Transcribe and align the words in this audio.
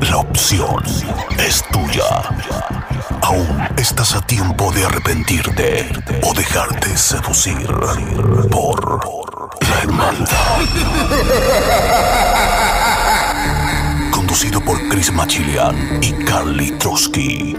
La 0.00 0.18
opción 0.18 0.82
es 1.38 1.64
tuya. 1.72 2.04
Aún 3.22 3.68
estás 3.76 4.14
a 4.14 4.20
tiempo 4.20 4.70
de 4.72 4.84
arrepentirte 4.84 5.88
o 6.22 6.34
dejarte 6.34 6.96
seducir 6.96 7.66
por 8.50 9.00
la 9.68 9.78
hermandad. 9.82 10.60
Conducido 14.12 14.60
por 14.60 14.88
Chris 14.88 15.12
Machilian 15.12 15.98
y 16.02 16.12
Carly 16.24 16.72
Trotsky. 16.72 17.56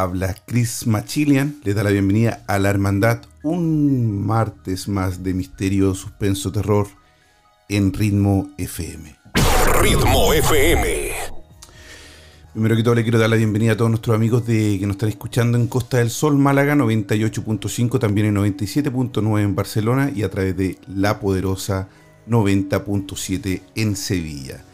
Habla 0.00 0.36
Chris 0.46 0.86
Machilian. 0.86 1.56
Les 1.64 1.74
da 1.74 1.82
la 1.82 1.90
bienvenida 1.90 2.44
a 2.46 2.60
la 2.60 2.70
Hermandad. 2.70 3.22
Un 3.42 4.24
martes 4.24 4.86
más 4.86 5.24
de 5.24 5.34
misterio, 5.34 5.92
suspenso, 5.92 6.52
terror 6.52 6.86
en 7.68 7.92
Ritmo 7.92 8.48
FM. 8.58 9.16
Ritmo 9.82 10.32
FM. 10.34 11.10
Primero 12.52 12.76
que 12.76 12.82
todo, 12.84 12.94
le 12.94 13.02
quiero 13.02 13.18
dar 13.18 13.28
la 13.28 13.34
bienvenida 13.34 13.72
a 13.72 13.76
todos 13.76 13.90
nuestros 13.90 14.14
amigos 14.14 14.46
de, 14.46 14.78
que 14.78 14.86
nos 14.86 14.94
están 14.94 15.08
escuchando 15.08 15.58
en 15.58 15.66
Costa 15.66 15.98
del 15.98 16.10
Sol, 16.10 16.38
Málaga 16.38 16.76
98.5, 16.76 17.98
también 17.98 18.28
en 18.28 18.36
97.9 18.36 19.42
en 19.42 19.56
Barcelona 19.56 20.12
y 20.14 20.22
a 20.22 20.30
través 20.30 20.56
de 20.56 20.78
La 20.86 21.18
Poderosa 21.18 21.88
90.7 22.28 23.62
en 23.74 23.96
Sevilla. 23.96 24.64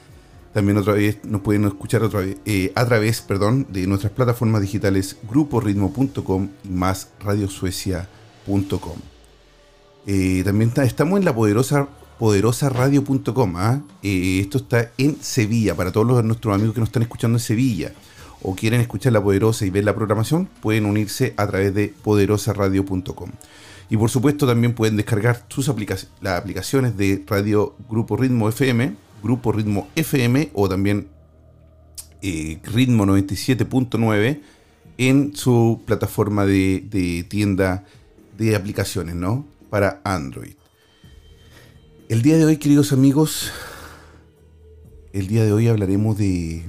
También 0.55 0.79
otra 0.79 0.93
vez 0.93 1.19
nos 1.25 1.41
pueden 1.41 1.65
escuchar 1.65 2.03
eh, 2.45 2.73
a 2.77 2.87
través 2.87 3.21
perdón, 3.21 3.67
de 3.71 3.89
nuestras 3.89 4.13
plataformas 4.13 4.63
digitales 4.63 5.17
gruporitmo.com 5.29 6.49
y 6.63 6.69
más 6.69 7.09
radiosuecia.com. 7.19 8.97
Eh, 10.07 10.43
también 10.45 10.73
estamos 10.77 11.19
en 11.19 11.25
la 11.25 11.35
poderosa 11.35 11.89
poderosaradio.com. 12.21 13.57
¿ah? 13.57 13.83
Eh, 14.05 14.39
esto 14.41 14.59
está 14.59 14.93
en 14.97 15.21
Sevilla, 15.21 15.75
para 15.75 15.91
todos 15.91 16.25
nuestros 16.25 16.55
amigos 16.55 16.75
que 16.75 16.81
nos 16.81 16.89
están 16.91 17.03
escuchando 17.03 17.37
en 17.37 17.43
Sevilla 17.43 17.93
o 18.41 18.55
quieren 18.55 18.81
escuchar 18.81 19.13
la 19.13 19.23
poderosa 19.23 19.67
y 19.67 19.71
ver 19.71 19.85
la 19.85 19.97
programación, 19.97 20.49
pueden 20.63 20.87
unirse 20.87 21.35
a 21.37 21.49
través 21.49 21.75
de 21.75 21.93
poderosaradio.com. 22.05 23.31
Y 23.91 23.97
por 23.97 24.09
supuesto 24.09 24.47
también 24.47 24.75
pueden 24.75 24.97
descargar 24.97 25.45
sus 25.49 25.69
aplicaciones, 25.69 26.15
las 26.21 26.41
aplicaciones 26.41 26.97
de 26.97 27.25
Radio 27.27 27.75
Grupo 27.89 28.17
Ritmo 28.17 28.49
FM 28.49 29.03
Grupo 29.25 29.53
Ritmo 29.53 29.89
FM 29.97 30.51
o 30.53 30.69
también 30.69 31.09
eh, 32.21 32.61
Ritmo 32.63 33.07
97.9 33.07 34.41
en 34.99 35.35
su 35.35 35.81
plataforma 35.87 36.45
de, 36.45 37.27
tienda 37.29 37.85
de 38.37 38.55
aplicaciones, 38.55 39.15
¿no? 39.15 39.47
Para 39.71 40.03
Android. 40.05 40.53
El 42.11 42.21
día 42.21 42.37
de 42.37 42.45
hoy, 42.45 42.59
queridos 42.59 42.93
amigos, 42.93 43.51
el 45.15 45.27
día 45.27 45.43
de 45.45 45.53
hoy 45.53 45.69
hablaremos 45.69 46.19
de, 46.19 46.63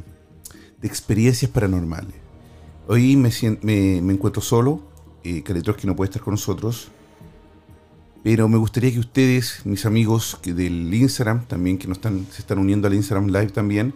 experiencias 0.82 1.52
paranormales. 1.52 2.16
Hoy 2.88 3.18
me, 3.18 3.98
encuentro 3.98 4.42
solo, 4.42 4.82
eh, 5.26 5.44
que 5.44 5.88
no 5.88 5.96
puede 5.96 6.10
estar 6.10 6.22
con 6.22 6.36
nosotros. 6.36 6.90
Pero 8.26 8.50
me 8.50 8.58
gustaría 8.58 8.92
que 8.92 8.98
ustedes, 8.98 9.62
mis 9.66 9.86
amigos 9.86 10.40
del 10.44 10.92
Instagram, 10.92 11.46
también 11.46 11.78
que 11.78 11.88
nos 11.88 12.00
están, 12.00 12.26
se 12.32 12.42
están 12.42 12.58
uniendo 12.58 12.88
al 12.88 12.96
Instagram 12.96 13.28
Live 13.28 13.52
también, 13.52 13.94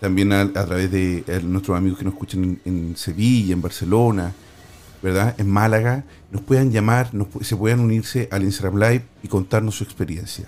también 0.00 0.32
a, 0.32 0.52
través 0.52 0.90
de 0.90 1.22
nuestros 1.44 1.78
amigos 1.78 2.00
que 2.00 2.04
nos 2.04 2.14
escuchan 2.14 2.58
en, 2.64 2.96
Sevilla, 2.96 3.52
en 3.52 3.62
Barcelona, 3.62 4.32
¿verdad? 5.00 5.36
En 5.38 5.48
Málaga, 5.48 6.02
nos 6.32 6.42
puedan 6.42 6.72
llamar, 6.72 7.12
se 7.42 7.54
puedan 7.54 7.78
unirse 7.78 8.28
al 8.32 8.42
Instagram 8.42 8.80
Live 8.80 9.04
y 9.22 9.28
contarnos 9.28 9.76
su 9.76 9.84
experiencia. 9.84 10.46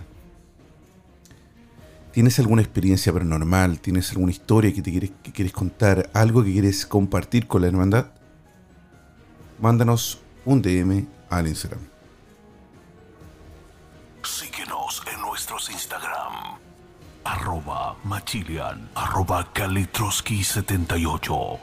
¿Tienes 2.10 2.36
alguna 2.40 2.62
experiencia 2.62 3.12
paranormal? 3.12 3.78
¿Tienes 3.78 4.10
alguna 4.10 4.32
historia 4.32 4.74
que 4.74 4.82
te 4.82 4.90
quieres, 4.90 5.12
que 5.22 5.30
quieres 5.30 5.52
contar? 5.52 6.10
¿Algo 6.14 6.42
que 6.42 6.50
quieres 6.50 6.84
compartir 6.84 7.46
con 7.46 7.62
la 7.62 7.68
hermandad? 7.68 8.06
Mándanos 9.60 10.20
un 10.44 10.60
DM 10.62 11.06
al 11.28 11.46
Instagram. 11.46 11.89
Síguenos 14.22 15.02
en 15.12 15.20
nuestros 15.22 15.70
Instagram. 15.70 16.58
Arroba 17.24 17.96
Machilian, 18.04 18.90
arroba 18.94 19.52
Kalitroski78. 19.54 21.58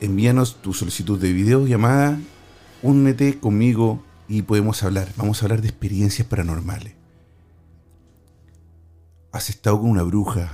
Envíanos 0.00 0.60
tu 0.60 0.74
solicitud 0.74 1.20
de 1.20 1.32
video, 1.32 1.66
llamada, 1.66 2.18
únete 2.82 3.38
conmigo 3.38 4.02
y 4.26 4.42
podemos 4.42 4.82
hablar. 4.82 5.08
Vamos 5.16 5.40
a 5.40 5.46
hablar 5.46 5.62
de 5.62 5.68
experiencias 5.68 6.26
paranormales. 6.26 6.94
¿Has 9.30 9.50
estado 9.50 9.80
con 9.80 9.90
una 9.90 10.02
bruja? 10.02 10.50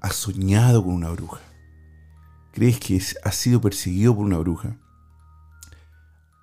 ¿Has 0.00 0.16
soñado 0.16 0.82
con 0.82 0.94
una 0.94 1.10
bruja? 1.10 1.40
¿Crees 2.52 2.80
que 2.80 3.00
has 3.22 3.34
sido 3.36 3.60
perseguido 3.60 4.16
por 4.16 4.24
una 4.24 4.38
bruja? 4.38 4.76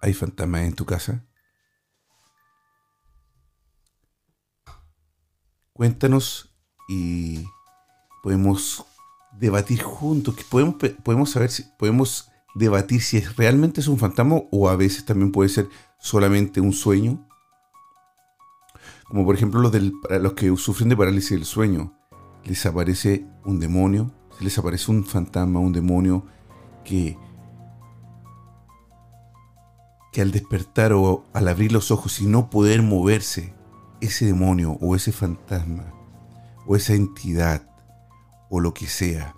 ¿Hay 0.01 0.13
fantasmas 0.13 0.61
en 0.61 0.73
tu 0.73 0.85
casa? 0.85 1.26
Cuéntanos 5.77 6.49
y 6.89 7.45
podemos 8.23 8.83
debatir 9.39 9.83
juntos, 9.83 10.33
que 10.33 10.43
podemos, 10.43 10.75
podemos 11.03 11.29
saber 11.29 11.51
si 11.51 11.65
podemos 11.77 12.31
debatir 12.55 12.99
si 13.03 13.19
realmente 13.19 13.81
es 13.81 13.87
un 13.87 13.99
fantasma 13.99 14.41
o 14.51 14.69
a 14.69 14.75
veces 14.75 15.05
también 15.05 15.31
puede 15.31 15.49
ser 15.49 15.69
solamente 15.99 16.61
un 16.61 16.73
sueño. 16.73 17.29
Como 19.07 19.23
por 19.23 19.35
ejemplo 19.35 19.61
los, 19.61 19.71
del, 19.71 19.93
los 20.19 20.33
que 20.33 20.55
sufren 20.57 20.89
de 20.89 20.97
parálisis 20.97 21.29
del 21.29 21.45
sueño. 21.45 21.93
Les 22.43 22.65
aparece 22.65 23.27
un 23.45 23.59
demonio, 23.59 24.11
les 24.39 24.57
aparece 24.57 24.89
un 24.89 25.05
fantasma, 25.05 25.59
un 25.59 25.73
demonio 25.73 26.25
que, 26.83 27.19
que 30.11 30.21
al 30.21 30.31
despertar 30.31 30.93
o 30.93 31.23
al 31.33 31.47
abrir 31.47 31.71
los 31.71 31.91
ojos 31.91 32.19
y 32.19 32.25
no 32.25 32.49
poder 32.49 32.81
moverse, 32.81 33.53
ese 34.01 34.25
demonio 34.25 34.73
o 34.81 34.95
ese 34.95 35.11
fantasma 35.11 35.93
o 36.65 36.75
esa 36.75 36.93
entidad 36.93 37.67
o 38.49 38.59
lo 38.59 38.73
que 38.73 38.87
sea 38.87 39.35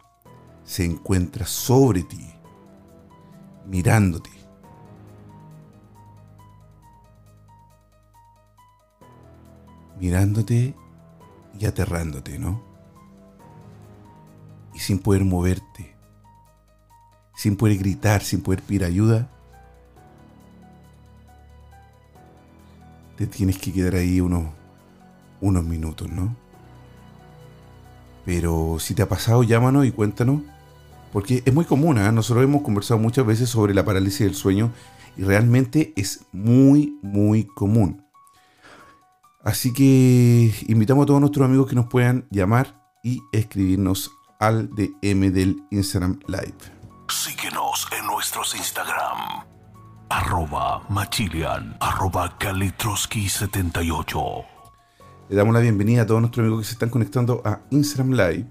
se 0.63 0.85
encuentra 0.85 1.45
sobre 1.45 2.03
ti, 2.03 2.31
mirándote. 3.65 4.29
Mirándote 10.00 10.75
y 11.59 11.65
aterrándote, 11.65 12.38
¿no? 12.38 12.61
Y 14.73 14.79
sin 14.79 15.00
poder 15.00 15.25
moverte, 15.25 15.95
sin 17.35 17.57
poder 17.57 17.77
gritar, 17.79 18.21
sin 18.21 18.41
poder 18.41 18.61
pedir 18.61 18.85
ayuda, 18.85 19.29
te 23.19 23.27
tienes 23.27 23.57
que 23.57 23.74
quedar 23.74 23.95
ahí 23.95 24.21
unos, 24.21 24.45
unos 25.42 25.66
minutos, 25.66 26.10
¿no? 26.10 26.38
Pero 28.24 28.77
si 28.80 28.94
te 28.95 29.01
ha 29.01 29.10
pasado, 29.10 29.44
llámanos 29.44 29.86
y 29.86 29.92
cuéntanos. 29.92 30.42
Porque 31.12 31.44
es 31.45 31.54
muy 31.54 31.66
común, 31.66 31.98
¿eh? 31.98 32.10
nosotros 32.13 32.45
hemos 32.45 32.62
conversado 32.62 32.98
muchas 32.98 33.25
veces 33.25 33.50
sobre 33.50 33.74
la 33.74 33.83
parálisis 33.83 34.21
del 34.21 34.36
sueño 34.36 34.71
y 35.18 35.24
realmente 35.24 35.92
es 35.98 36.27
muy, 36.31 36.98
muy 37.01 37.44
común. 37.44 38.06
Así 39.44 39.74
que 39.74 40.54
invitamos 40.69 41.04
a 41.04 41.07
todos 41.07 41.19
nuestros 41.19 41.44
amigos 41.44 41.68
que 41.68 41.75
nos 41.75 41.88
puedan 41.88 42.25
llamar 42.30 42.81
y 43.04 43.21
escribirnos 43.33 44.12
al 44.39 44.69
DM 44.69 45.33
del 45.33 45.57
Instagram 45.71 46.19
Live. 46.27 46.56
Síguenos 47.10 47.86
en 48.00 48.06
nuestros 48.06 48.56
Instagram 48.56 49.58
arroba 50.09 50.81
Machilian, 50.89 51.77
arroba 51.79 52.35
Kalitroski78. 52.39 54.45
Le 55.29 55.35
damos 55.35 55.53
la 55.53 55.59
bienvenida 55.59 56.01
a 56.01 56.07
todos 56.07 56.21
nuestros 56.21 56.44
amigos 56.44 56.61
que 56.61 56.67
se 56.67 56.73
están 56.73 56.89
conectando 56.89 57.44
a 57.45 57.59
Instagram 57.69 58.13
Live, 58.13 58.47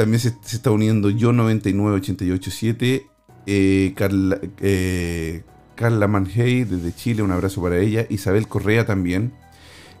También 0.00 0.20
se, 0.20 0.34
está 0.50 0.70
uniendo 0.70 1.10
yo 1.10 1.34
99887, 1.34 3.06
eh, 3.44 3.92
Carla, 3.94 4.40
eh, 4.62 5.42
Carla 5.74 6.08
Manhey 6.08 6.64
desde 6.64 6.94
Chile, 6.94 7.22
un 7.22 7.32
abrazo 7.32 7.60
para 7.60 7.76
ella. 7.76 8.06
Isabel 8.08 8.48
Correa 8.48 8.86
también. 8.86 9.34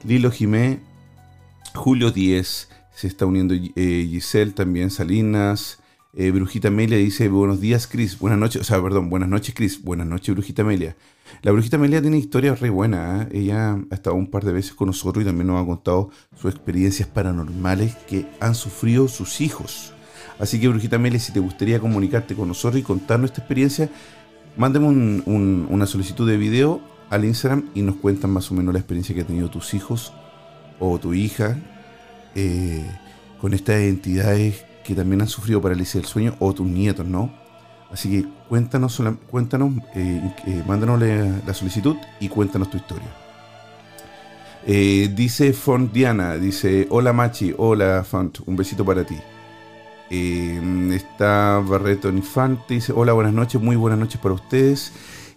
Lilo 0.02 0.30
Jimé, 0.30 0.80
Julio 1.74 2.12
10, 2.12 2.70
se 2.94 3.06
está 3.06 3.26
uniendo 3.26 3.52
eh, 3.54 4.08
Giselle 4.08 4.52
también, 4.52 4.90
Salinas. 4.90 5.79
Eh, 6.12 6.32
Brujita 6.32 6.68
Amelia 6.68 6.98
dice, 6.98 7.28
buenos 7.28 7.60
días 7.60 7.86
Cris, 7.86 8.18
buenas 8.18 8.36
noches, 8.36 8.62
o 8.62 8.64
sea, 8.64 8.82
perdón, 8.82 9.10
buenas 9.10 9.28
noches 9.28 9.54
Cris, 9.54 9.80
buenas 9.80 10.08
noches 10.08 10.34
Brujita 10.34 10.62
Amelia. 10.62 10.96
La 11.42 11.52
Brujita 11.52 11.76
Amelia 11.76 12.02
tiene 12.02 12.18
historias 12.18 12.58
re 12.58 12.68
buenas, 12.68 13.28
¿eh? 13.30 13.38
ella 13.38 13.78
ha 13.88 13.94
estado 13.94 14.16
un 14.16 14.26
par 14.26 14.42
de 14.42 14.52
veces 14.52 14.74
con 14.74 14.88
nosotros 14.88 15.22
y 15.22 15.26
también 15.26 15.46
nos 15.46 15.62
ha 15.62 15.64
contado 15.64 16.10
sus 16.34 16.52
experiencias 16.52 17.08
paranormales 17.08 17.94
que 18.08 18.26
han 18.40 18.56
sufrido 18.56 19.06
sus 19.06 19.40
hijos. 19.40 19.92
Así 20.40 20.58
que 20.60 20.66
Brujita 20.66 20.96
Amelia, 20.96 21.20
si 21.20 21.32
te 21.32 21.38
gustaría 21.38 21.78
comunicarte 21.78 22.34
con 22.34 22.48
nosotros 22.48 22.80
y 22.80 22.82
contarnos 22.82 23.30
esta 23.30 23.42
experiencia, 23.42 23.88
mándame 24.56 24.88
una 24.88 25.86
solicitud 25.86 26.28
de 26.28 26.36
video 26.36 26.80
al 27.08 27.24
Instagram 27.24 27.70
y 27.72 27.82
nos 27.82 27.94
cuentan 27.96 28.32
más 28.32 28.50
o 28.50 28.54
menos 28.54 28.74
la 28.74 28.80
experiencia 28.80 29.14
que 29.14 29.20
han 29.20 29.28
tenido 29.28 29.48
tus 29.48 29.74
hijos 29.74 30.12
o 30.80 30.98
tu 30.98 31.14
hija 31.14 31.56
eh, 32.34 32.84
con 33.40 33.54
estas 33.54 33.76
entidades 33.76 34.64
que 34.90 34.96
también 34.96 35.20
han 35.20 35.28
sufrido 35.28 35.62
parálisis 35.62 35.94
del 35.94 36.04
sueño 36.04 36.34
o 36.40 36.52
tus 36.52 36.66
nietos, 36.66 37.06
¿no? 37.06 37.32
Así 37.92 38.10
que 38.10 38.28
cuéntanos, 38.48 39.00
cuéntanos 39.30 39.72
eh, 39.94 40.34
eh, 40.46 40.64
mándanos 40.66 41.00
la, 41.00 41.54
solicitud 41.54 41.96
y 42.18 42.28
cuéntanos 42.28 42.70
tu 42.70 42.76
historia. 42.76 43.08
Eh, 44.66 45.08
dice 45.14 45.52
Font 45.52 45.92
Diana, 45.92 46.34
dice, 46.34 46.88
hola 46.90 47.12
Machi, 47.12 47.54
hola 47.56 48.02
Font, 48.02 48.40
un 48.46 48.56
besito 48.56 48.84
para 48.84 49.04
ti. 49.04 49.16
está 50.10 51.62
Barreto 51.64 52.08
Infante, 52.08 52.74
dice, 52.74 52.92
hola, 52.92 53.12
buenas 53.12 53.32
noches, 53.32 53.60
muy 53.60 53.76
buenas 53.76 53.98
noches 54.00 54.20
para 54.20 54.34
ustedes. 54.34 54.92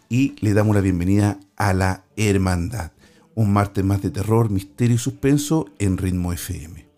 Y 0.10 0.36
le 0.42 0.54
damos 0.54 0.76
la 0.76 0.82
bienvenida 0.82 1.40
a 1.58 1.74
la 1.74 2.06
Hermandad, 2.18 2.92
un 3.36 3.54
martes 3.54 3.86
más 3.86 4.02
de 4.02 4.10
terror, 4.10 4.50
misterio 4.50 4.96
y 4.96 5.00
suspenso 5.00 5.68
en 5.78 5.98
Ritmo 5.98 6.34
FM 6.34 6.93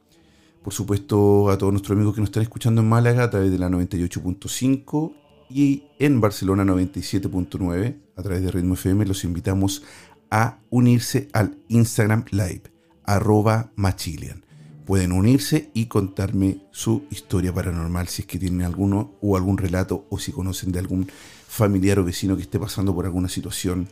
por 0.65 0.73
supuesto 0.73 1.51
a 1.51 1.59
todos 1.59 1.71
nuestros 1.71 1.95
amigos 1.95 2.15
que 2.15 2.21
nos 2.21 2.29
están 2.29 2.41
escuchando 2.41 2.81
en 2.81 2.89
Málaga 2.89 3.25
a 3.25 3.29
través 3.29 3.51
de 3.51 3.59
la 3.59 3.69
98.5 3.69 5.13
y 5.47 5.83
en 5.99 6.19
Barcelona 6.19 6.63
97.9 6.63 7.97
a 8.15 8.23
través 8.23 8.41
de 8.41 8.49
Ritmo 8.49 8.73
FM 8.73 9.05
los 9.05 9.23
invitamos 9.25 9.83
a 10.31 10.57
unirse 10.71 11.27
al 11.33 11.59
Instagram 11.67 12.25
Live 12.31 12.63
arroba 13.03 13.73
machilian. 13.75 14.43
Pueden 14.87 15.11
unirse 15.11 15.69
y 15.75 15.85
contarme 15.85 16.65
su 16.71 17.03
historia 17.11 17.53
paranormal 17.53 18.07
si 18.07 18.23
es 18.23 18.27
que 18.27 18.39
tienen 18.39 18.63
alguno 18.63 19.11
o 19.21 19.37
algún 19.37 19.59
relato 19.59 20.07
o 20.09 20.17
si 20.17 20.31
conocen 20.31 20.71
de 20.71 20.79
algún 20.79 21.07
familiar 21.47 21.99
o 21.99 22.03
vecino 22.03 22.35
que 22.35 22.41
esté 22.41 22.57
pasando 22.57 22.95
por 22.95 23.05
alguna 23.05 23.29
situación 23.29 23.87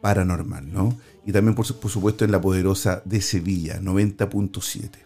paranormal, 0.00 0.72
¿no? 0.72 0.98
Y 1.24 1.30
también 1.30 1.54
por, 1.54 1.72
por 1.76 1.92
supuesto 1.92 2.24
en 2.24 2.32
la 2.32 2.40
poderosa 2.40 3.02
de 3.04 3.20
Sevilla 3.20 3.80
90.7. 3.80 5.05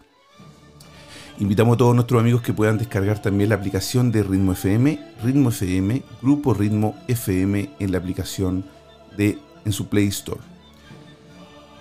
Invitamos 1.41 1.73
a 1.73 1.77
todos 1.79 1.95
nuestros 1.95 2.21
amigos 2.21 2.43
que 2.43 2.53
puedan 2.53 2.77
descargar 2.77 3.19
también 3.19 3.49
la 3.49 3.55
aplicación 3.55 4.11
de 4.11 4.21
Ritmo 4.21 4.51
FM, 4.51 4.99
Ritmo 5.23 5.49
FM, 5.49 6.03
Grupo 6.21 6.53
Ritmo 6.53 6.95
FM 7.07 7.67
en 7.79 7.91
la 7.91 7.97
aplicación 7.97 8.63
de 9.17 9.39
en 9.65 9.71
su 9.71 9.87
Play 9.87 10.05
Store. 10.09 10.39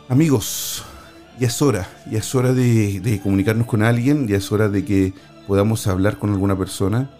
Amigos, 0.08 0.82
ya 1.38 1.48
es 1.48 1.60
hora, 1.60 1.86
ya 2.10 2.20
es 2.20 2.34
hora 2.34 2.54
de, 2.54 3.20
comunicarnos 3.22 3.66
con 3.66 3.82
alguien, 3.82 4.26
ya 4.26 4.38
es 4.38 4.50
hora 4.50 4.70
de 4.70 4.82
que 4.82 5.12
podamos 5.46 5.86
hablar 5.86 6.18
con 6.18 6.30
alguna 6.30 6.56
persona 6.56 7.10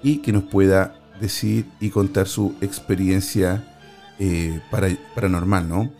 y 0.00 0.18
que 0.18 0.30
nos 0.30 0.44
pueda 0.44 0.94
decir 1.20 1.66
y 1.80 1.90
contar 1.90 2.28
su 2.28 2.54
experiencia 2.60 3.76
eh, 4.20 4.60
paranormal, 5.16 5.68
¿no? 5.68 5.90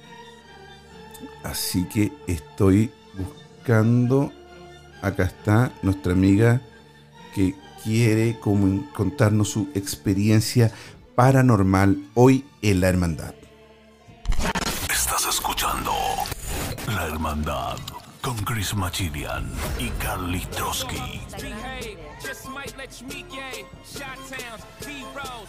Así 1.42 1.88
que 1.88 2.12
estoy 2.28 2.92
buscando 3.18 4.30
acá 5.02 5.24
está 5.24 5.72
nuestra 5.82 6.12
amiga 6.12 6.60
que 7.34 7.54
quiere 7.82 8.38
contarnos 8.40 9.50
su 9.50 9.68
experiencia 9.74 10.72
paranormal 11.14 12.02
hoy 12.14 12.44
en 12.62 12.80
la 12.80 12.88
hermandad. 12.88 13.34
Estás 14.90 15.26
escuchando 15.28 15.92
La 16.86 17.06
Hermandad 17.06 17.78
con 18.22 18.36
Chris 18.38 18.74
Machilian 18.74 19.50
y 19.78 19.88
Carly 20.00 20.44
Trotsky. 20.46 21.20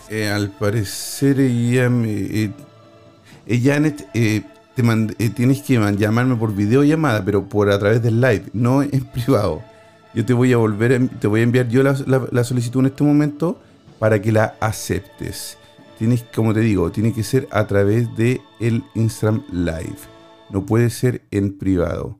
Eh, 0.09 0.29
al 0.29 0.49
parecer 0.51 1.39
ella, 1.39 1.87
eh, 1.87 2.51
eh, 3.45 3.61
Janet 3.61 4.09
eh, 4.13 4.43
eh, 4.79 5.29
tienes 5.29 5.61
que 5.61 5.73
llamarme 5.97 6.35
por 6.35 6.55
videollamada, 6.55 7.23
pero 7.23 7.47
por 7.47 7.69
a 7.69 7.79
través 7.79 8.01
del 8.01 8.21
live, 8.21 8.45
no 8.53 8.81
en 8.83 9.05
privado. 9.05 9.61
Yo 10.13 10.25
te 10.25 10.33
voy 10.33 10.53
a 10.53 10.57
volver, 10.57 11.07
te 11.19 11.27
voy 11.27 11.41
a 11.41 11.43
enviar 11.43 11.67
yo 11.67 11.83
la, 11.83 12.43
solicitud 12.43 12.79
en 12.79 12.87
este 12.87 13.03
momento 13.03 13.61
para 13.99 14.21
que 14.21 14.31
la 14.31 14.55
aceptes. 14.59 15.57
Tienes, 15.97 16.23
como 16.33 16.53
te 16.53 16.61
digo, 16.61 16.91
tiene 16.91 17.13
que 17.13 17.23
ser 17.23 17.47
a 17.51 17.67
través 17.67 18.15
de 18.15 18.41
el 18.59 18.83
Instagram 18.95 19.43
Live. 19.51 19.97
No 20.49 20.65
puede 20.65 20.89
ser 20.89 21.23
en 21.29 21.57
privado, 21.57 22.17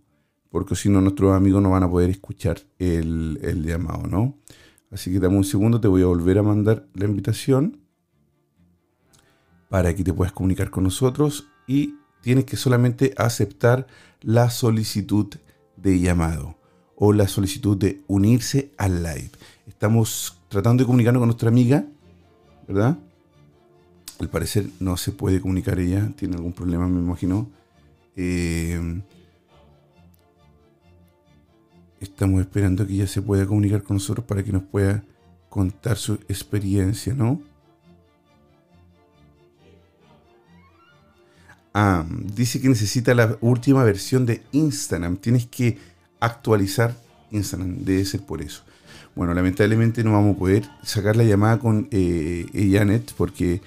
porque 0.52 0.76
si 0.76 0.90
no 0.90 1.02
nuestros 1.02 1.36
amigos 1.36 1.64
no 1.64 1.72
van 1.72 1.84
a 1.84 1.90
poder 1.90 2.10
escuchar 2.10 2.60
el, 2.78 3.40
el 3.42 3.64
llamado, 3.64 4.06
¿no? 4.08 4.38
Así 4.92 5.12
que 5.12 5.20
dame 5.20 5.38
un 5.38 5.44
segundo, 5.44 5.80
te 5.80 5.88
voy 5.88 6.04
a 6.04 6.08
volver 6.08 6.38
a 6.38 6.44
mandar 6.44 6.86
la 6.94 7.06
invitación 7.06 7.80
para 9.70 9.96
que 9.96 10.04
te 10.04 10.14
puedas 10.14 10.34
comunicar 10.34 10.70
con 10.70 10.84
nosotros 10.84 11.48
y 11.68 11.96
tienes 12.22 12.46
que 12.46 12.58
solamente 12.58 13.14
aceptar 13.18 13.88
la 14.22 14.50
solicitud 14.50 15.28
de 15.78 16.00
llamado 16.00 16.58
o 16.96 17.14
la 17.14 17.28
solicitud 17.28 17.78
de 17.78 18.02
unirse 18.08 18.72
al 18.78 19.04
live. 19.04 19.32
Estamos 19.68 20.40
tratando 20.50 20.84
de 20.84 20.88
comunicarnos 20.88 21.22
con 21.22 21.28
nuestra 21.30 21.50
amiga, 21.50 21.86
¿verdad? 22.68 22.98
Al 24.20 24.30
parecer 24.30 24.68
no 24.80 24.98
se 24.98 25.14
puede 25.14 25.40
comunicar 25.40 25.80
ella, 25.80 26.12
tiene 26.18 26.36
algún 26.36 26.52
problema, 26.52 26.88
me 26.88 27.00
imagino. 27.00 27.50
Eh, 28.18 29.02
estamos 32.02 32.42
esperando 32.42 32.86
que 32.86 32.94
ella 32.94 33.08
se 33.08 33.22
pueda 33.22 33.46
comunicar 33.46 33.84
con 33.84 33.96
nosotros 33.96 34.26
para 34.26 34.44
que 34.44 34.52
nos 34.52 34.64
pueda 34.64 35.04
contar 35.48 35.98
su 35.98 36.16
experiencia, 36.28 37.14
¿no? 37.14 37.42
Ah, 41.82 42.04
dice 42.36 42.60
que 42.60 42.68
necesita 42.68 43.16
la 43.16 43.38
última 43.40 43.86
versión 43.86 44.26
de 44.26 44.42
Instagram. 44.52 45.16
Tienes 45.16 45.46
que 45.46 45.78
actualizar 46.20 46.94
Instagram. 47.32 47.86
Debe 47.86 48.04
ser 48.04 48.20
por 48.20 48.42
eso. 48.42 48.64
Bueno, 49.16 49.34
lamentablemente 49.34 50.04
no 50.04 50.12
vamos 50.12 50.36
a 50.36 50.40
poder 50.40 50.70
sacar 50.84 51.16
la 51.16 51.24
llamada 51.24 51.58
con 51.58 51.88
eh, 51.92 52.46
Janet 52.70 53.14
porque 53.16 53.62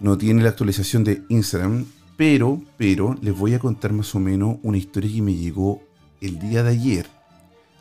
no 0.00 0.16
tiene 0.16 0.42
la 0.42 0.48
actualización 0.48 1.04
de 1.04 1.24
Instagram. 1.28 1.84
Pero, 2.16 2.62
pero, 2.78 3.14
les 3.20 3.36
voy 3.36 3.52
a 3.52 3.58
contar 3.58 3.92
más 3.92 4.14
o 4.14 4.18
menos 4.18 4.56
una 4.62 4.78
historia 4.78 5.12
que 5.12 5.20
me 5.20 5.34
llegó 5.34 5.82
el 6.22 6.38
día 6.38 6.62
de 6.62 6.70
ayer 6.70 7.06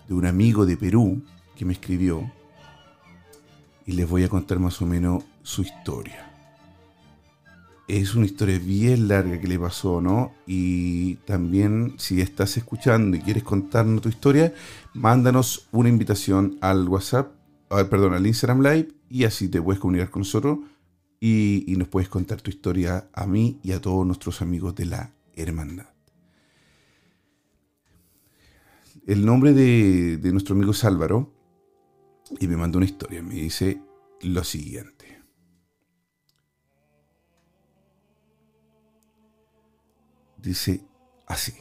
de 0.10 0.16
un 0.16 0.26
amigo 0.26 0.66
de 0.66 0.76
Perú 0.76 1.22
que 1.56 1.64
me 1.64 1.72
escribió. 1.72 2.30
Y 3.86 3.94
les 3.94 4.10
voy 4.10 4.26
a 4.26 4.28
contar 4.28 4.60
más 4.60 4.82
o 4.82 4.86
menos 4.86 5.24
su 5.44 5.62
historia 5.62 6.35
es 7.88 8.16
una 8.16 8.26
historia 8.26 8.58
bien 8.58 9.08
larga 9.08 9.40
que 9.40 9.48
le 9.48 9.60
pasó, 9.60 10.02
¿no? 10.02 10.34
Y 10.48 11.16
también 11.26 11.94
si 11.98 12.20
estás 12.20 12.58
escuchando 12.58 13.16
y 13.16 13.22
quieres 13.22 13.44
contarnos 13.44 14.02
tu 14.02 14.10
historia, 14.10 14.54
mándanos 14.94 15.68
una 15.72 15.90
invitación 15.90 16.58
al 16.62 16.88
WhatsApp, 16.88 17.32
perdón, 17.70 18.14
al 18.14 18.26
Instagram 18.26 18.62
Live 18.62 18.88
y 19.10 19.26
así 19.26 19.50
te 19.50 19.62
puedes 19.62 19.80
comunicar 19.80 20.10
con 20.10 20.22
nosotros 20.22 20.60
y, 21.20 21.76
nos 21.78 21.88
puedes 21.88 22.10
contar 22.10 22.42
tu 22.42 22.50
historia 22.50 23.08
a 23.14 23.26
mí 23.26 23.60
y 23.64 23.72
a 23.72 23.82
todos 23.82 24.06
nuestros 24.06 24.42
amigos 24.42 24.76
de 24.76 24.86
la 24.86 25.14
hermandad. 25.36 25.90
El 29.06 29.26
nombre 29.26 29.54
de, 29.54 30.18
de 30.18 30.32
nuestro 30.32 30.56
amigo 30.56 30.72
es 30.72 30.84
Álvaro 30.84 31.32
y 32.40 32.48
me 32.48 32.58
mandó 32.58 32.78
una 32.80 32.86
historia. 32.86 33.22
Me 33.22 33.36
dice, 33.36 33.80
lo 34.22 34.44
siguiente. 34.44 35.15
Dice 40.46 40.82
así. 41.26 41.54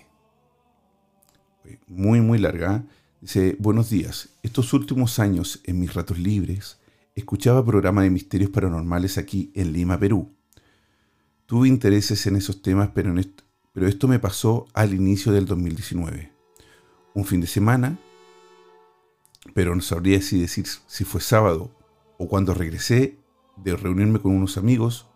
Muy, 1.86 2.20
muy 2.20 2.38
larga. 2.38 2.84
Dice, 3.22 3.56
buenos 3.58 3.88
días. 3.88 4.28
Estos 4.42 4.74
últimos 4.74 5.18
años, 5.18 5.60
en 5.64 5.80
mis 5.80 5.94
ratos 5.94 6.18
libres, 6.18 6.76
escuchaba 7.14 7.64
programas 7.64 8.04
de 8.04 8.10
misterios 8.10 8.50
paranormales 8.50 9.16
aquí 9.16 9.50
en 9.54 9.72
Lima, 9.72 9.98
Perú. 9.98 10.30
Tuve 11.46 11.68
intereses 11.68 12.26
en 12.26 12.36
esos 12.36 12.60
temas, 12.60 12.90
pero, 12.94 13.18
esto, 13.18 13.42
pero 13.72 13.88
esto 13.88 14.06
me 14.06 14.18
pasó 14.18 14.66
al 14.74 14.92
inicio 14.92 15.32
del 15.32 15.46
2019. 15.46 16.30
Un 17.14 17.24
fin 17.24 17.40
de 17.40 17.46
semana, 17.46 17.98
pero 19.54 19.74
no 19.74 19.80
sabría 19.80 20.20
si 20.20 20.38
decir 20.38 20.66
si 20.86 21.04
fue 21.04 21.22
sábado 21.22 21.70
o 22.18 22.28
cuando 22.28 22.52
regresé 22.52 23.16
de 23.56 23.76
reunirme 23.76 24.20
con 24.20 24.32
unos 24.36 24.58
amigos. 24.58 25.06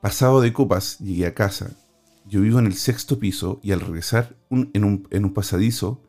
Pasado 0.00 0.40
de 0.40 0.52
copas, 0.52 0.98
llegué 0.98 1.26
a 1.26 1.34
casa. 1.34 1.76
Yo 2.26 2.40
vivo 2.40 2.58
en 2.58 2.66
el 2.66 2.74
sexto 2.74 3.18
piso 3.18 3.60
y 3.62 3.72
al 3.72 3.80
regresar 3.80 4.36
en, 4.50 4.84
un, 4.84 5.34
pasadizo, 5.34 6.02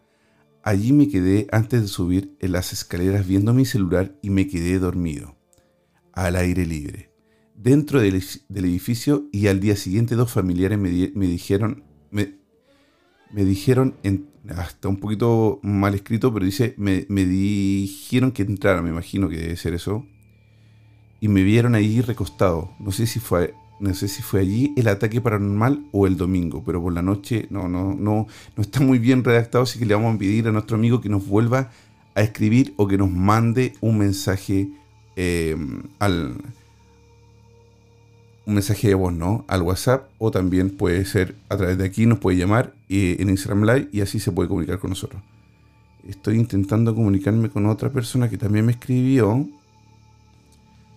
allí 0.64 0.94
me 0.94 1.10
quedé 1.10 1.48
antes 1.52 1.82
de 1.82 1.88
subir 1.88 2.36
en 2.40 2.54
las 2.54 2.74
escaleras 2.74 3.28
viendo 3.28 3.54
mi 3.54 3.66
celular 3.66 4.18
y 4.22 4.30
me 4.30 4.48
quedé 4.48 4.80
dormido, 4.80 5.38
al 6.14 6.38
aire 6.38 6.66
libre, 6.66 7.12
dentro 7.56 8.00
del, 8.00 8.24
edificio 8.50 9.28
y 9.32 9.48
al 9.48 9.60
día 9.60 9.76
siguiente 9.76 10.16
dos 10.16 10.32
familiares 10.32 10.80
me, 10.80 10.90
dijeron, 10.90 11.84
me, 12.12 12.40
me 13.32 13.44
dijeron 13.44 13.96
hasta 14.50 14.88
un 14.88 14.98
poquito 14.98 15.60
mal 15.64 15.96
escrito, 15.96 16.34
pero 16.34 16.46
dice, 16.46 16.76
me, 16.78 17.06
dijeron 17.26 18.32
que 18.32 18.44
entrara, 18.44 18.82
me 18.82 18.90
imagino 18.90 19.30
que 19.30 19.38
debe 19.38 19.58
ser 19.58 19.74
eso. 19.74 20.06
Y 21.20 21.28
me 21.28 21.44
vieron 21.44 21.76
ahí 21.76 22.02
recostado. 22.02 22.76
No 22.80 22.92
sé 22.92 23.08
si 23.08 23.20
fue, 23.20 23.54
no 23.80 23.94
sé 23.94 24.08
si 24.08 24.22
fue 24.22 24.42
allí 24.42 24.74
el 24.78 24.88
ataque 24.88 25.22
paranormal 25.22 25.86
o 25.92 26.08
el 26.08 26.18
domingo, 26.18 26.64
pero 26.66 26.82
por 26.82 26.94
la 26.94 27.02
noche 27.02 27.48
no, 27.50 27.68
no, 27.68 27.94
no, 27.94 28.28
no 28.56 28.62
está 28.62 28.80
muy 28.80 29.00
bien 29.00 29.24
redactado, 29.24 29.64
así 29.64 29.80
que 29.80 29.86
le 29.86 29.94
vamos 29.94 30.16
a 30.16 30.18
pedir 30.18 30.48
a 30.48 30.52
nuestro 30.52 30.78
amigo 30.78 31.02
que 31.02 31.10
nos 31.10 31.28
vuelva 31.28 31.72
a 32.16 32.22
escribir 32.22 32.74
o 32.78 32.88
que 32.88 32.98
nos 32.98 33.12
mande 33.12 33.74
un 33.82 33.98
mensaje 33.98 34.70
eh, 35.16 35.56
al 36.00 36.36
un 38.46 38.54
mensaje 38.54 38.88
de 38.90 38.94
voz, 38.94 39.14
¿no? 39.14 39.44
Al 39.48 39.64
WhatsApp 39.64 40.08
o 40.20 40.32
también 40.32 40.70
puede 40.70 41.04
ser 41.06 41.36
a 41.50 41.58
través 41.58 41.78
de 41.78 41.86
aquí, 41.86 42.06
nos 42.06 42.20
puede 42.20 42.38
llamar 42.38 42.74
eh, 42.90 43.18
en 43.20 43.30
Instagram 43.30 43.64
Live 43.64 43.90
y 43.92 44.02
así 44.02 44.20
se 44.20 44.32
puede 44.32 44.48
comunicar 44.48 44.80
con 44.80 44.92
nosotros. 44.92 45.22
Estoy 46.08 46.36
intentando 46.36 46.94
comunicarme 46.94 47.50
con 47.50 47.66
otra 47.66 47.90
persona 47.90 48.30
que 48.30 48.38
también 48.38 48.66
me 48.66 48.74
escribió. 48.74 49.48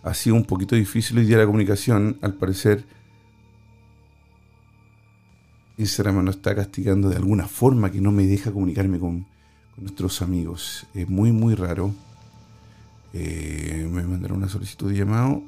Ha 0.09 0.15
sido 0.15 0.37
un 0.37 0.45
poquito 0.45 0.75
difícil 0.75 1.19
hoy 1.19 1.27
día 1.27 1.37
la 1.37 1.45
comunicación. 1.45 2.17
Al 2.23 2.33
parecer, 2.33 2.83
Instagram 5.77 6.25
nos 6.25 6.37
está 6.37 6.55
castigando 6.55 7.11
de 7.11 7.17
alguna 7.17 7.47
forma 7.47 7.93
que 7.93 8.01
no 8.01 8.11
me 8.11 8.27
deja 8.27 8.51
comunicarme 8.51 8.99
con, 8.99 9.27
nuestros 9.77 10.23
amigos. 10.23 10.87
Es 10.95 11.11
muy, 11.11 11.31
muy 11.31 11.55
raro. 11.55 11.93
Eh, 13.13 13.87
me 13.93 14.03
mandaron 14.03 14.39
una 14.39 14.49
solicitud 14.49 14.91
de 14.91 14.97
llamado. 14.97 15.43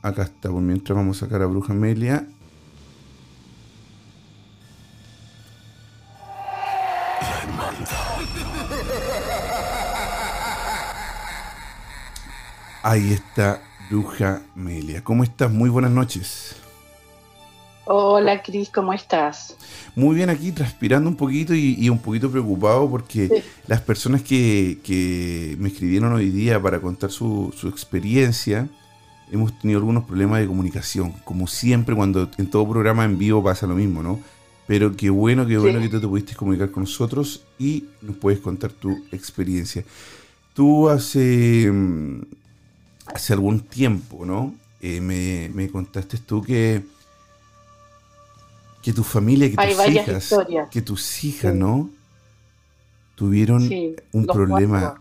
Acá 0.00 0.22
está, 0.22 0.48
mientras 0.52 0.96
vamos 0.96 1.16
a 1.16 1.26
sacar 1.26 1.42
a 1.42 1.46
Bruja 1.46 1.72
Amelia. 1.72 2.28
Ahí 12.88 13.14
está 13.14 13.60
Bruja 13.90 14.42
Amelia. 14.54 15.02
¿Cómo 15.02 15.24
estás? 15.24 15.50
Muy 15.50 15.68
buenas 15.68 15.90
noches. 15.90 16.54
Hola 17.84 18.44
Cris, 18.44 18.70
¿cómo 18.70 18.92
estás? 18.92 19.56
Muy 19.96 20.14
bien 20.14 20.30
aquí, 20.30 20.52
transpirando 20.52 21.10
un 21.10 21.16
poquito 21.16 21.52
y, 21.52 21.88
un 21.88 21.98
poquito 21.98 22.30
preocupado 22.30 22.88
porque 22.88 23.42
las 23.66 23.80
personas 23.80 24.22
que, 24.22 25.56
me 25.58 25.66
escribieron 25.66 26.12
hoy 26.12 26.30
día 26.30 26.62
para 26.62 26.78
contar 26.78 27.10
su, 27.10 27.52
su 27.56 27.66
experiencia, 27.66 28.68
hemos 29.32 29.58
tenido 29.58 29.80
algunos 29.80 30.04
problemas 30.04 30.38
de 30.38 30.46
comunicación. 30.46 31.10
Como 31.24 31.48
siempre, 31.48 31.96
cuando 31.96 32.30
en 32.38 32.48
todo 32.48 32.70
programa 32.70 33.04
en 33.04 33.18
vivo 33.18 33.42
pasa 33.42 33.66
lo 33.66 33.74
mismo, 33.74 34.00
¿no? 34.00 34.20
Pero 34.68 34.94
qué 34.94 35.10
bueno, 35.10 35.44
qué 35.44 35.58
bueno 35.58 35.80
que 35.80 35.88
tú 35.88 36.00
te 36.00 36.06
pudiste 36.06 36.36
comunicar 36.36 36.70
con 36.70 36.84
nosotros 36.84 37.42
y 37.58 37.86
nos 38.00 38.14
puedes 38.14 38.38
contar 38.38 38.70
tu 38.70 38.96
experiencia. 39.10 39.84
Tú 40.54 40.88
hace, 40.88 41.68
mm, 41.68 42.45
hace 43.06 43.32
algún 43.32 43.60
tiempo, 43.60 44.24
¿no? 44.24 44.54
Eh, 44.80 45.00
me, 45.00 45.68
contaste 45.70 46.18
tú 46.18 46.42
que, 46.42 46.82
que 48.82 48.92
tu 48.92 49.02
familia, 49.02 49.50
que 49.50 49.56
tus 49.56 49.88
hijas, 49.88 50.34
que 50.70 50.82
tus 50.82 51.24
hijas, 51.24 51.54
¿no? 51.54 51.90
Tuvieron 53.14 53.68
un 54.12 54.26
problema. 54.26 55.00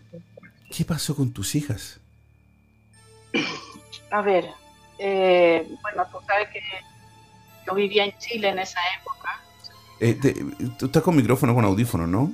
¿Qué 0.72 0.86
pasó 0.86 1.16
con 1.16 1.32
tus 1.32 1.56
hijas? 1.56 2.00
A 4.12 4.22
ver, 4.22 4.46
eh, 4.98 5.68
bueno, 5.82 6.06
tú 6.12 6.18
sabes 6.26 6.48
que 6.50 6.62
yo 7.68 7.76
vivía 7.76 8.06
en 8.06 8.18
Chile 8.18 8.50
en 8.50 8.60
esa 8.60 8.80
época. 9.00 9.42
Eh, 10.00 10.14
tú 10.78 10.86
estás 10.86 11.04
con 11.04 11.16
micrófono, 11.16 11.54
con 11.54 11.66
audífono, 11.66 12.08
¿no? 12.08 12.34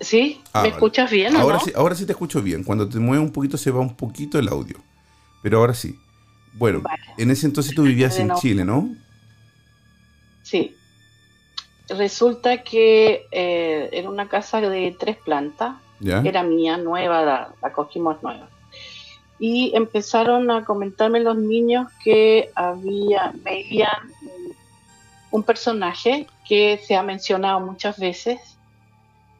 Sí, 0.00 0.40
ah, 0.52 0.62
¿me 0.62 0.68
escuchas 0.68 1.10
bien? 1.10 1.36
ahora, 1.36 1.58
no? 1.58 1.64
sí, 1.64 1.72
ahora 1.74 1.94
sí 1.94 2.06
te 2.06 2.12
escucho 2.12 2.40
bien. 2.42 2.62
Cuando 2.64 2.88
te 2.88 2.98
mueves 2.98 3.24
un 3.24 3.32
poquito 3.32 3.56
se 3.56 3.70
va 3.70 3.80
un 3.80 3.96
poquito 3.96 4.38
el 4.38 4.48
audio. 4.48 4.78
Pero 5.42 5.58
ahora 5.58 5.74
sí. 5.74 5.98
Bueno, 6.54 6.82
en 7.16 7.30
ese 7.30 7.46
entonces 7.46 7.74
tú 7.74 7.82
vivías 7.82 8.18
en 8.18 8.32
Chile, 8.34 8.64
¿no? 8.64 8.94
Sí. 10.42 10.74
Resulta 11.88 12.62
que 12.62 13.26
eh, 13.30 13.88
era 13.92 14.08
una 14.10 14.28
casa 14.28 14.60
de 14.60 14.96
tres 14.98 15.16
plantas. 15.16 15.76
Era 16.00 16.44
mía, 16.44 16.76
nueva, 16.76 17.22
la, 17.22 17.54
la 17.60 17.72
cogimos 17.72 18.22
nueva 18.22 18.48
y 19.38 19.72
empezaron 19.74 20.50
a 20.50 20.64
comentarme 20.64 21.20
los 21.20 21.36
niños 21.36 21.88
que 22.02 22.50
había, 22.54 23.32
veían 23.36 24.12
un 25.30 25.42
personaje 25.42 26.26
que 26.46 26.80
se 26.84 26.96
ha 26.96 27.02
mencionado 27.02 27.60
muchas 27.60 27.98
veces, 27.98 28.57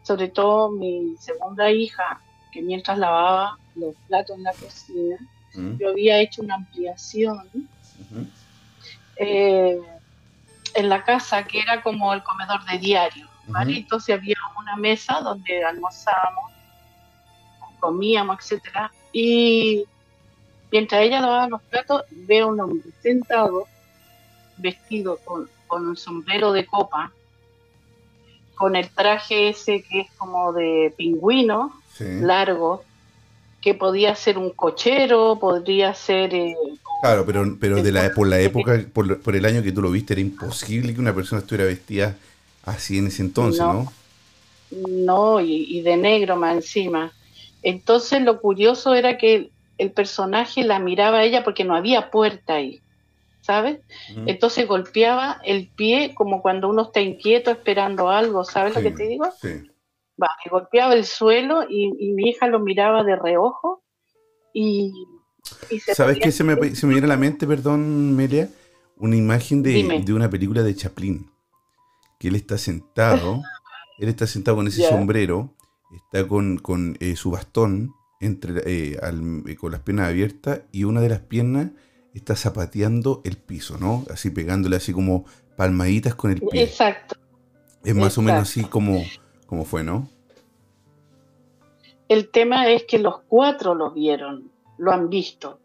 sobre 0.09 0.29
todo 0.29 0.71
mi 0.71 1.17
segunda 1.19 1.71
hija, 1.71 2.19
que 2.51 2.63
mientras 2.63 2.97
lavaba 2.97 3.59
los 3.75 3.95
platos 4.07 4.39
en 4.39 4.43
la 4.43 4.53
cocina, 4.55 5.17
mm. 5.53 5.77
yo 5.77 5.91
había 5.91 6.19
hecho 6.19 6.41
una 6.41 6.55
ampliación 6.55 7.43
eh, 9.17 9.79
en 10.75 10.89
la 10.89 11.05
casa 11.05 11.45
que 11.45 11.61
era 11.61 11.83
como 11.83 12.15
el 12.15 12.23
comedor 12.23 12.65
de 12.65 12.79
diario, 12.79 13.29
Entonces 13.67 14.15
había 14.15 14.37
una 14.59 14.77
mesa 14.77 15.21
donde 15.21 15.63
almorzábamos, 15.63 16.53
comíamos, 17.79 18.39
etcétera, 18.39 18.91
y 19.13 19.85
mientras 20.73 21.03
ella 21.03 21.21
lavaba 21.21 21.49
los 21.49 21.63
platos, 21.65 22.05
veo 22.11 22.47
a 22.47 22.53
un 22.53 22.61
hombre 22.61 22.89
sentado, 23.03 23.67
vestido 24.57 25.19
con, 25.19 25.51
un 25.69 25.97
sombrero 25.99 26.51
de 26.53 26.65
copa, 26.65 27.13
con 28.59 28.77
el 28.77 28.89
traje 28.91 29.49
ese 29.49 29.83
que 29.83 30.01
es 30.01 30.11
como 30.19 30.53
de 30.53 30.93
pingüino, 30.97 31.73
largo, 32.01 32.85
que 33.61 33.75
podía 33.75 34.15
ser 34.15 34.37
un 34.37 34.51
cochero, 34.51 35.39
podría 35.41 35.95
ser... 35.95 36.35
Eh, 36.35 36.57
claro, 37.01 37.25
pero, 37.25 37.57
pero 37.61 37.83
de 37.83 37.93
la, 37.93 38.13
por 38.13 38.27
la 38.27 38.39
época, 38.41 38.85
por, 38.93 39.37
el 39.37 39.45
año 39.45 39.63
que 39.63 39.73
tú 39.73 39.81
lo 39.81 39.91
viste, 39.91 40.15
era 40.15 40.21
imposible 40.21 40.93
que 40.93 41.01
una 41.01 41.15
persona 41.15 41.41
estuviera 41.41 41.65
vestida 41.65 42.17
así 42.65 42.99
en 42.99 43.07
ese 43.07 43.23
entonces, 43.23 43.61
¿no? 43.61 43.93
No, 44.71 45.41
y, 45.41 45.81
de 45.81 45.97
negro 45.97 46.37
más 46.37 46.57
encima. 46.57 47.13
Entonces 47.63 48.23
lo 48.23 48.41
curioso 48.41 48.95
era 48.95 49.17
que 49.17 49.51
el 49.79 49.91
personaje 49.93 50.65
la 50.65 50.79
miraba 50.79 51.19
a 51.19 51.25
ella 51.25 51.45
porque 51.45 51.65
no 51.65 51.75
había 51.75 52.11
puerta 52.11 52.55
ahí, 52.55 52.81
¿sabes? 53.49 53.81
Entonces 54.27 54.69
golpeaba 54.69 55.41
el 55.43 55.71
pie 55.71 56.15
como 56.15 56.43
cuando 56.43 56.69
uno 56.69 56.83
está 56.83 57.01
inquieto 57.01 57.51
esperando 57.51 58.11
algo, 58.11 58.45
¿sabes 58.45 58.75
lo 58.75 58.83
que 58.83 58.91
te 58.91 59.05
digo? 59.05 59.25
Sí. 59.41 59.49
Va, 60.23 60.29
golpeaba 60.51 60.93
el 60.93 61.07
suelo 61.07 61.65
y, 61.67 62.13
mi 62.13 62.29
hija 62.29 62.47
lo 62.47 62.61
miraba 62.61 63.05
de 63.05 63.17
reojo 63.17 63.83
y... 64.53 64.93
¿Sabes 65.95 66.19
qué 66.19 66.31
se 66.31 66.45
me, 66.45 66.75
se 66.75 66.87
me 66.87 66.93
viene 66.93 67.07
a 67.07 67.09
la 67.09 67.17
mente, 67.17 67.47
perdón, 67.47 68.15
Melia? 68.15 68.51
Una 68.99 69.17
imagen 69.17 69.63
de, 69.63 70.05
una 70.13 70.29
película 70.29 70.63
de 70.63 70.75
Chaplin, 70.75 71.31
que 72.19 72.29
él 72.29 72.35
está 72.35 72.59
sentado, 72.59 73.41
él 73.99 74.11
está 74.11 74.27
sentado 74.27 74.59
con 74.59 74.67
ese 74.67 74.87
sombrero, 74.87 75.55
está 75.97 76.29
con, 76.29 76.99
eh, 77.01 77.17
su 77.17 77.31
bastón, 77.31 77.95
entre, 78.21 78.59
eh, 78.67 78.99
eh, 79.01 79.57
con 79.57 79.73
las 79.73 79.81
piernas 79.81 80.09
abiertas 80.09 80.61
y 80.71 80.85
una 80.85 81.01
de 81.01 81.09
las 81.09 81.21
piernas 81.21 81.71
está 82.15 82.37
zapateando 82.37 83.21
el 83.25 83.37
piso, 83.37 83.79
¿no? 83.79 84.05
Así 84.13 84.31
pegándole 84.31 84.77
así 84.77 84.93
como 84.93 85.25
palmaditas 85.57 86.15
con 86.15 86.31
el 86.31 86.41
pie. 86.41 86.63
Exacto. 86.63 87.17
Es 87.85 87.95
más 87.95 88.19
o 88.19 88.23
menos 88.23 88.43
así 88.43 88.65
como, 88.65 89.03
como 89.47 89.65
fue, 89.65 89.85
¿no? 89.85 90.09
el 92.09 92.31
tema 92.31 92.69
es 92.69 92.85
que 92.85 92.99
los 92.99 93.21
cuatro 93.29 93.75
lo 93.75 93.93
vieron, 93.93 94.51
lo 94.79 94.93
han 94.93 95.09
visto, 95.11 95.61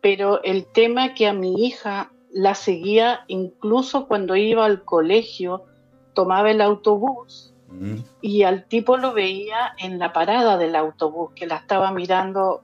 pero 0.00 0.42
el 0.42 0.66
tema 0.66 1.14
que 1.14 1.26
a 1.26 1.32
mi 1.32 1.66
hija 1.66 2.12
la 2.32 2.54
seguía 2.54 3.24
incluso 3.28 4.06
cuando 4.06 4.36
iba 4.36 4.64
al 4.64 4.84
colegio, 4.84 5.64
tomaba 6.12 6.50
el 6.50 6.60
autobús 6.60 7.54
mm. 7.68 7.96
y 8.20 8.42
al 8.42 8.66
tipo 8.66 8.98
lo 8.98 9.14
veía 9.14 9.74
en 9.78 9.98
la 9.98 10.12
parada 10.12 10.58
del 10.58 10.76
autobús, 10.76 11.30
que 11.34 11.46
la 11.46 11.56
estaba 11.56 11.90
mirando 11.92 12.62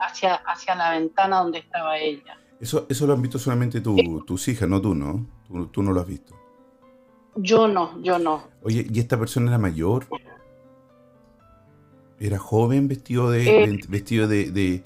hacia, 0.00 0.34
hacia 0.34 0.74
la 0.74 0.92
ventana 0.92 1.38
donde 1.38 1.58
estaba 1.58 1.98
ella. 1.98 2.38
Eso, 2.60 2.86
eso 2.88 3.06
lo 3.06 3.12
han 3.12 3.22
visto 3.22 3.38
solamente 3.38 3.80
tus 3.80 4.48
hijas, 4.48 4.68
no 4.68 4.80
tú, 4.80 4.94
¿no? 4.94 5.26
Tú, 5.70 5.82
no 5.82 5.92
lo 5.92 6.00
has 6.00 6.06
visto. 6.06 6.34
Yo 7.36 7.68
no, 7.68 8.02
yo 8.02 8.18
no. 8.18 8.42
Oye, 8.62 8.86
¿y 8.90 8.98
esta 8.98 9.18
persona 9.18 9.48
era 9.48 9.58
mayor? 9.58 10.06
¿Era 12.18 12.38
joven 12.38 12.88
vestido 12.88 13.30
de, 13.30 13.64
eh, 13.64 13.80
vestido 13.88 14.26
de, 14.26 14.50
de, 14.50 14.82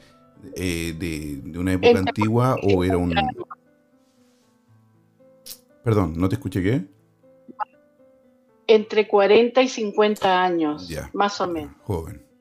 eh, 0.55 0.93
de, 0.99 1.59
una 1.59 1.73
época 1.73 1.99
antigua 1.99 2.57
o 2.63 2.85
era 2.85 2.99
un... 2.99 3.15
Perdón, 5.83 6.13
¿no 6.17 6.29
te 6.29 6.35
escuché 6.35 6.63
qué? 6.63 6.85
Entre 8.67 9.09
40 9.09 9.63
y 9.63 9.69
50 9.69 10.43
años, 10.43 10.89
más 11.15 11.41
o 11.41 11.49
menos. 11.49 11.75
Joven. 11.83 12.32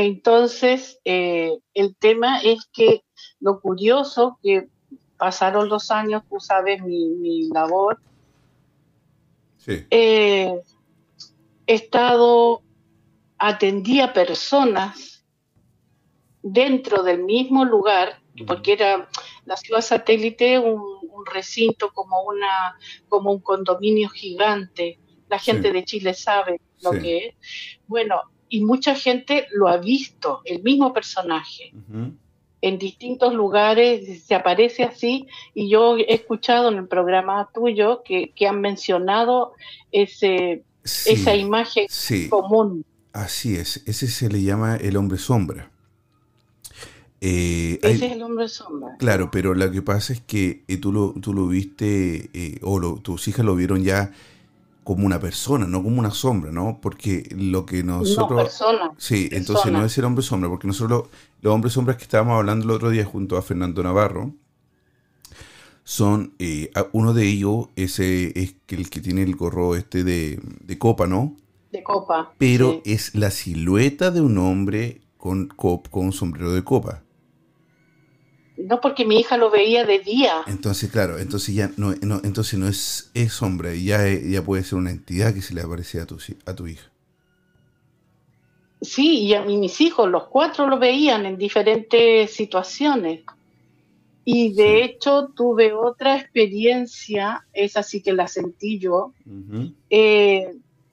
Entonces, 0.00 1.00
eh, 1.04 1.58
el 1.74 1.96
tema 1.96 2.40
es 2.40 2.66
que 2.72 3.02
lo 3.40 3.60
curioso 3.60 4.38
que 4.44 4.68
pasaron 5.16 5.68
los 5.68 5.90
años, 5.90 6.22
tú 6.30 6.38
sabes, 6.38 6.80
mi, 6.84 7.48
labor. 7.48 8.00
Sí. 9.56 9.84
Eh, 9.90 10.62
he 11.66 11.74
estado, 11.74 12.62
atendía 13.38 14.12
personas 14.12 15.26
dentro 16.44 17.02
del 17.02 17.24
mismo 17.24 17.64
lugar, 17.64 18.20
porque 18.46 18.74
era 18.74 19.08
la 19.46 19.56
ciudad 19.56 19.80
satélite, 19.80 20.60
un, 20.60 20.86
recinto 21.26 21.92
como, 21.92 22.22
una, 22.22 22.78
como 23.08 23.32
un 23.32 23.40
condominio 23.40 24.10
gigante. 24.10 25.00
La 25.28 25.40
gente 25.40 25.72
de 25.72 25.84
Chile 25.84 26.14
sabe 26.14 26.60
lo 26.82 26.92
que 26.92 27.16
es. 27.18 27.34
Bueno, 27.88 28.22
y 28.48 28.64
mucha 28.64 28.94
gente 28.94 29.46
lo 29.52 29.68
ha 29.68 29.78
visto, 29.78 30.40
el 30.44 30.62
mismo 30.62 30.92
personaje. 30.92 31.72
En 32.60 32.78
distintos 32.78 33.34
lugares 33.34 34.24
se 34.24 34.34
aparece 34.34 34.82
así 34.82 35.28
y 35.54 35.68
yo 35.68 35.96
he 35.96 36.14
escuchado 36.14 36.68
en 36.70 36.78
el 36.78 36.88
programa 36.88 37.48
tuyo 37.54 38.02
que, 38.04 38.32
han 38.46 38.60
mencionado 38.60 39.52
ese, 39.92 40.64
esa 40.84 41.34
imagen 41.34 41.86
común. 42.28 42.84
Así 43.12 43.56
es, 43.56 43.82
ese 43.86 44.08
se 44.08 44.28
le 44.28 44.42
llama 44.42 44.76
el 44.76 44.96
hombre 44.96 45.18
sombra. 45.18 45.70
Eh, 47.20 47.80
Ese 47.82 48.06
es 48.06 48.12
el 48.12 48.22
hombre 48.22 48.48
sombra. 48.48 48.96
Claro, 48.98 49.30
pero 49.30 49.54
lo 49.54 49.70
que 49.72 49.82
pasa 49.82 50.12
es 50.12 50.20
que 50.20 50.62
eh, 50.68 50.76
tú, 50.76 50.92
lo, 50.92 51.14
tú 51.20 51.34
lo 51.34 51.48
viste, 51.48 52.30
eh, 52.32 52.60
o 52.62 53.00
tus 53.00 53.26
hijas 53.26 53.44
lo 53.44 53.56
vieron 53.56 53.82
ya 53.82 54.12
como 54.88 55.04
una 55.04 55.20
persona, 55.20 55.66
no 55.66 55.82
como 55.82 55.98
una 55.98 56.10
sombra, 56.10 56.50
¿no? 56.50 56.78
Porque 56.80 57.28
lo 57.36 57.66
que 57.66 57.82
nosotros... 57.82 58.30
No, 58.30 58.36
persona. 58.36 58.92
Sí, 58.96 59.28
entonces 59.32 59.70
no 59.70 59.84
es 59.84 59.98
el 59.98 60.06
hombre 60.06 60.24
sombra, 60.24 60.48
porque 60.48 60.66
nosotros 60.66 61.08
los 61.42 61.52
hombres 61.52 61.74
sombras 61.74 61.98
que 61.98 62.04
estábamos 62.04 62.38
hablando 62.38 62.64
el 62.64 62.70
otro 62.70 62.88
día 62.88 63.04
junto 63.04 63.36
a 63.36 63.42
Fernando 63.42 63.82
Navarro, 63.82 64.32
son, 65.84 66.32
uno 66.92 67.12
de 67.12 67.28
ellos 67.28 67.66
ese 67.76 68.32
es 68.40 68.54
el 68.68 68.88
que 68.88 69.00
tiene 69.02 69.24
el 69.24 69.36
gorro 69.36 69.76
este 69.76 70.04
de, 70.04 70.40
copa, 70.78 71.06
¿no? 71.06 71.36
De 71.70 71.82
copa. 71.82 72.32
Pero 72.38 72.80
es 72.86 73.14
la 73.14 73.30
silueta 73.30 74.10
de 74.10 74.22
un 74.22 74.38
hombre 74.38 75.02
con, 75.18 75.48
con 75.48 75.82
un 75.92 76.12
sombrero 76.14 76.54
de 76.54 76.64
copa. 76.64 77.02
No 78.58 78.80
porque 78.80 79.06
mi 79.06 79.20
hija 79.20 79.36
lo 79.36 79.50
veía 79.50 79.84
de 79.84 80.00
día. 80.00 80.42
Entonces, 80.46 80.90
claro, 80.90 81.18
entonces 81.18 81.54
ya 81.54 81.70
no, 81.76 81.92
entonces 81.92 82.58
no 82.58 82.66
es, 82.66 83.10
es 83.14 83.40
hombre, 83.40 83.82
ya, 83.82 84.06
ya 84.08 84.42
puede 84.42 84.64
ser 84.64 84.78
una 84.78 84.90
entidad 84.90 85.32
que 85.32 85.42
se 85.42 85.54
le 85.54 85.62
aparece 85.62 86.00
a 86.00 86.06
tu, 86.06 86.18
a 86.44 86.54
tu 86.54 86.66
hija. 86.66 86.90
Sí, 88.80 89.20
y 89.20 89.34
a 89.34 89.42
mis 89.42 89.80
hijos, 89.80 90.08
los 90.08 90.24
cuatro 90.28 90.66
lo 90.66 90.78
veían 90.78 91.26
en 91.26 91.36
diferentes 91.36 92.32
situaciones. 92.32 93.22
Y 94.24 94.52
de 94.52 94.84
hecho 94.84 95.28
tuve 95.34 95.72
otra 95.72 96.18
experiencia, 96.18 97.46
esa 97.52 97.82
sí 97.82 98.02
que 98.02 98.12
la 98.12 98.28
sentí 98.28 98.78
yo, 98.78 99.14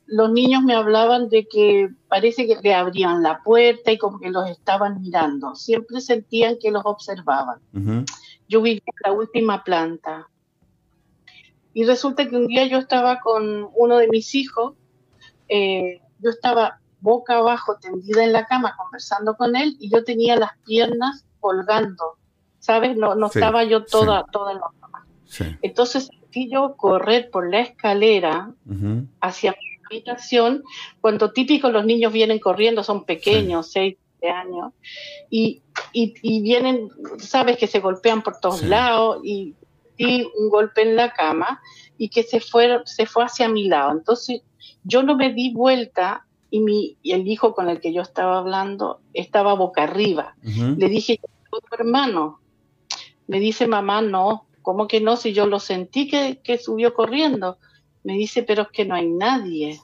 los 0.08 0.32
niños 0.32 0.64
me 0.64 0.76
hablaban 0.76 1.30
de 1.30 1.48
que 1.48 1.90
parece 2.08 2.46
que 2.46 2.58
le 2.62 2.74
abrían 2.74 3.24
la 3.24 3.42
puerta 3.42 3.92
y 3.92 3.98
como 3.98 4.20
que 4.20 4.30
los 4.30 4.50
estaban 4.50 5.02
mirando. 5.02 5.56
Siempre 5.56 6.02
sentían 6.02 6.58
que 6.60 6.72
los 6.72 6.84
observaban. 6.86 7.60
Yo 8.48 8.62
vivía 8.62 8.82
en 8.86 9.12
la 9.12 9.12
última 9.12 9.64
planta. 9.64 10.30
Y 11.74 11.84
resulta 11.86 12.30
que 12.30 12.38
un 12.38 12.48
día 12.48 12.66
yo 12.68 12.78
estaba 12.78 13.20
con 13.20 13.68
uno 13.76 13.98
de 13.98 14.08
mis 14.08 14.34
hijos, 14.36 14.76
eh, 15.50 16.02
yo 16.20 16.30
estaba 16.30 16.80
boca 17.02 17.38
abajo 17.38 17.78
tendida 17.78 18.24
en 18.24 18.32
la 18.32 18.46
cama 18.46 18.76
conversando 18.78 19.36
con 19.36 19.56
él 19.56 19.76
y 19.80 19.90
yo 19.90 20.04
tenía 20.04 20.36
las 20.38 20.58
piernas 20.66 21.26
colgando, 21.40 22.18
¿sabes? 22.60 22.96
No, 22.96 23.16
no 23.16 23.28
estaba 23.28 23.64
yo 23.64 23.84
toda, 23.84 24.26
toda 24.32 24.54
en 24.54 24.60
la 24.60 24.68
cama. 24.80 25.06
Entonces 25.62 26.06
sentí 26.06 26.50
yo 26.50 26.76
correr 26.78 27.30
por 27.30 27.50
la 27.52 27.60
escalera 27.60 28.52
hacia 29.20 29.52
mi 29.52 29.65
habitación, 29.90 30.64
cuando 31.02 31.32
típico 31.32 31.70
los 31.70 31.86
niños 31.86 32.14
vienen 32.14 32.40
corriendo, 32.40 32.84
son 32.84 33.06
pequeños, 33.06 33.72
seis 33.72 33.98
años, 34.22 34.74
y, 35.30 35.62
y, 35.94 36.42
vienen, 36.42 36.90
sabes 37.20 37.58
que 37.58 37.68
se 37.68 37.80
golpean 37.80 38.22
por 38.22 38.40
todos 38.40 38.64
lados, 38.64 39.20
y, 39.24 39.54
un 39.98 40.50
golpe 40.50 40.82
en 40.82 40.96
la 40.98 41.14
cama, 41.14 41.62
y 41.98 42.10
que 42.10 42.24
se 42.24 42.42
fue, 42.42 42.82
se 42.86 43.06
fue 43.06 43.24
hacia 43.24 43.48
mi 43.48 43.68
lado. 43.70 43.92
Entonces 43.92 44.42
yo 44.84 45.04
no 45.04 45.16
me 45.16 45.34
di 45.34 45.54
vuelta 45.54 46.26
y, 46.50 46.60
mi, 46.60 46.98
y 47.02 47.14
el 47.14 47.28
hijo 47.28 47.54
con 47.54 47.70
el 47.70 47.80
que 47.80 47.94
yo 47.94 48.02
estaba 48.02 48.38
hablando 48.40 49.00
estaba 49.14 49.54
boca 49.54 49.84
arriba. 49.84 50.36
Le 50.44 50.90
dije, 50.90 51.20
tu 51.50 51.76
hermano. 51.76 52.40
Me 53.28 53.40
dice, 53.40 53.68
mamá, 53.68 54.02
no. 54.02 54.46
¿Cómo 54.62 54.88
que 54.88 55.00
no? 55.00 55.16
Si 55.16 55.32
yo 55.32 55.46
lo 55.46 55.60
sentí 55.60 56.08
que, 56.08 56.40
que 56.44 56.58
subió 56.58 56.94
corriendo. 56.94 57.58
Me 58.06 58.14
dice, 58.14 58.44
pero 58.44 58.62
es 58.62 58.68
que 58.70 58.86
no 58.86 58.94
hay 58.94 59.10
nadie. 59.10 59.82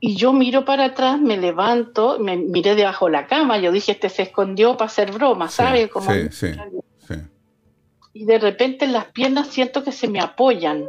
Y 0.00 0.16
yo 0.16 0.32
miro 0.32 0.64
para 0.64 0.86
atrás, 0.86 1.20
me 1.20 1.36
levanto, 1.36 2.18
me 2.18 2.36
miré 2.36 2.74
debajo 2.74 3.06
de 3.06 3.12
la 3.12 3.28
cama, 3.28 3.58
yo 3.58 3.70
dije, 3.70 3.92
este 3.92 4.08
se 4.08 4.22
escondió 4.22 4.76
para 4.76 4.86
hacer 4.86 5.12
broma, 5.12 5.48
¿sabes? 5.48 5.88
Como 5.88 6.10
sí, 6.10 6.28
sí, 6.32 6.48
sí. 7.06 7.14
Y 8.12 8.24
de 8.24 8.38
repente 8.40 8.86
en 8.86 8.92
las 8.92 9.06
piernas 9.06 9.48
siento 9.48 9.84
que 9.84 9.92
se 9.92 10.08
me 10.08 10.20
apoyan, 10.20 10.84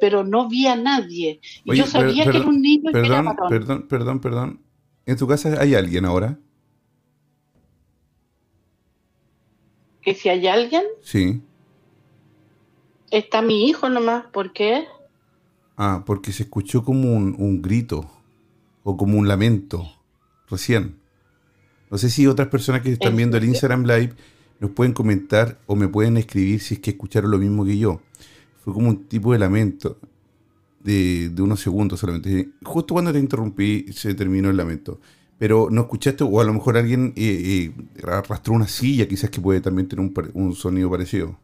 pero 0.00 0.24
no 0.24 0.48
vi 0.48 0.66
a 0.66 0.76
nadie. 0.76 1.40
Y 1.64 1.76
yo 1.76 1.86
sabía 1.86 2.24
que 2.24 2.38
era 2.38 2.46
un 2.46 2.62
niño 2.62 2.90
perdón, 2.90 3.36
Perdón, 3.50 3.86
perdón, 3.86 4.20
perdón. 4.20 4.62
¿En 5.04 5.18
tu 5.18 5.26
casa 5.26 5.60
hay 5.60 5.74
alguien 5.74 6.06
ahora? 6.06 6.38
¿Que 10.00 10.14
si 10.14 10.30
hay 10.30 10.46
alguien? 10.46 10.84
Sí. 11.02 11.42
Está 13.10 13.40
mi 13.40 13.66
hijo 13.66 13.88
nomás, 13.88 14.26
¿por 14.26 14.52
qué? 14.52 14.84
Ah, 15.76 16.02
porque 16.04 16.32
se 16.32 16.42
escuchó 16.42 16.84
como 16.84 17.14
un, 17.14 17.62
grito 17.62 18.10
o 18.82 18.96
como 18.96 19.18
un 19.18 19.28
lamento 19.28 19.86
recién. 20.50 20.96
No 21.90 21.96
sé 21.96 22.10
si 22.10 22.26
otras 22.26 22.48
personas 22.48 22.82
que 22.82 22.92
están 22.92 23.16
viendo 23.16 23.36
el 23.36 23.44
Instagram 23.44 23.84
Live 23.84 24.12
nos 24.60 24.72
pueden 24.72 24.92
comentar 24.92 25.58
o 25.66 25.76
me 25.76 25.88
pueden 25.88 26.16
escribir 26.16 26.60
si 26.60 26.74
es 26.74 26.80
que 26.80 26.90
escucharon 26.90 27.30
lo 27.30 27.38
mismo 27.38 27.64
que 27.64 27.78
yo. 27.78 28.02
Fue 28.62 28.74
como 28.74 28.88
un 28.88 29.04
tipo 29.04 29.32
de 29.32 29.38
lamento 29.38 29.98
de, 30.82 31.32
unos 31.38 31.60
segundos 31.60 32.00
solamente. 32.00 32.50
Justo 32.64 32.94
cuando 32.94 33.12
te 33.12 33.18
interrumpí 33.18 33.86
se 33.92 34.14
terminó 34.14 34.50
el 34.50 34.56
lamento. 34.56 35.00
Pero 35.38 35.68
no 35.70 35.82
escuchaste, 35.82 36.24
o 36.24 36.40
a 36.40 36.44
lo 36.44 36.52
mejor 36.52 36.76
alguien 36.76 37.12
eh, 37.16 37.72
eh, 37.78 38.02
arrastró 38.02 38.52
una 38.52 38.66
silla, 38.66 39.06
quizás 39.06 39.30
que 39.30 39.40
puede 39.40 39.60
también 39.60 39.86
tener 39.88 40.04
un, 40.04 40.12
un 40.34 40.54
sonido 40.54 40.90
parecido. 40.90 41.38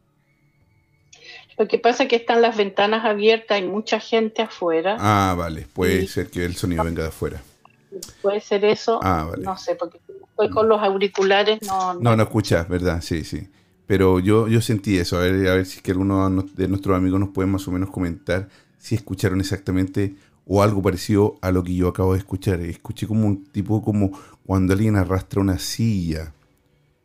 Lo 1.57 1.69
que 1.69 1.79
pasa 1.79 2.05
es 2.05 2.09
que 2.09 2.17
están 2.17 2.43
las 2.43 2.57
ventanas 2.57 3.05
abiertas, 3.05 3.57
hay 3.59 3.67
mucha 3.67 4.01
gente 4.01 4.43
afuera. 4.43 4.97
Ah, 4.99 5.35
vale, 5.37 5.67
puede 5.73 6.07
ser 6.07 6.29
que 6.29 6.45
el 6.45 6.57
sonido 6.57 6.85
venga 6.85 7.03
de 7.03 7.09
afuera. 7.09 7.43
Puede 8.23 8.41
ser 8.41 8.65
eso, 8.65 8.99
ah, 9.03 9.29
vale. 9.31 9.45
no 9.45 9.57
sé, 9.57 9.77
porque 9.77 10.01
con 10.53 10.69
los 10.69 10.83
auriculares 10.83 11.61
no... 11.63 11.95
No, 11.95 12.17
no, 12.17 12.23
escuchas, 12.25 12.69
¿verdad? 12.69 13.01
Sí, 13.03 13.23
sí. 13.23 13.49
Pero 13.87 14.19
yo, 14.19 14.49
yo 14.49 14.61
sentí 14.61 14.99
eso, 14.99 15.17
a 15.17 15.21
ver, 15.21 15.49
a 15.49 15.55
ver 15.55 15.67
si 15.67 15.77
es 15.77 15.83
que 15.83 15.93
alguno 15.93 16.29
de 16.43 16.69
nuestros 16.69 16.97
amigos 16.97 17.21
nos 17.21 17.29
puede 17.29 17.49
más 17.49 17.69
o 17.69 17.71
menos 17.71 17.91
comentar 17.91 18.49
si 18.79 18.97
escucharon 18.97 19.41
exactamente 19.41 20.15
o 20.47 20.63
algo 20.63 20.83
parecido 20.83 21.39
a 21.41 21.51
lo 21.51 21.63
que 21.63 21.75
yo 21.75 21.89
acabo 21.89 22.13
de 22.13 22.19
escuchar. 22.19 22.61
Escuché 22.61 23.07
como 23.07 23.27
un 23.27 23.45
tipo 23.45 23.83
como 23.83 24.11
cuando 24.45 24.73
alguien 24.73 24.97
arrastra 24.97 25.41
una 25.41 25.59
silla 25.59 26.34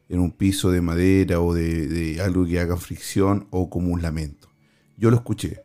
en 0.10 0.19
un 0.19 0.32
piso 0.32 0.72
de 0.72 0.82
madera 0.82 1.39
o 1.39 1.54
de, 1.54 2.19
algo 2.22 2.45
que 2.45 2.60
haga 2.60 2.76
fricción 2.78 3.48
o 3.52 3.69
como 3.69 3.93
un 3.93 4.02
lamento. 4.02 4.50
Yo 4.98 5.12
lo 5.12 5.17
escuché. 5.17 5.63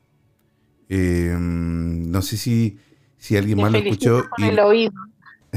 Em, 0.88 2.10
no 2.10 2.20
sé 2.22 2.36
si, 2.36 2.78
si 3.16 3.36
alguien 3.36 3.60
más 3.60 3.72
lo 3.72 3.78
escuchó. 3.78 4.24
y, 4.38 4.44
el 4.44 4.58
oído. 4.60 4.92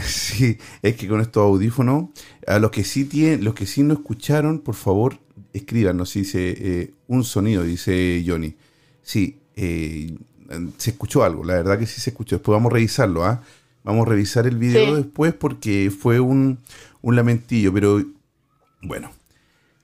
Sí, 0.03 0.59
es 0.83 0.95
que 0.95 1.07
con 1.07 1.21
estos 1.21 1.41
audífonos, 1.41 2.09
a 2.45 2.59
los 2.59 2.69
que 2.69 2.83
sí 2.83 3.05
tienen, 3.05 3.43
los 3.43 3.55
que 3.55 3.65
sí 3.65 3.81
no 3.81 3.95
escucharon, 3.95 4.59
por 4.59 4.75
favor, 4.75 5.17
escríbanos. 5.53 6.13
Dice 6.13 6.53
eh, 6.55 6.93
un 7.07 7.23
sonido, 7.23 7.63
dice 7.63 8.23
Johnny. 8.25 8.55
Sí, 9.01 9.39
eh, 9.55 10.15
se 10.77 10.91
escuchó 10.91 11.23
algo, 11.23 11.43
la 11.43 11.55
verdad 11.55 11.79
que 11.79 11.87
sí 11.87 11.99
se 11.99 12.11
escuchó. 12.11 12.35
Después 12.35 12.53
vamos 12.55 12.71
a 12.71 12.75
revisarlo, 12.75 13.25
¿ah? 13.25 13.41
Vamos 13.83 14.05
a 14.05 14.09
revisar 14.11 14.45
el 14.45 14.57
video 14.57 14.95
después 14.95 15.33
porque 15.33 15.91
fue 15.97 16.19
un, 16.19 16.59
un 17.01 17.15
lamentillo, 17.15 17.73
pero 17.73 18.03
bueno. 18.81 19.11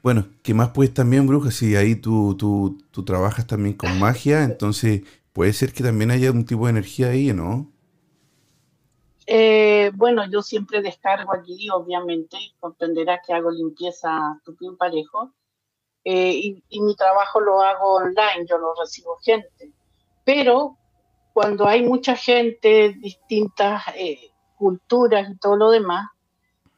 Bueno, 0.02 0.28
¿qué 0.44 0.54
más 0.54 0.70
puedes 0.72 0.94
también, 0.94 1.28
bruja? 1.28 1.50
Si 1.50 1.76
ahí 1.78 1.96
tú, 1.96 2.36
tú, 2.38 2.78
tú 2.92 3.06
trabajas 3.06 3.48
también 3.48 3.76
con 3.76 3.98
magia, 4.00 4.44
entonces 4.44 5.04
puede 5.32 5.54
ser 5.54 5.72
que 5.72 5.84
también 5.84 6.12
haya 6.12 6.32
un 6.32 6.46
tipo 6.46 6.66
de 6.66 6.72
energía 6.72 7.08
ahí, 7.08 7.32
¿no? 7.32 7.72
Eh, 9.26 9.92
bueno, 9.96 10.30
yo 10.30 10.42
siempre 10.42 10.82
descargo 10.82 11.34
allí, 11.34 11.70
obviamente, 11.70 12.38
comprenderás 12.60 13.22
que 13.26 13.34
hago 13.34 13.50
limpieza 13.50 14.42
tu 14.44 14.56
parejo, 14.78 15.34
eh, 16.04 16.62
y, 16.70 16.82
mi 16.82 16.96
trabajo 16.96 17.40
lo 17.40 17.62
hago 17.62 17.96
online, 17.96 18.46
yo 18.50 18.58
lo 18.58 18.74
recibo 18.76 19.18
gente. 19.24 19.72
Pero 20.26 20.78
cuando 21.34 21.68
hay 21.68 21.84
mucha 21.84 22.16
gente, 22.16 22.94
distintas 23.00 23.84
eh, 23.96 24.32
culturas 24.58 25.30
y 25.30 25.38
todo 25.38 25.56
lo 25.56 25.72
demás, 25.72 26.10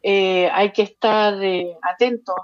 hay 0.06 0.72
que 0.72 0.84
estar 0.84 1.36
atentos 1.82 2.36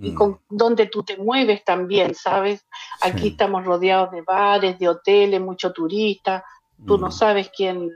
y 0.00 0.10
mm. 0.10 0.14
con 0.14 0.40
donde 0.48 0.86
tú 0.86 1.02
te 1.02 1.16
mueves 1.16 1.64
también, 1.64 2.14
¿sabes? 2.14 2.66
Aquí 3.00 3.28
estamos 3.28 3.64
rodeados 3.64 4.10
de 4.10 4.22
bares, 4.22 4.78
de 4.78 4.88
hoteles, 4.88 5.40
mucho 5.40 5.72
turista, 5.72 6.44
tú 6.86 6.98
no 6.98 7.08
mm. 7.08 7.12
sabes 7.12 7.50
quién 7.56 7.90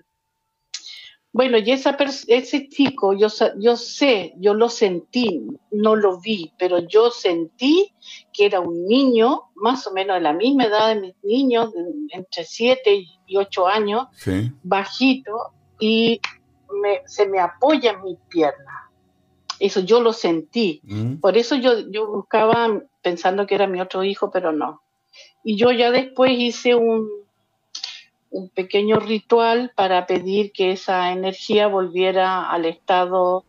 bueno, 1.32 1.58
y 1.58 1.70
esa 1.70 1.96
ese 2.26 2.68
chico, 2.68 3.12
yo, 3.12 3.28
yo 3.58 3.76
sé, 3.76 4.34
yo 4.38 4.52
lo 4.52 4.68
sentí, 4.68 5.46
no 5.70 5.94
lo 5.94 6.20
vi, 6.20 6.52
pero 6.58 6.80
yo 6.80 7.10
sentí 7.12 7.94
que 8.32 8.46
era 8.46 8.58
un 8.58 8.86
niño, 8.86 9.42
más 9.54 9.86
o 9.86 9.92
menos 9.92 10.16
de 10.16 10.22
la 10.22 10.32
misma 10.32 10.64
edad 10.64 10.88
de 10.88 11.00
mis 11.00 11.14
niños, 11.22 11.72
entre 12.08 12.44
7 12.44 13.06
y 13.26 13.36
8 13.36 13.68
años, 13.68 14.08
bajito, 14.64 15.52
y 15.78 16.20
se 17.06 17.28
me 17.28 17.38
apoya 17.38 17.92
en 17.92 18.02
mi 18.02 18.16
pierna. 18.28 18.89
Eso 19.60 19.80
yo 19.80 20.00
lo 20.00 20.12
sentí. 20.12 20.80
Mm. 20.84 21.16
Por 21.16 21.36
eso 21.36 21.54
yo, 21.54 21.90
yo 21.90 22.08
buscaba 22.08 22.80
pensando 23.02 23.46
que 23.46 23.54
era 23.54 23.66
mi 23.66 23.80
otro 23.80 24.02
hijo, 24.02 24.30
pero 24.30 24.52
no. 24.52 24.82
Y 25.44 25.56
yo 25.56 25.70
ya 25.70 25.90
después 25.90 26.32
hice 26.32 26.74
un, 26.74 27.08
un 28.30 28.48
pequeño 28.48 28.98
ritual 28.98 29.72
para 29.76 30.06
pedir 30.06 30.50
que 30.52 30.72
esa 30.72 31.12
energía 31.12 31.66
volviera 31.66 32.50
al 32.50 32.64
estado 32.64 33.44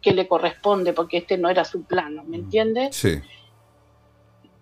que 0.00 0.12
le 0.12 0.26
corresponde, 0.26 0.92
porque 0.92 1.18
este 1.18 1.38
no 1.38 1.48
era 1.48 1.64
su 1.64 1.82
plano, 1.84 2.24
¿me 2.24 2.38
mm, 2.38 2.40
entiendes? 2.40 2.96
Sí. 2.96 3.20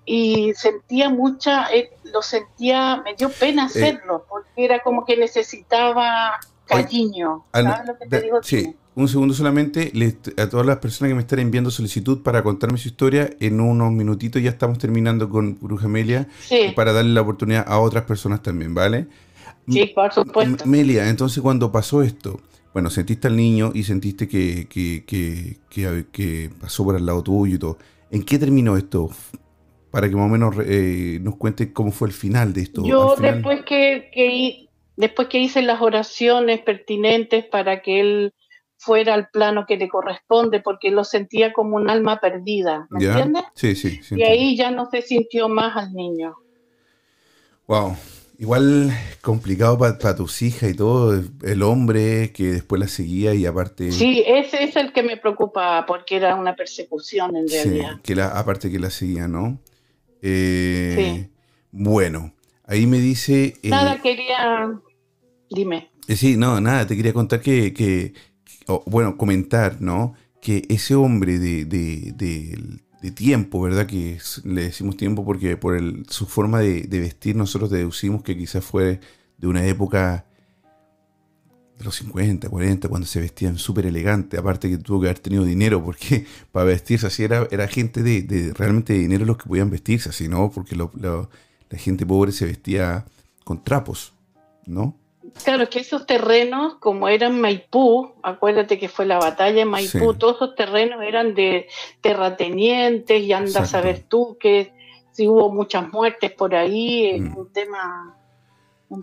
Y 0.05 0.53
sentía 0.55 1.11
mucha, 1.11 1.73
eh, 1.73 1.93
lo 2.13 2.23
sentía, 2.23 3.03
me 3.05 3.15
dio 3.15 3.29
pena 3.29 3.63
eh, 3.63 3.67
hacerlo, 3.67 4.25
porque 4.29 4.65
era 4.65 4.81
como 4.81 5.05
que 5.05 5.17
necesitaba 5.17 6.39
cariño. 6.67 7.45
¿Sabes 7.53 7.87
lo 7.87 7.99
que 7.99 8.07
te 8.07 8.21
digo? 8.21 8.43
Sí. 8.43 8.77
Un 8.95 9.09
segundo 9.09 9.33
solamente, 9.33 9.91
a 10.37 10.49
todas 10.51 10.67
las 10.67 10.77
personas 10.77 11.11
que 11.11 11.15
me 11.15 11.23
están 11.23 11.39
enviando 11.39 11.71
solicitud 11.71 12.23
para 12.23 12.43
contarme 12.43 12.77
su 12.77 12.89
historia, 12.89 13.31
en 13.41 13.59
unos 13.61 13.91
minutitos 13.91 14.43
ya 14.43 14.51
estamos 14.51 14.79
terminando 14.79 15.31
con 15.31 15.59
Bruja 15.59 15.87
Amelia, 15.87 16.29
para 16.77 16.93
darle 16.93 17.15
la 17.15 17.23
oportunidad 17.23 17.65
a 17.67 17.79
otras 17.79 18.05
personas 18.05 18.43
también, 18.43 18.75
¿vale? 18.75 19.07
Sí, 19.67 19.87
por 19.95 20.13
supuesto. 20.13 20.67
Melia, 20.67 21.09
entonces 21.09 21.43
cuando 21.43 21.73
pasó 21.73 22.03
esto, 22.03 22.41
bueno, 22.75 22.91
sentiste 22.91 23.29
al 23.29 23.37
niño 23.37 23.73
y 23.75 23.85
sentiste 23.85 24.29
que, 24.29 24.67
que, 24.69 25.05
que, 26.11 26.51
pasó 26.61 26.85
por 26.85 26.97
el 26.97 27.07
lado 27.07 27.23
tuyo 27.23 27.57
y 27.57 27.59
todo. 27.59 27.79
¿En 28.11 28.23
qué 28.25 28.39
terminó 28.39 28.77
esto? 28.77 29.11
Para 29.91 30.09
que 30.09 30.17
más 30.17 30.27
o 30.27 30.29
menos 30.29 30.55
eh, 30.67 31.19
nos 31.23 31.37
cuente 31.37 31.73
cómo 31.73 31.93
fue 31.93 32.09
el 32.09 32.15
final 32.15 32.53
de 32.53 32.63
esto. 32.63 32.83
Yo 32.85 33.17
después 33.17 33.63
que, 33.65 34.69
después 34.97 35.29
que 35.29 35.39
hice 35.39 35.63
las 35.63 35.81
oraciones 35.81 36.61
pertinentes 36.61 37.45
para 37.45 37.83
que 37.83 38.01
él 38.01 38.35
fuera 38.83 39.15
al 39.15 39.29
plano 39.29 39.65
que 39.67 39.77
le 39.77 39.89
corresponde, 39.89 40.61
porque 40.61 40.91
lo 40.91 41.05
sentía 41.05 41.53
como 41.53 41.77
un 41.77 41.89
alma 41.89 42.21
perdida, 42.21 42.87
¿me 42.91 43.05
entiendes? 43.05 43.45
Sí, 43.55 43.75
sí. 43.77 44.01
y 44.11 44.23
ahí 44.23 44.57
ya 44.57 44.71
no 44.71 44.89
se 44.91 45.03
sintió 45.03 45.49
más 45.49 45.77
al 45.77 45.93
niño. 45.93 46.37
Wow, 47.69 47.97
Igual 48.43 48.91
complicado 49.21 49.79
para 49.79 50.17
tus 50.17 50.43
hijas 50.43 50.71
y 50.71 50.75
todo, 50.75 51.23
el 51.43 51.63
hombre 51.63 52.33
que 52.33 52.55
después 52.55 52.81
la 52.81 52.89
seguía 52.89 53.35
y 53.35 53.47
aparte... 53.47 53.93
Sí, 53.93 54.25
ese 54.27 54.65
es 54.65 54.75
el 54.75 54.93
que 54.93 55.05
me 55.05 55.17
preocupa 55.17 55.87
porque 55.87 56.17
era 56.17 56.35
una 56.35 56.57
persecución 56.57 57.37
en 57.37 57.47
realidad. 57.47 57.93
Sí, 57.95 58.01
que 58.03 58.17
la, 58.17 58.37
aparte 58.37 58.69
que 58.69 58.81
la 58.81 58.91
seguía, 58.91 59.29
¿no? 59.29 59.61
Eh, 60.23 60.95
sí. 60.97 61.31
Bueno, 61.71 62.35
ahí 62.67 62.85
me 62.87 62.99
dice... 62.99 63.55
Eh, 63.63 63.69
nada, 63.69 64.01
quería... 64.03 64.73
Dime. 65.49 65.93
Eh, 66.09 66.17
sí, 66.17 66.37
no, 66.37 66.61
nada, 66.61 66.85
te 66.85 66.97
quería 66.97 67.13
contar 67.13 67.41
que, 67.41 67.73
que 67.73 68.13
bueno, 68.87 69.17
comentar, 69.17 69.81
¿no? 69.81 70.15
Que 70.41 70.65
ese 70.69 70.95
hombre 70.95 71.39
de, 71.39 71.65
de, 71.65 72.13
de, 72.17 72.81
de 73.03 73.11
tiempo, 73.11 73.61
¿verdad? 73.61 73.87
Que 73.87 74.19
le 74.45 74.63
decimos 74.63 74.97
tiempo 74.97 75.25
porque 75.25 75.57
por 75.57 75.77
el, 75.77 76.07
su 76.09 76.25
forma 76.25 76.61
de, 76.61 76.87
vestir 76.89 77.35
nosotros 77.35 77.69
deducimos 77.71 78.23
que 78.23 78.39
quizás 78.39 78.65
fue 78.65 79.01
de 79.39 79.47
una 79.49 79.67
época 79.67 80.25
de 81.77 81.85
los 81.85 81.97
50, 81.97 82.49
40, 82.49 82.89
cuando 82.89 83.07
se 83.07 83.21
vestían 83.21 83.59
súper 83.59 83.87
elegante, 83.87 84.39
aparte 84.39 84.71
que 84.71 84.79
tuvo 84.79 85.01
que 85.01 85.09
haber 85.09 85.19
tenido 85.19 85.45
dinero, 85.45 85.85
porque 85.85 86.27
para 86.53 86.67
vestirse 86.67 87.09
así 87.09 87.25
era, 87.25 87.49
era 87.51 87.67
gente 87.67 88.05
de, 88.05 88.53
realmente 88.57 88.93
de 88.93 89.01
dinero 89.01 89.25
los 89.25 89.37
que 89.37 89.49
podían 89.49 89.69
vestirse 89.69 90.11
así, 90.11 90.29
¿no? 90.29 90.53
Porque 90.53 90.77
la 90.77 91.29
gente 91.73 92.07
pobre 92.07 92.31
se 92.31 92.47
vestía 92.47 93.05
con 93.43 93.65
trapos, 93.65 94.15
¿no? 94.65 95.02
Claro, 95.45 95.69
que 95.69 95.81
esos 95.81 96.07
terrenos, 96.07 96.75
como 96.77 97.09
eran 97.09 97.41
Maipú, 97.41 98.15
acuérdate 98.23 98.79
que 98.79 98.89
fue 98.89 99.07
la 99.07 99.19
batalla 99.19 99.63
en 99.63 99.69
Maipú, 99.69 100.15
todos 100.15 100.37
esos 100.37 100.55
terrenos 100.55 101.03
eran 101.03 101.35
de 101.35 101.69
terratenientes 102.01 103.23
y 103.23 103.33
anda 103.33 103.63
a 103.63 103.67
saber 103.67 104.05
tú 104.09 104.37
que 104.39 104.73
si 105.13 105.29
hubo 105.29 105.53
muchas 105.53 105.91
muertes 105.93 106.33
por 106.33 106.55
ahí, 106.55 107.07
es 107.07 107.21
mm. 107.21 107.37
un 107.37 107.53
tema. 107.53 108.17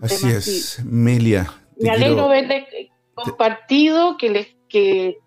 así 0.02 0.30
es, 0.30 0.84
Melia. 0.84 1.52
Me 1.76 1.90
alegro 1.90 2.28
verles 2.28 2.66
compartido 3.14 4.16
que 4.16 4.30
les 4.30 4.56
que 4.68 5.18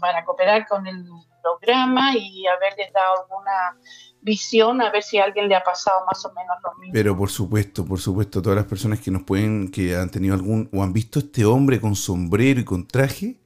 para 0.00 0.24
cooperar 0.24 0.66
con 0.66 0.86
el 0.86 1.04
programa 1.42 2.16
y 2.16 2.46
haberles 2.46 2.92
dado 2.92 3.22
alguna 3.22 3.78
visión 4.22 4.80
a 4.80 4.90
ver 4.90 5.02
si 5.02 5.18
a 5.18 5.24
alguien 5.24 5.48
le 5.48 5.56
ha 5.56 5.62
pasado 5.62 6.04
más 6.06 6.24
o 6.24 6.32
menos 6.32 6.56
lo 6.64 6.74
mismo. 6.78 6.92
Pero 6.92 7.16
por 7.16 7.30
supuesto, 7.30 7.84
por 7.84 8.00
supuesto, 8.00 8.40
todas 8.40 8.56
las 8.56 8.66
personas 8.66 9.00
que 9.00 9.10
nos 9.10 9.22
pueden, 9.24 9.70
que 9.70 9.96
han 9.96 10.10
tenido 10.10 10.34
algún, 10.34 10.68
o 10.72 10.82
han 10.82 10.92
visto 10.92 11.18
este 11.18 11.44
hombre 11.44 11.80
con 11.80 11.96
sombrero 11.96 12.60
y 12.60 12.64
con 12.64 12.86
traje, 12.86 13.36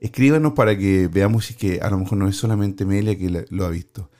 escríbanos 0.00 0.52
para 0.52 0.76
que 0.76 1.08
veamos 1.08 1.46
si 1.46 1.54
que 1.54 1.80
a 1.80 1.90
lo 1.90 1.98
mejor 1.98 2.18
no 2.18 2.28
es 2.28 2.36
solamente 2.36 2.84
Melia 2.84 3.18
que 3.18 3.46
lo 3.48 3.64
ha 3.64 3.70
visto. 3.70 4.10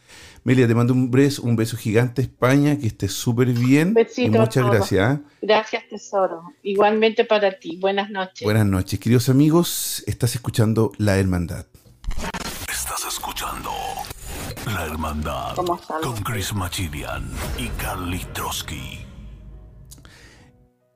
Melia, 0.42 0.66
te 0.66 0.74
mando 0.74 0.94
un 0.94 1.10
beso, 1.10 1.42
un 1.42 1.54
beso 1.54 1.76
gigante 1.76 2.22
España, 2.22 2.78
que 2.78 2.86
estés 2.86 3.12
súper 3.12 3.48
bien. 3.48 3.92
Besito 3.92 4.36
y 4.36 4.40
muchas 4.40 4.66
gracias. 4.66 5.06
¿ah? 5.06 5.20
Gracias, 5.42 5.86
tesoro. 5.88 6.44
Igualmente 6.62 7.26
para 7.26 7.58
ti. 7.58 7.76
Buenas 7.78 8.08
noches. 8.08 8.42
Buenas 8.42 8.64
noches, 8.64 8.98
queridos 8.98 9.28
amigos. 9.28 10.02
Estás 10.06 10.34
escuchando 10.34 10.92
La 10.96 11.18
Hermandad. 11.18 11.66
Estás 12.70 13.04
escuchando 13.06 13.70
la 14.74 14.86
Hermandad 14.86 15.56
con 15.56 16.16
Chris 16.22 16.54
Machilian 16.54 17.28
y 17.58 17.68
Carly 17.70 18.24
Trotsky. 18.32 19.00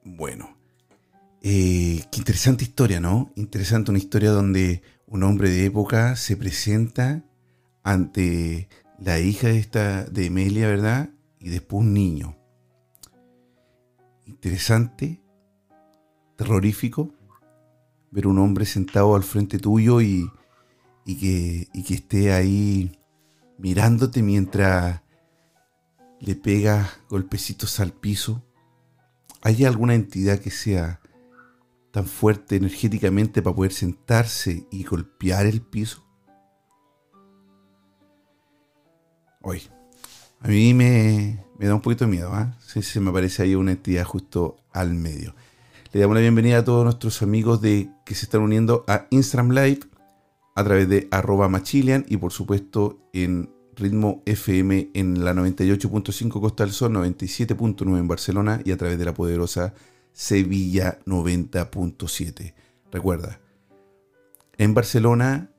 Bueno, 0.04 0.56
eh, 1.42 2.04
qué 2.10 2.18
interesante 2.18 2.64
historia, 2.64 3.00
¿no? 3.00 3.32
Interesante 3.36 3.90
una 3.90 3.98
historia 3.98 4.30
donde 4.30 4.82
un 5.06 5.22
hombre 5.22 5.50
de 5.50 5.66
época 5.66 6.16
se 6.16 6.36
presenta 6.36 7.24
ante 7.82 8.68
la 8.98 9.18
hija 9.18 9.48
de 9.48 9.58
esta 9.58 10.04
de 10.04 10.26
Emilia, 10.26 10.68
¿verdad? 10.68 11.10
Y 11.40 11.48
después 11.48 11.82
un 11.82 11.94
niño. 11.94 12.36
Interesante, 14.26 15.22
terrorífico, 16.36 17.12
ver 18.10 18.26
un 18.26 18.38
hombre 18.38 18.66
sentado 18.66 19.16
al 19.16 19.22
frente 19.22 19.58
tuyo 19.58 20.00
y, 20.00 20.30
y, 21.04 21.16
que, 21.18 21.68
y 21.72 21.82
que 21.82 21.94
esté 21.94 22.32
ahí 22.32 22.92
mirándote 23.58 24.22
mientras 24.22 25.02
le 26.20 26.34
pega 26.34 26.90
golpecitos 27.08 27.80
al 27.80 27.92
piso? 27.92 28.42
¿Hay 29.42 29.64
alguna 29.64 29.94
entidad 29.94 30.38
que 30.38 30.50
sea 30.50 31.00
tan 31.90 32.06
fuerte 32.06 32.56
energéticamente 32.56 33.42
para 33.42 33.54
poder 33.54 33.72
sentarse 33.72 34.66
y 34.70 34.84
golpear 34.84 35.46
el 35.46 35.60
piso? 35.60 36.04
Hoy, 39.42 39.62
a 40.40 40.48
mí 40.48 40.72
me, 40.72 41.44
da 41.58 41.74
un 41.74 41.82
poquito 41.82 42.06
de 42.06 42.10
miedo, 42.10 42.32
¿ah? 42.32 42.56
se 42.60 43.00
me 43.00 43.12
parece 43.12 43.42
ahí 43.42 43.54
una 43.54 43.72
entidad 43.72 44.04
justo 44.04 44.56
al 44.72 44.94
medio. 44.94 45.34
Le 45.92 46.00
damos 46.00 46.16
la 46.16 46.22
bienvenida 46.22 46.58
a 46.58 46.64
todos 46.64 46.82
nuestros 46.82 47.22
amigos 47.22 47.60
de 47.60 47.88
que 48.04 48.14
se 48.14 48.24
están 48.24 48.40
uniendo 48.40 48.84
a 48.88 49.06
Instagram 49.10 49.50
Live 49.50 49.80
a 50.54 50.64
través 50.64 50.88
de 50.88 51.08
arroba 51.10 51.48
machilian 51.48 52.04
y 52.08 52.16
por 52.16 52.32
supuesto 52.32 52.98
en 53.12 53.50
ritmo 53.76 54.22
FM 54.24 54.90
en 54.94 55.24
la 55.24 55.34
98.5 55.34 56.40
Costa 56.40 56.64
del 56.64 56.72
Sol, 56.72 56.92
97.9 56.92 57.98
en 57.98 58.08
Barcelona 58.08 58.60
y 58.64 58.70
a 58.70 58.76
través 58.76 58.98
de 58.98 59.04
la 59.04 59.14
poderosa 59.14 59.74
Sevilla 60.12 61.00
90.7. 61.06 62.54
Recuerda, 62.92 63.40
en 64.56 64.74
Barcelona, 64.74 65.50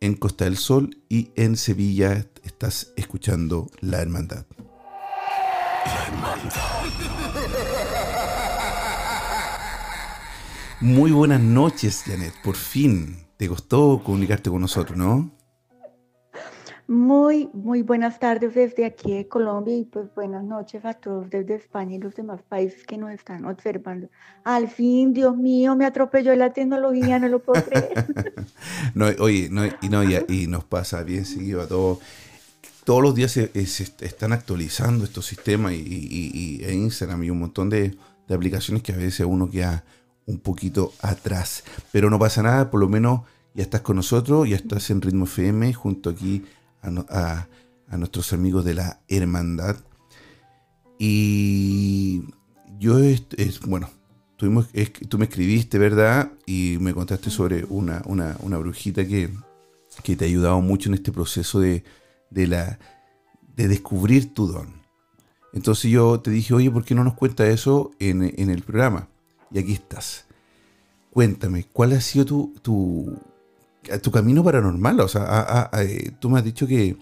en 0.00 0.14
Costa 0.14 0.44
del 0.44 0.56
Sol 0.56 0.96
y 1.08 1.30
en 1.34 1.56
Sevilla 1.56 2.24
estás 2.44 2.92
escuchando 2.96 3.68
La 3.80 4.00
Hermandad. 4.00 4.46
La 5.84 6.06
Hermandad. 6.06 6.84
Muy 10.80 11.10
buenas 11.10 11.40
noches, 11.40 12.02
Janet. 12.06 12.34
Por 12.42 12.54
fin 12.54 13.23
te 13.36 13.48
costó 13.48 14.00
comunicarte 14.04 14.50
con 14.50 14.60
nosotros, 14.60 14.96
¿no? 14.96 15.30
Muy, 16.86 17.48
muy 17.54 17.80
buenas 17.80 18.20
tardes 18.20 18.54
desde 18.54 18.84
aquí 18.84 19.14
de 19.14 19.26
Colombia 19.26 19.74
y 19.74 19.84
pues 19.86 20.14
buenas 20.14 20.44
noches 20.44 20.84
a 20.84 20.92
todos 20.92 21.30
desde 21.30 21.54
España 21.54 21.94
y 21.94 21.98
los 21.98 22.14
demás 22.14 22.42
países 22.46 22.84
que 22.84 22.98
nos 22.98 23.10
están 23.10 23.46
observando. 23.46 24.10
Al 24.44 24.68
fin, 24.68 25.14
Dios 25.14 25.34
mío, 25.34 25.76
me 25.76 25.86
atropelló 25.86 26.34
la 26.36 26.52
tecnología, 26.52 27.18
no 27.18 27.28
lo 27.28 27.38
puedo 27.38 27.64
creer. 27.64 28.06
no, 28.94 29.06
oye, 29.18 29.48
no, 29.50 29.64
y, 29.64 29.88
no, 29.88 30.02
y, 30.04 30.46
nos 30.46 30.64
pasa 30.64 31.02
bien 31.02 31.24
seguido 31.24 31.62
a 31.62 31.68
todos. 31.68 32.00
Todos 32.84 33.02
los 33.02 33.14
días 33.14 33.32
se, 33.32 33.50
están 33.54 34.34
actualizando 34.34 35.04
estos 35.04 35.24
sistemas 35.24 35.72
y, 35.72 35.78
y, 35.78 36.64
e 36.64 36.74
Instagram 36.74 37.24
y 37.24 37.30
un 37.30 37.38
montón 37.38 37.70
de, 37.70 37.96
de 38.28 38.34
aplicaciones 38.34 38.82
que 38.82 38.92
a 38.92 38.96
veces 38.96 39.24
uno 39.26 39.48
queda 39.48 39.84
un 40.26 40.38
poquito 40.38 40.92
atrás. 41.00 41.64
Pero 41.92 42.10
no 42.10 42.18
pasa 42.18 42.42
nada, 42.42 42.70
por 42.70 42.80
lo 42.80 42.88
menos 42.88 43.22
ya 43.54 43.62
estás 43.62 43.82
con 43.82 43.96
nosotros, 43.96 44.48
ya 44.48 44.56
estás 44.56 44.90
en 44.90 45.00
Ritmo 45.00 45.24
FM 45.24 45.72
junto 45.74 46.10
aquí 46.10 46.44
a, 46.82 47.46
nuestros 47.96 48.32
amigos 48.32 48.64
de 48.64 48.74
la 48.74 49.00
hermandad. 49.08 49.76
Y 50.98 52.24
yo, 52.78 52.98
es, 52.98 53.60
bueno, 53.66 53.88
tú 54.36 55.18
me 55.18 55.24
escribiste, 55.24 55.78
¿verdad? 55.78 56.32
Y 56.46 56.76
me 56.80 56.92
contaste 56.92 57.30
sobre 57.30 57.64
una, 57.68 58.02
una, 58.06 58.58
brujita 58.58 59.06
que, 59.06 59.30
te 60.02 60.24
ha 60.24 60.28
ayudado 60.28 60.60
mucho 60.60 60.88
en 60.88 60.94
este 60.94 61.12
proceso 61.12 61.60
de, 61.60 61.84
la, 62.30 62.78
de 63.56 63.68
descubrir 63.68 64.34
tu 64.34 64.48
don. 64.48 64.84
Entonces 65.52 65.90
yo 65.90 66.18
te 66.20 66.32
dije, 66.32 66.52
oye, 66.52 66.70
¿por 66.70 66.84
qué 66.84 66.96
no 66.96 67.04
nos 67.04 67.14
cuenta 67.14 67.46
eso 67.46 67.92
en, 68.00 68.22
el 68.22 68.62
programa? 68.62 69.08
Y 69.50 69.58
aquí 69.58 69.72
estás. 69.72 70.26
Cuéntame, 71.10 71.66
¿cuál 71.72 71.92
ha 71.92 72.00
sido 72.00 72.24
tu, 72.24 72.54
tu, 72.60 73.18
tu 74.02 74.10
camino 74.10 74.42
paranormal. 74.42 75.00
O 75.00 75.08
sea, 75.08 75.70
eh, 75.78 76.12
tú 76.18 76.30
me 76.30 76.38
has 76.38 76.44
dicho 76.44 76.66
que, 76.66 76.96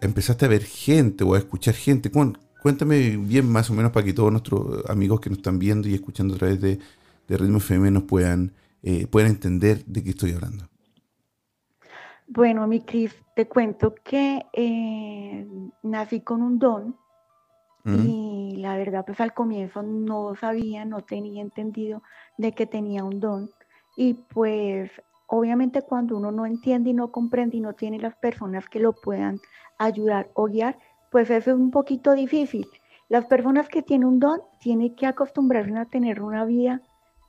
empezaste 0.00 0.46
a 0.46 0.48
ver 0.48 0.64
gente 0.64 1.24
o 1.24 1.34
a 1.34 1.38
escuchar 1.38 1.74
gente. 1.74 2.10
Cuéntame 2.10 3.16
bien 3.16 3.50
más 3.50 3.70
o 3.70 3.74
menos 3.74 3.92
para 3.92 4.04
que 4.04 4.12
todos 4.12 4.30
nuestros 4.30 4.88
amigos 4.88 5.20
que 5.20 5.30
nos 5.30 5.38
están 5.38 5.58
viendo 5.58 5.88
y 5.88 5.94
escuchando 5.94 6.34
a 6.34 6.38
través 6.38 6.60
de, 6.60 6.78
de 7.26 7.36
Ritmo 7.36 7.58
FM 7.58 7.90
nos 7.90 8.04
puedan, 8.04 8.52
eh, 8.82 9.06
puedan 9.06 9.30
entender 9.30 9.84
de 9.84 10.02
qué 10.02 10.10
estoy 10.10 10.32
hablando. 10.32 10.64
Bueno, 12.26 12.66
mi 12.66 12.82
Cris, 12.82 13.14
te 13.34 13.48
cuento 13.48 13.94
que 14.04 14.42
eh, 14.52 15.46
nací 15.82 16.20
con 16.20 16.42
un 16.42 16.58
don 16.58 16.96
y 17.84 18.56
la 18.58 18.76
verdad 18.76 19.04
pues 19.06 19.20
al 19.20 19.32
comienzo 19.32 19.82
no 19.82 20.34
sabía, 20.34 20.84
no 20.84 21.00
tenía 21.00 21.40
entendido 21.40 22.02
de 22.36 22.52
que 22.52 22.66
tenía 22.66 23.02
un 23.02 23.18
don 23.20 23.50
y 23.96 24.14
pues 24.14 24.90
Obviamente 25.30 25.82
cuando 25.82 26.16
uno 26.16 26.32
no 26.32 26.46
entiende 26.46 26.88
y 26.88 26.94
no 26.94 27.12
comprende 27.12 27.58
y 27.58 27.60
no 27.60 27.74
tiene 27.74 27.98
las 27.98 28.16
personas 28.16 28.66
que 28.66 28.80
lo 28.80 28.94
puedan 28.94 29.38
ayudar 29.76 30.30
o 30.32 30.46
guiar, 30.46 30.78
pues 31.10 31.28
eso 31.28 31.50
es 31.50 31.56
un 31.56 31.70
poquito 31.70 32.14
difícil. 32.14 32.66
Las 33.10 33.26
personas 33.26 33.68
que 33.68 33.82
tienen 33.82 34.08
un 34.08 34.20
don 34.20 34.40
tienen 34.58 34.96
que 34.96 35.06
acostumbrarse 35.06 35.76
a 35.76 35.84
tener 35.84 36.22
una 36.22 36.46
vida 36.46 36.80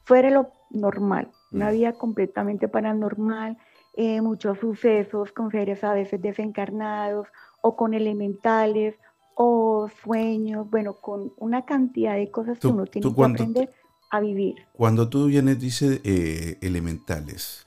fuera 0.06 0.30
de 0.30 0.34
lo 0.34 0.52
normal, 0.70 1.30
una 1.52 1.72
vida 1.72 1.92
completamente 1.92 2.70
paranormal, 2.70 3.58
eh, 3.98 4.22
muchos 4.22 4.60
sucesos 4.60 5.34
con 5.34 5.52
seres 5.52 5.84
a 5.84 5.94
veces 5.94 6.22
desencarnados 6.22 7.28
o 7.62 7.76
con 7.76 7.94
elementales 7.94 8.96
o 9.42 9.90
sueños, 10.04 10.70
bueno, 10.70 10.96
con 10.96 11.32
una 11.38 11.64
cantidad 11.64 12.18
de 12.18 12.30
cosas 12.30 12.60
que 12.60 12.68
uno 12.68 12.86
tiene 12.86 13.16
que 13.16 13.24
aprender 13.24 13.74
a 14.12 14.20
vivir. 14.20 14.56
Cuando 14.74 15.08
tú 15.08 15.28
vienes, 15.28 15.58
dices 15.58 16.02
eh, 16.04 16.58
elementales, 16.60 17.66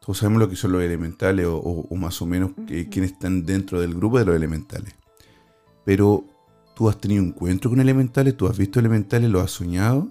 todos 0.00 0.16
sabemos 0.16 0.40
lo 0.40 0.48
que 0.48 0.56
son 0.56 0.72
los 0.72 0.82
elementales 0.82 1.46
o, 1.50 1.86
más 1.96 2.22
o 2.22 2.26
menos 2.26 2.52
quiénes 2.66 3.12
están 3.12 3.44
dentro 3.44 3.78
del 3.78 3.94
grupo 3.94 4.18
de 4.18 4.24
los 4.24 4.36
elementales. 4.36 4.94
Pero, 5.84 6.24
¿tú 6.74 6.88
has 6.88 6.96
tenido 6.96 7.22
encuentro 7.22 7.68
con 7.68 7.80
elementales? 7.80 8.34
¿Tú 8.34 8.46
has 8.46 8.56
visto 8.56 8.80
elementales? 8.80 9.28
¿Lo 9.28 9.40
has 9.40 9.50
soñado? 9.50 10.08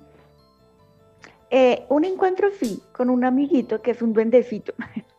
Eh, 1.50 1.84
un 1.90 2.06
encuentro 2.06 2.50
sí, 2.60 2.84
con 2.96 3.10
un 3.10 3.26
amiguito 3.26 3.82
que 3.82 3.90
es 3.90 4.04
un 4.04 4.14
duendecito. 4.14 4.76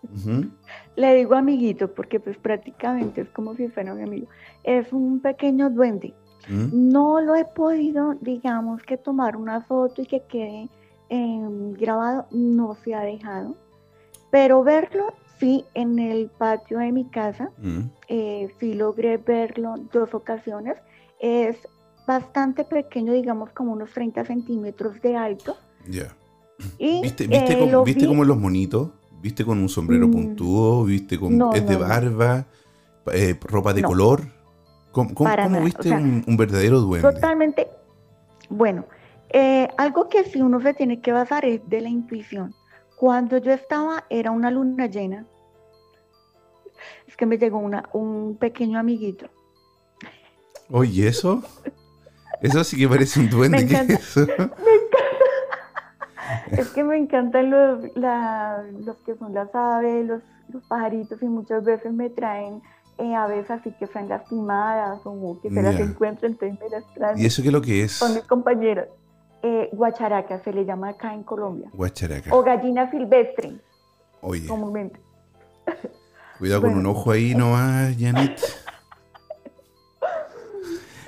Le 0.96 1.14
digo 1.14 1.34
amiguito 1.34 1.92
porque 1.92 2.20
pues 2.20 2.36
prácticamente 2.38 3.22
es 3.22 3.28
como 3.30 3.54
si 3.54 3.68
fuera 3.68 3.92
un 3.92 4.02
amigo. 4.02 4.28
Es 4.64 4.92
un 4.92 5.20
pequeño 5.20 5.70
duende. 5.70 6.14
No 6.48 7.20
lo 7.20 7.34
he 7.34 7.44
podido, 7.44 8.14
digamos, 8.20 8.80
que 8.84 8.96
tomar 8.96 9.36
una 9.36 9.62
foto 9.62 10.02
y 10.02 10.06
que 10.06 10.22
quede 10.28 10.68
em, 11.08 11.72
grabado, 11.72 12.26
no 12.30 12.76
se 12.84 12.94
ha 12.94 13.00
dejado 13.00 13.56
pero 14.30 14.62
verlo, 14.62 15.14
sí, 15.38 15.64
en 15.72 15.98
el 15.98 16.28
patio 16.28 16.78
de 16.78 16.92
mi 16.92 17.04
casa, 17.06 17.50
eh, 18.08 18.50
sí 18.58 18.74
logré 18.74 19.16
verlo 19.16 19.76
dos 19.92 20.12
ocasiones. 20.14 20.76
Es 21.20 21.56
bastante 22.06 22.64
pequeño, 22.64 23.12
digamos 23.14 23.50
como 23.52 23.72
unos 23.72 23.90
30 23.92 24.24
centímetros 24.24 25.00
de 25.00 25.16
alto. 25.16 25.56
Ya. 25.88 26.14
¿Viste, 26.78 27.26
viste, 27.26 27.52
eh, 27.52 27.58
como, 27.58 27.84
¿viste 27.84 28.06
como 28.06 28.24
los 28.24 28.38
monitos? 28.38 28.90
¿Viste 29.26 29.44
con 29.44 29.58
un 29.58 29.68
sombrero 29.68 30.06
mm. 30.06 30.12
puntudo? 30.12 30.84
¿Viste 30.84 31.18
con 31.18 31.52
es 31.52 31.66
de 31.66 31.76
barba? 31.76 32.46
Eh, 33.12 33.34
¿Ropa 33.40 33.72
de 33.72 33.82
color? 33.82 34.22
¿Cómo, 34.92 35.10
viste 35.64 35.90
un, 35.90 36.36
verdadero 36.36 36.78
duende? 36.78 37.12
Totalmente. 37.12 37.66
Bueno, 38.48 38.84
algo 39.78 40.08
que 40.08 40.22
sí 40.22 40.40
uno 40.40 40.60
se 40.60 40.74
tiene 40.74 41.00
que 41.00 41.10
basar 41.10 41.44
es 41.44 41.60
de 41.68 41.80
la 41.80 41.88
intuición. 41.88 42.54
Cuando 42.94 43.38
yo 43.38 43.50
estaba, 43.50 44.04
era 44.10 44.30
una 44.30 44.48
luna 44.52 44.86
llena. 44.86 45.26
Es 47.08 47.16
que 47.16 47.26
me 47.26 47.36
llegó 47.36 47.58
una, 47.58 47.88
un 47.94 48.36
pequeño 48.36 48.78
amiguito. 48.78 49.26
Oye, 50.70 51.08
¿eso? 51.08 51.42
Eso 52.40 52.62
sí 52.62 52.76
que 52.76 52.88
parece 52.88 53.18
un 53.18 53.28
duende. 53.30 53.56
Me 53.56 53.62
encanta, 53.64 53.94
es, 53.94 54.14
es 56.50 56.70
que 56.70 56.84
me 56.84 56.96
encantan 56.96 57.50
los, 57.50 57.80
los 57.94 58.96
que 59.04 59.14
son 59.16 59.34
las 59.34 59.54
aves, 59.54 60.06
los, 60.06 60.22
los, 60.52 60.62
pajaritos, 60.66 61.22
y 61.22 61.26
muchas 61.26 61.64
veces 61.64 61.92
me 61.92 62.10
traen 62.10 62.62
eh, 62.98 63.14
aves 63.14 63.50
así 63.50 63.72
que 63.72 63.84
están 63.84 64.08
lastimadas 64.08 65.00
o 65.04 65.38
que 65.42 65.50
se 65.50 65.62
las 65.62 65.78
encuentro, 65.78 66.26
entonces 66.26 66.58
me 66.60 66.68
las 66.68 66.84
traen. 66.94 67.18
¿Y 67.18 67.26
eso 67.26 67.42
qué 67.42 67.48
es 67.48 67.54
lo 67.54 67.62
que 67.62 67.82
es? 67.82 67.92
Son 67.92 68.14
mis 68.14 68.24
compañeras 68.24 68.88
eh, 69.42 69.68
guacharaca, 69.72 70.40
se 70.42 70.52
le 70.52 70.64
llama 70.64 70.90
acá 70.90 71.14
en 71.14 71.22
Colombia. 71.22 71.68
Guacharaca. 71.72 72.34
O 72.34 72.42
gallina 72.42 72.90
silvestre. 72.90 73.60
Oye. 74.20 74.46
Comúnmente. 74.46 74.98
Cuidado 76.38 76.62
con 76.62 76.76
un 76.76 76.86
ojo 76.86 77.10
ahí 77.10 77.34
nomás, 77.34 77.96
Janet. 77.98 78.40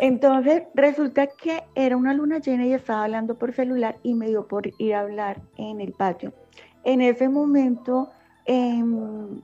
Entonces 0.01 0.63
resulta 0.75 1.27
que 1.27 1.65
era 1.75 1.97
una 1.97 2.15
luna 2.15 2.39
llena 2.39 2.67
y 2.67 2.73
estaba 2.73 3.05
hablando 3.05 3.37
por 3.37 3.53
celular 3.53 3.97
y 4.03 4.15
me 4.15 4.27
dio 4.27 4.47
por 4.47 4.67
ir 4.79 4.95
a 4.95 5.01
hablar 5.01 5.41
en 5.57 5.81
el 5.81 5.93
patio. 5.93 6.33
En 6.85 7.01
ese 7.01 7.29
momento 7.29 8.11
em, 8.45 9.41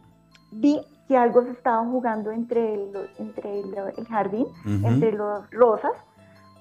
vi 0.53 0.81
que 1.09 1.17
algo 1.17 1.43
se 1.43 1.51
estaba 1.51 1.85
jugando 1.85 2.31
entre 2.31 2.75
el, 2.75 3.11
entre 3.19 3.61
el, 3.61 4.07
jardín, 4.09 4.47
entre 4.85 5.13
los 5.13 5.51
rosas, 5.51 5.93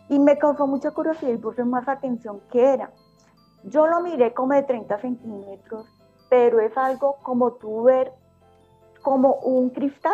y 0.09 0.19
me 0.19 0.37
causó 0.37 0.67
mucha 0.67 0.91
curiosidad 0.91 1.31
y 1.31 1.37
puse 1.37 1.63
más 1.63 1.87
atención 1.87 2.41
que 2.51 2.73
era. 2.73 2.91
Yo 3.63 3.87
lo 3.87 4.01
miré 4.01 4.33
como 4.33 4.53
de 4.53 4.63
30 4.63 4.97
centímetros, 4.99 5.87
pero 6.29 6.59
es 6.59 6.75
algo 6.77 7.17
como 7.21 7.53
tú 7.53 7.83
ver, 7.83 8.11
como 9.01 9.35
un 9.35 9.69
cristal 9.69 10.13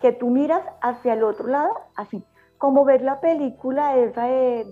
que 0.00 0.10
tú 0.12 0.30
miras 0.30 0.62
hacia 0.80 1.12
el 1.12 1.22
otro 1.22 1.46
lado, 1.46 1.72
así, 1.94 2.24
como 2.64 2.86
ver 2.86 3.02
la 3.02 3.20
película 3.20 3.94
esa 3.98 4.24
de, 4.24 4.64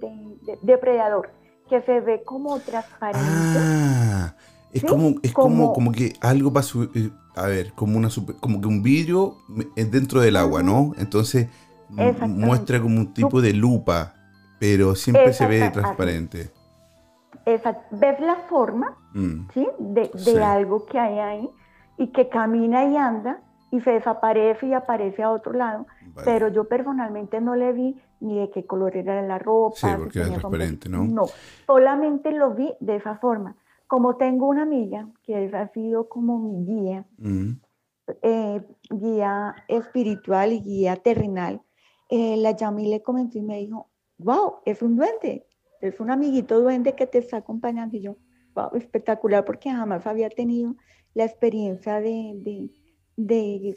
Depredador, 0.62 1.30
que 1.68 1.82
se 1.82 2.00
ve 2.00 2.22
como 2.24 2.58
transparente. 2.58 3.20
Ah, 3.58 4.34
es, 4.72 4.82
como, 4.82 5.16
es 5.22 5.30
como, 5.34 5.74
como, 5.74 5.92
que 5.92 6.14
algo 6.22 6.50
pasó, 6.50 6.84
eh, 6.84 7.10
a 7.36 7.44
ver, 7.48 7.74
como, 7.74 7.98
una 7.98 8.08
como 8.40 8.62
que 8.62 8.66
un 8.66 8.82
vidrio 8.82 9.36
dentro 9.76 10.22
del 10.22 10.36
agua, 10.36 10.62
¿no? 10.62 10.92
Entonces 10.96 11.48
muestra 11.90 12.80
como 12.80 12.96
un 12.98 13.12
tipo 13.12 13.42
de 13.42 13.52
lupa 13.52 14.14
pero 14.58 14.94
siempre 14.94 15.34
se 15.34 15.46
ve 15.46 15.68
transparente. 15.70 16.50
ves 17.44 18.20
la 18.20 18.36
forma 18.48 18.96
mm. 19.12 19.48
¿sí? 19.52 19.68
De, 19.78 20.42
algo 20.42 20.86
que 20.86 20.98
hay 20.98 21.18
ahí 21.18 21.50
y 21.98 22.06
que 22.06 22.30
camina 22.30 22.86
y 22.86 22.96
anda 22.96 23.42
y 23.70 23.82
se 23.82 23.90
desaparece 23.90 24.68
y 24.68 24.72
aparece 24.72 25.22
a 25.22 25.30
otro 25.30 25.52
lado, 25.52 25.86
pero 26.24 26.48
yo 26.48 26.68
personalmente 26.68 27.40
no 27.40 27.54
le 27.54 27.72
vi 27.72 28.00
ni 28.20 28.38
de 28.38 28.50
qué 28.50 28.66
color 28.66 28.96
era 28.96 29.20
la 29.22 29.38
ropa. 29.38 29.76
Sí, 29.76 29.86
porque 29.98 30.20
era 30.20 30.28
transparente, 30.28 30.88
¿no? 30.88 31.04
No, 31.04 31.24
solamente 31.66 32.32
lo 32.32 32.54
vi 32.54 32.72
de 32.80 32.96
esa 32.96 33.16
forma. 33.16 33.56
Como 33.86 34.16
tengo 34.16 34.48
una 34.48 34.62
amiga 34.62 35.08
que 35.22 35.50
ha 35.54 35.68
sido 35.68 36.08
como 36.08 36.38
mi 36.38 36.64
guía, 36.64 37.04
mm. 37.18 37.50
eh, 38.22 38.66
guía 38.90 39.54
espiritual 39.68 40.52
y 40.52 40.62
guía 40.62 40.96
terrenal, 40.96 41.60
eh, 42.08 42.36
la 42.36 42.52
llamé 42.52 42.84
y 42.84 42.90
le 42.90 43.02
comenté 43.02 43.38
y 43.38 43.42
me 43.42 43.58
dijo, 43.58 43.90
wow, 44.18 44.56
es 44.64 44.82
un 44.82 44.96
duende, 44.96 45.46
es 45.80 46.00
un 46.00 46.10
amiguito 46.10 46.60
duende 46.60 46.94
que 46.94 47.06
te 47.06 47.18
está 47.18 47.38
acompañando. 47.38 47.96
Y 47.96 48.00
yo, 48.00 48.16
wow, 48.54 48.70
espectacular, 48.74 49.44
porque 49.44 49.70
jamás 49.70 50.06
había 50.06 50.28
tenido 50.30 50.76
la 51.14 51.24
experiencia 51.24 52.00
de, 52.00 52.32
de, 52.36 52.70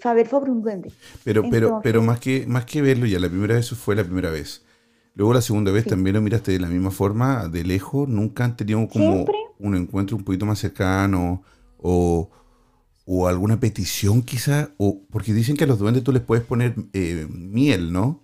saber 0.01 0.27
sobre 0.27 0.51
un 0.51 0.61
duende. 0.61 0.91
Pero, 1.23 1.43
pero, 1.49 1.79
pero 1.83 2.01
más 2.01 2.19
que, 2.19 2.45
más 2.47 2.65
que 2.65 2.81
verlo 2.81 3.05
ya, 3.05 3.19
la 3.19 3.29
primera 3.29 3.55
vez 3.55 3.69
fue 3.71 3.95
la 3.95 4.03
primera 4.03 4.29
vez. 4.29 4.65
Luego 5.15 5.33
la 5.33 5.41
segunda 5.41 5.71
vez 5.71 5.85
también 5.85 6.15
lo 6.15 6.21
miraste 6.21 6.51
de 6.51 6.59
la 6.59 6.67
misma 6.67 6.91
forma, 6.91 7.47
de 7.47 7.63
lejos, 7.63 8.07
nunca 8.09 8.43
han 8.43 8.57
tenido 8.57 8.85
como 8.87 9.25
un 9.59 9.75
encuentro 9.75 10.17
un 10.17 10.25
poquito 10.25 10.45
más 10.45 10.59
cercano 10.59 11.43
o, 11.77 12.29
o 13.05 13.27
alguna 13.27 13.59
petición 13.59 14.23
quizá, 14.23 14.71
o 14.77 15.01
porque 15.09 15.33
dicen 15.33 15.55
que 15.55 15.63
a 15.63 15.67
los 15.67 15.79
duendes 15.79 16.03
tú 16.03 16.11
les 16.11 16.21
puedes 16.21 16.43
poner 16.43 16.75
eh, 16.91 17.27
miel, 17.29 17.93
¿no? 17.93 18.23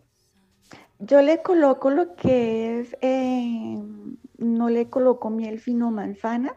Yo 0.99 1.21
le 1.21 1.41
coloco 1.41 1.89
lo 1.89 2.15
que 2.15 2.81
es, 2.81 2.95
eh, 3.01 3.81
no 4.37 4.69
le 4.69 4.89
coloco 4.89 5.29
miel, 5.29 5.59
sino 5.59 5.91
manzana, 5.91 6.53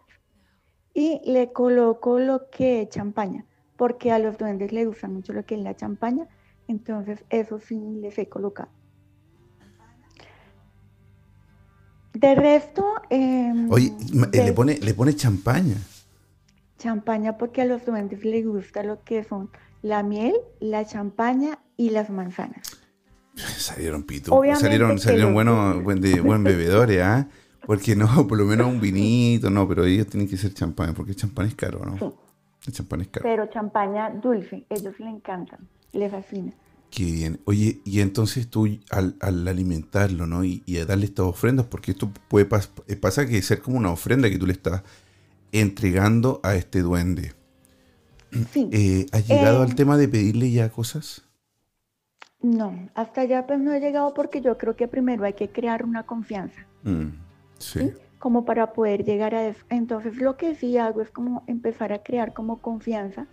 y 0.92 1.20
le 1.24 1.53
coloco 1.53 2.18
lo 2.18 2.50
que 2.50 2.83
es 2.83 2.88
champaña, 2.88 3.44
porque 3.76 4.12
a 4.12 4.18
los 4.18 4.38
duendes 4.38 4.72
les 4.72 4.87
gusta 4.87 5.08
mucho 5.08 5.32
lo 5.32 5.44
que 5.44 5.54
es 5.54 5.60
la 5.60 5.74
champaña, 5.76 6.26
entonces 6.68 7.24
eso 7.30 7.58
sí 7.58 7.78
les 8.00 8.18
he 8.18 8.28
colocado. 8.28 8.70
De 12.12 12.34
resto... 12.34 12.87
Em, 13.10 13.70
Oye, 13.70 13.92
le, 14.32 14.52
pone, 14.52 14.78
le 14.78 14.94
pone 14.94 15.14
champaña. 15.16 15.76
Champaña 16.78 17.37
porque 17.37 17.62
a 17.62 17.64
los 17.64 17.84
duendes 17.84 18.24
les 18.24 18.46
gusta 18.46 18.82
lo 18.84 19.02
que 19.02 19.24
son 19.24 19.50
la 19.82 20.02
miel, 20.02 20.34
la 20.60 20.87
champaña 20.87 21.58
y 21.76 21.90
las 21.90 22.10
manzanas. 22.10 22.78
Salieron 23.34 24.04
pito. 24.04 24.40
salieron, 24.54 24.98
salieron 24.98 25.34
buenos, 25.34 25.82
buen, 25.82 26.00
de, 26.00 26.20
buen 26.20 26.44
bebedores, 26.44 27.02
¿ah? 27.02 27.28
Porque 27.66 27.96
no, 27.96 28.06
por 28.28 28.38
lo 28.38 28.44
menos 28.44 28.68
un 28.68 28.80
vinito, 28.80 29.50
no, 29.50 29.66
pero 29.66 29.84
ellos 29.84 30.06
tienen 30.06 30.28
que 30.28 30.37
ser 30.37 30.54
champán, 30.54 30.94
porque 30.94 31.14
champán 31.14 31.46
es 31.46 31.54
caro, 31.56 31.84
¿no? 31.84 31.98
Sí. 31.98 32.14
El 32.66 32.72
champán 32.72 33.00
es 33.03 33.09
caro. 33.09 33.24
Pero 33.24 33.46
champaña 33.46 34.11
dulce, 34.11 34.64
ellos 34.70 34.98
le 34.98 35.11
encantan, 35.11 35.68
les 35.92 36.11
fascina. 36.11 36.53
Qué 36.90 37.05
bien. 37.05 37.40
Oye, 37.44 37.81
y 37.85 38.00
entonces 38.00 38.48
tú 38.48 38.68
al, 38.90 39.16
alimentarlo, 39.20 40.27
¿no? 40.27 40.44
Y, 40.44 40.62
a 40.81 40.87
darle 40.87 41.07
estas 41.07 41.27
ofrendas, 41.27 41.66
porque 41.66 41.90
esto 41.90 42.11
puede 42.29 42.46
pasar 42.46 42.70
eh, 42.87 42.96
pasa 42.96 43.27
que 43.27 43.42
ser 43.42 43.61
como 43.61 43.77
una 43.77 43.90
ofrenda 43.90 44.31
que 44.31 44.38
tú 44.38 44.46
le 44.46 44.53
estás 44.53 44.83
entregando 45.50 46.40
a 46.44 46.55
este 46.55 46.81
duende. 46.81 47.33
Sí. 48.53 48.68
Eh, 48.72 49.07
¿Has 49.12 49.29
llegado 49.29 49.62
al 49.62 49.72
eh, 49.72 49.74
tema 49.74 49.96
de 49.96 50.09
pedirle 50.09 50.50
ya 50.50 50.68
cosas? 50.68 51.24
No, 52.40 52.88
hasta 52.94 53.22
allá 53.22 53.46
pues 53.46 53.59
no 53.59 53.72
he 53.72 53.81
llegado 53.81 54.12
porque 54.12 54.40
yo 54.40 54.59
creo 54.59 54.77
que 54.77 54.87
primero 54.87 55.24
hay 55.24 55.33
que 55.33 55.48
crear 55.48 55.85
una 55.85 56.05
confianza. 56.05 56.66
Mm, 56.83 57.09
sí. 57.59 57.92
Como 58.24 58.46
para 58.46 58.72
poder 58.72 59.04
llegar 59.04 59.34
a 59.34 59.46
eso. 59.46 59.62
Entonces 59.68 60.16
lo 60.16 60.38
que 60.38 60.54
sí 60.54 60.78
hago 60.78 61.02
es 61.02 61.10
como 61.10 61.42
empezar 61.46 61.92
a 61.92 62.02
crear 62.02 62.32
como 62.32 62.62
confianza, 62.62 63.26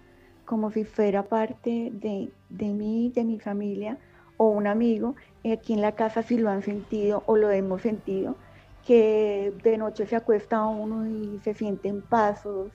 como 0.43 0.69
si 0.69 0.83
fuera 0.83 1.23
parte 1.23 1.93
de, 1.93 2.29
de 2.49 2.73
mí, 2.73 3.09
de 3.15 3.23
mi 3.23 3.39
familia 3.39 3.97
o 4.35 4.49
un 4.49 4.67
amigo. 4.67 5.15
Aquí 5.49 5.71
en 5.71 5.79
la 5.79 5.93
casa 5.93 6.23
si 6.23 6.37
lo 6.37 6.49
han 6.49 6.61
sentido 6.61 7.23
o 7.25 7.37
lo 7.37 7.49
hemos 7.51 7.83
sentido, 7.83 8.35
que 8.85 9.53
de 9.63 9.77
noche 9.77 10.05
se 10.07 10.17
acuesta 10.17 10.65
uno 10.65 11.07
y 11.07 11.39
se 11.39 11.53
sienten 11.53 12.01
pasos. 12.01 12.73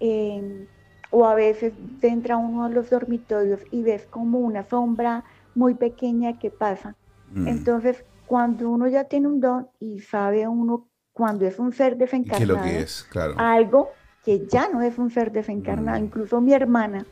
Em, 0.00 0.66
o 1.12 1.24
a 1.24 1.36
veces 1.36 1.72
entra 2.02 2.36
uno 2.36 2.64
a 2.64 2.68
los 2.68 2.90
dormitorios 2.90 3.60
y 3.70 3.84
ves 3.84 4.06
como 4.06 4.40
una 4.40 4.64
sombra 4.64 5.22
muy 5.54 5.74
pequeña 5.74 6.36
que 6.36 6.50
pasa. 6.50 6.96
Mm. 7.32 7.46
Entonces, 7.46 8.04
cuando 8.26 8.68
uno 8.68 8.88
ya 8.88 9.04
tiene 9.04 9.28
un 9.28 9.38
don 9.38 9.68
y 9.78 10.00
sabe 10.00 10.48
uno 10.48 10.88
cuando 11.14 11.46
es 11.46 11.58
un 11.58 11.72
ser 11.72 11.96
desencarnado, 11.96 12.56
lo 12.56 12.62
que 12.62 12.80
es? 12.80 13.04
Claro. 13.04 13.34
algo 13.38 13.92
que 14.22 14.46
ya 14.46 14.68
no 14.68 14.82
es 14.82 14.98
un 14.98 15.10
ser 15.10 15.32
desencarnado. 15.32 15.98
Mm. 15.98 16.04
Incluso 16.04 16.40
mi 16.42 16.52
hermana 16.52 17.06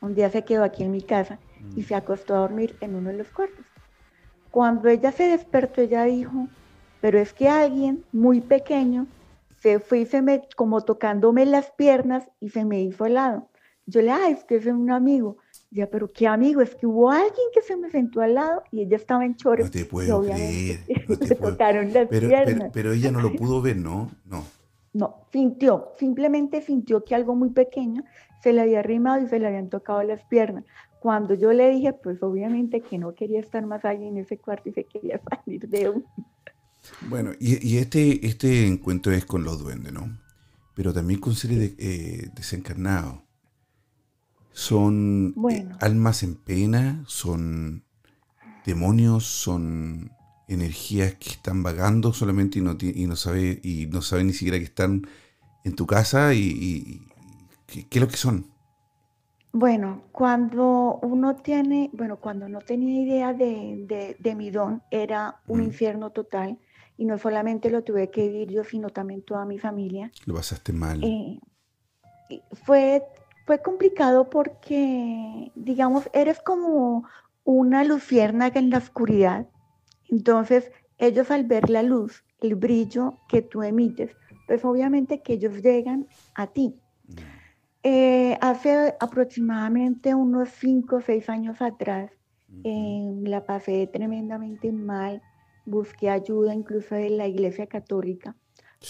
un 0.00 0.14
día 0.14 0.30
se 0.30 0.44
quedó 0.44 0.64
aquí 0.64 0.82
en 0.82 0.90
mi 0.90 1.02
casa 1.02 1.38
y 1.76 1.82
mm. 1.82 1.84
se 1.84 1.94
acostó 1.94 2.34
a 2.34 2.38
dormir 2.38 2.74
en 2.80 2.96
uno 2.96 3.10
de 3.10 3.18
los 3.18 3.28
cuartos. 3.28 3.64
Cuando 4.50 4.88
ella 4.88 5.12
se 5.12 5.28
despertó, 5.28 5.82
ella 5.82 6.04
dijo, 6.04 6.48
pero 7.00 7.18
es 7.18 7.32
que 7.32 7.48
alguien 7.48 8.04
muy 8.10 8.40
pequeño 8.40 9.06
se 9.60 9.78
fue 9.78 10.00
y 10.00 10.06
se 10.06 10.22
me, 10.22 10.48
como 10.56 10.80
tocándome 10.80 11.44
las 11.46 11.70
piernas 11.70 12.28
y 12.40 12.48
se 12.48 12.64
me 12.64 12.80
hizo 12.80 13.04
al 13.04 13.14
lado. 13.14 13.48
Yo 13.86 14.00
le, 14.00 14.10
ay, 14.10 14.32
es 14.32 14.44
que 14.44 14.56
es 14.56 14.66
un 14.66 14.90
amigo. 14.90 15.36
Ya, 15.72 15.88
pero 15.88 16.12
qué 16.12 16.26
amigo, 16.26 16.60
es 16.62 16.74
que 16.74 16.86
hubo 16.86 17.10
alguien 17.10 17.46
que 17.54 17.62
se 17.62 17.76
me 17.76 17.90
sentó 17.90 18.20
al 18.20 18.34
lado 18.34 18.64
y 18.72 18.82
ella 18.82 18.96
estaba 18.96 19.24
en 19.24 19.36
chores. 19.36 19.66
No 19.66 19.70
te 19.70 19.84
puedo 19.84 20.22
creer. 20.22 20.80
No 21.08 21.16
te 21.16 21.34
tocaron 21.34 21.92
las 21.92 22.08
pero, 22.08 22.28
piernas. 22.28 22.70
Pero, 22.72 22.92
ella 22.92 23.10
no 23.12 23.20
lo 23.20 23.32
pudo 23.34 23.62
ver, 23.62 23.76
¿no? 23.76 24.10
No. 24.24 24.44
No, 24.92 25.26
sintió, 25.32 25.92
simplemente 25.98 26.62
sintió 26.62 27.04
que 27.04 27.14
algo 27.14 27.36
muy 27.36 27.50
pequeño 27.50 28.02
se 28.42 28.52
le 28.52 28.62
había 28.62 28.80
arrimado 28.80 29.22
y 29.22 29.28
se 29.28 29.38
le 29.38 29.46
habían 29.46 29.68
tocado 29.68 30.02
las 30.02 30.24
piernas. 30.24 30.64
Cuando 30.98 31.34
yo 31.34 31.52
le 31.52 31.70
dije, 31.70 31.92
pues 31.92 32.20
obviamente 32.22 32.80
que 32.80 32.98
no 32.98 33.14
quería 33.14 33.38
estar 33.38 33.64
más 33.64 33.84
allí 33.84 34.06
en 34.06 34.16
ese 34.16 34.38
cuarto 34.38 34.68
y 34.68 34.72
se 34.72 34.84
quería 34.84 35.20
salir 35.30 35.68
de 35.68 35.90
un... 35.90 36.04
Bueno, 37.08 37.30
y, 37.38 37.76
este, 37.76 38.26
este 38.26 38.66
encuentro 38.66 39.12
es 39.12 39.24
con 39.24 39.44
los 39.44 39.62
duendes, 39.62 39.92
¿no? 39.92 40.18
Pero 40.74 40.92
también 40.92 41.20
con 41.20 41.34
seres 41.34 41.58
de, 41.58 41.74
eh, 41.78 42.30
desencarnados 42.34 43.20
son 44.60 45.34
eh, 45.50 45.66
almas 45.80 46.22
en 46.22 46.34
pena, 46.34 47.02
son 47.06 47.82
demonios, 48.66 49.24
son 49.24 50.12
energías 50.48 51.14
que 51.14 51.30
están 51.30 51.62
vagando 51.62 52.12
solamente 52.12 52.58
y 52.58 52.62
no, 52.62 52.76
y 52.78 53.06
no 53.06 53.16
sabe 53.16 53.58
y 53.62 53.86
no 53.86 54.02
sabe 54.02 54.24
ni 54.24 54.34
siquiera 54.34 54.58
que 54.58 54.64
están 54.64 55.06
en 55.64 55.74
tu 55.74 55.86
casa 55.86 56.34
y, 56.34 57.00
¿qué, 57.66 57.86
es 57.90 58.00
lo 58.00 58.06
que 58.06 58.18
son. 58.18 58.48
Bueno, 59.50 60.02
cuando 60.12 60.98
uno 61.02 61.36
tiene, 61.36 61.88
bueno, 61.94 62.18
cuando 62.18 62.46
no 62.46 62.58
tenía 62.58 63.00
idea 63.00 63.32
de, 63.32 64.34
mi 64.36 64.50
don, 64.50 64.82
era 64.90 65.40
un 65.46 65.62
infierno 65.62 66.10
total 66.10 66.58
y 66.98 67.06
no 67.06 67.16
solamente 67.16 67.70
lo 67.70 67.82
tuve 67.82 68.10
que 68.10 68.28
vivir 68.28 68.50
yo, 68.50 68.64
sino 68.64 68.90
también 68.90 69.22
toda 69.22 69.46
mi 69.46 69.58
familia. 69.58 70.12
Lo 70.26 70.34
pasaste 70.34 70.74
mal. 70.74 71.02
Eh, 71.02 71.40
fue 72.52 73.02
fue 73.50 73.62
complicado 73.62 74.30
porque, 74.30 75.50
digamos, 75.56 76.08
eres 76.12 76.38
como 76.38 77.02
una 77.42 77.82
luciérnaga 77.82 78.60
en 78.60 78.70
la 78.70 78.78
oscuridad. 78.78 79.48
Entonces, 80.08 80.70
ellos 80.98 81.32
al 81.32 81.46
ver 81.46 81.68
la 81.68 81.82
luz, 81.82 82.22
el 82.40 82.54
brillo 82.54 83.14
que 83.28 83.42
tú 83.42 83.64
emites, 83.64 84.16
pues 84.46 84.64
obviamente 84.64 85.20
que 85.20 85.32
ellos 85.32 85.60
llegan 85.62 86.06
a 86.36 86.46
ti. 86.46 86.76
Eh, 87.82 88.38
hace 88.40 88.94
aproximadamente 89.00 90.14
unos 90.14 90.50
5 90.50 90.94
o 90.94 91.00
6 91.00 91.28
años 91.28 91.60
atrás, 91.60 92.12
em, 92.62 93.24
la 93.24 93.46
pasé 93.46 93.88
tremendamente 93.88 94.70
mal, 94.70 95.22
busqué 95.66 96.08
ayuda 96.08 96.54
incluso 96.54 96.94
de 96.94 97.10
la 97.10 97.26
Iglesia 97.26 97.66
Católica, 97.66 98.36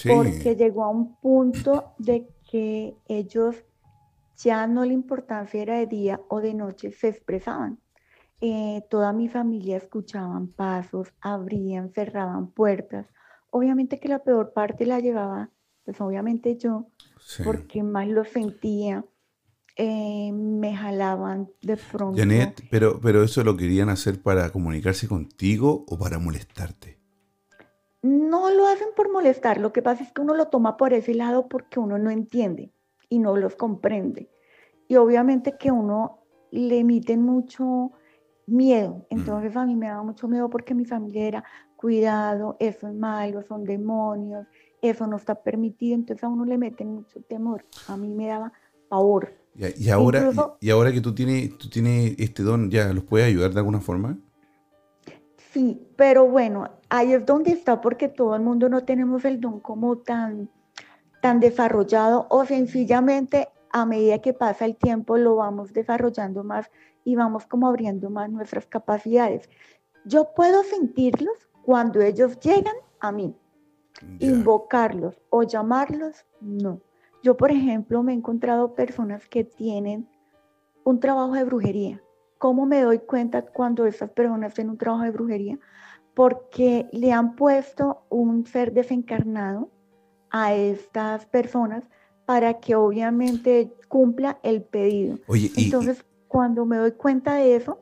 porque 0.06 0.54
llegó 0.54 0.84
a 0.84 0.90
un 0.90 1.16
punto 1.16 1.94
de 1.96 2.28
que 2.50 2.94
ellos 3.08 3.64
ya 4.42 4.66
no 4.66 4.84
la 4.84 4.92
importancia 4.92 5.62
era 5.62 5.78
de 5.78 5.86
día 5.86 6.20
o 6.28 6.40
de 6.40 6.54
noche, 6.54 6.92
se 6.92 7.08
expresaban. 7.08 7.78
Eh, 8.40 8.82
toda 8.88 9.12
mi 9.12 9.28
familia 9.28 9.76
escuchaban 9.76 10.48
pasos, 10.48 11.08
abrían, 11.20 11.92
cerraban 11.92 12.50
puertas. 12.50 13.06
Obviamente 13.50 14.00
que 14.00 14.08
la 14.08 14.20
peor 14.20 14.52
parte 14.52 14.86
la 14.86 15.00
llevaba, 15.00 15.50
pues 15.84 16.00
obviamente 16.00 16.56
yo, 16.56 16.86
porque 17.44 17.82
más 17.82 18.08
lo 18.08 18.24
sentía. 18.24 19.04
Eh, 19.76 20.32
me 20.32 20.76
jalaban 20.76 21.48
de 21.62 21.76
pronto. 21.76 22.18
Janet, 22.18 22.62
pero, 22.70 23.00
pero 23.00 23.22
eso 23.22 23.44
lo 23.44 23.56
querían 23.56 23.88
hacer 23.88 24.20
para 24.20 24.50
comunicarse 24.50 25.08
contigo 25.08 25.84
o 25.88 25.98
para 25.98 26.18
molestarte. 26.18 26.98
No 28.02 28.50
lo 28.50 28.66
hacen 28.66 28.88
por 28.96 29.12
molestar, 29.12 29.58
lo 29.60 29.72
que 29.72 29.82
pasa 29.82 30.02
es 30.02 30.12
que 30.12 30.22
uno 30.22 30.34
lo 30.34 30.48
toma 30.48 30.76
por 30.76 30.92
ese 30.92 31.14
lado 31.14 31.48
porque 31.48 31.78
uno 31.78 31.98
no 31.98 32.10
entiende 32.10 32.72
y 33.10 33.18
no 33.18 33.36
los 33.36 33.54
comprende. 33.56 34.30
Y 34.88 34.96
obviamente 34.96 35.58
que 35.58 35.70
uno 35.70 36.20
le 36.50 36.78
emiten 36.78 37.22
mucho 37.22 37.92
miedo. 38.46 39.06
Mm. 39.10 39.18
Entonces 39.18 39.56
a 39.56 39.66
mí 39.66 39.76
me 39.76 39.88
daba 39.88 40.02
mucho 40.02 40.26
miedo 40.26 40.48
porque 40.48 40.74
mi 40.74 40.86
familia 40.86 41.26
era, 41.26 41.44
cuidado, 41.76 42.56
eso 42.58 42.88
es 42.88 42.94
malo, 42.94 43.42
son 43.42 43.64
demonios, 43.64 44.46
eso 44.82 45.06
no 45.06 45.16
está 45.16 45.34
permitido, 45.34 45.94
entonces 45.94 46.24
a 46.24 46.28
uno 46.28 46.44
le 46.44 46.58
meten 46.58 46.94
mucho 46.94 47.20
temor. 47.22 47.64
A 47.88 47.96
mí 47.96 48.08
me 48.08 48.28
daba 48.28 48.52
pavor. 48.88 49.34
Y, 49.54 49.90
ahora, 49.90 50.30
y, 50.60 50.70
ahora 50.70 50.92
que 50.92 51.00
tú 51.00 51.14
tienes, 51.14 51.58
tú 51.58 51.68
tienes 51.68 52.14
este 52.18 52.42
don, 52.42 52.70
¿ya 52.70 52.92
los 52.92 53.04
puedes 53.04 53.26
ayudar 53.26 53.52
de 53.52 53.58
alguna 53.58 53.80
forma? 53.80 54.18
Sí, 55.52 55.82
pero 55.96 56.26
bueno, 56.26 56.70
ahí 56.88 57.12
es 57.12 57.26
donde 57.26 57.50
está 57.50 57.80
porque 57.80 58.08
todo 58.08 58.36
el 58.36 58.42
mundo 58.42 58.68
no 58.68 58.84
tenemos 58.84 59.24
el 59.24 59.40
don 59.40 59.58
como 59.60 59.98
tan, 59.98 60.48
tan 61.20 61.40
desarrollado 61.40 62.26
o 62.30 62.44
sencillamente 62.44 63.48
a 63.72 63.86
medida 63.86 64.18
que 64.18 64.34
pasa 64.34 64.64
el 64.64 64.76
tiempo 64.76 65.16
lo 65.16 65.36
vamos 65.36 65.72
desarrollando 65.72 66.42
más 66.44 66.70
y 67.04 67.16
vamos 67.16 67.46
como 67.46 67.68
abriendo 67.68 68.10
más 68.10 68.30
nuestras 68.30 68.66
capacidades. 68.66 69.48
Yo 70.04 70.32
puedo 70.34 70.62
sentirlos 70.64 71.48
cuando 71.62 72.00
ellos 72.00 72.38
llegan 72.40 72.74
a 73.00 73.12
mí. 73.12 73.34
Invocarlos 74.18 75.20
o 75.30 75.42
llamarlos, 75.42 76.24
no. 76.40 76.80
Yo, 77.22 77.36
por 77.36 77.50
ejemplo, 77.50 78.02
me 78.02 78.12
he 78.12 78.16
encontrado 78.16 78.74
personas 78.74 79.28
que 79.28 79.44
tienen 79.44 80.08
un 80.84 81.00
trabajo 81.00 81.34
de 81.34 81.44
brujería. 81.44 82.02
¿Cómo 82.38 82.64
me 82.64 82.80
doy 82.80 83.00
cuenta 83.00 83.42
cuando 83.42 83.84
estas 83.84 84.10
personas 84.10 84.54
tienen 84.54 84.70
un 84.70 84.78
trabajo 84.78 85.04
de 85.04 85.10
brujería? 85.10 85.58
Porque 86.14 86.88
le 86.92 87.12
han 87.12 87.36
puesto 87.36 88.04
un 88.08 88.46
ser 88.46 88.72
desencarnado 88.72 89.70
a 90.30 90.54
estas 90.54 91.26
personas 91.26 91.84
para 92.26 92.60
que 92.60 92.76
obviamente 92.76 93.72
cumpla 93.88 94.38
el 94.42 94.62
pedido. 94.62 95.18
Entonces, 95.56 96.04
cuando 96.28 96.64
me 96.64 96.76
doy 96.76 96.92
cuenta 96.92 97.34
de 97.34 97.56
eso, 97.56 97.80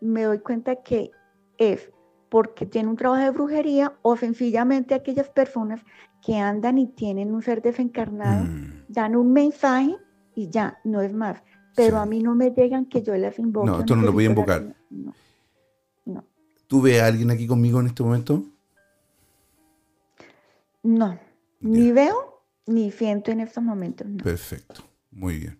me 0.00 0.22
doy 0.22 0.38
cuenta 0.38 0.76
que 0.76 1.10
es 1.58 1.90
porque 2.30 2.64
tiene 2.64 2.88
un 2.88 2.96
trabajo 2.96 3.22
de 3.22 3.30
brujería 3.30 3.92
o 4.00 4.16
sencillamente 4.16 4.94
aquellas 4.94 5.28
personas 5.28 5.82
que 6.24 6.38
andan 6.38 6.78
y 6.78 6.86
tienen 6.86 7.34
un 7.34 7.42
ser 7.42 7.60
desencarnado 7.60 8.44
mm. 8.44 8.84
dan 8.88 9.16
un 9.16 9.32
mensaje 9.34 9.96
y 10.34 10.48
ya, 10.48 10.78
no 10.84 11.02
es 11.02 11.12
más. 11.12 11.42
Pero 11.76 11.98
a 11.98 12.06
mí 12.06 12.22
no 12.22 12.34
me 12.34 12.50
llegan 12.50 12.86
que 12.86 13.02
yo 13.02 13.14
las 13.16 13.38
invoque. 13.38 13.66
No, 13.66 13.80
esto 13.80 13.96
no 13.96 14.02
lo 14.02 14.12
voy 14.12 14.24
a 14.24 14.28
invocar. 14.28 14.74
No, 14.88 15.12
no. 16.06 16.24
¿Tú 16.66 16.80
ves 16.80 17.02
a 17.02 17.06
alguien 17.06 17.30
aquí 17.30 17.46
conmigo 17.46 17.80
en 17.80 17.88
este 17.88 18.02
momento? 18.02 18.42
No, 20.82 21.18
ni 21.62 21.92
veo 21.92 22.46
ni 22.66 22.90
siento 22.90 23.30
en 23.30 23.40
estos 23.40 23.62
momentos. 23.62 24.06
Perfecto, 24.22 24.84
muy 25.10 25.38
bien. 25.38 25.58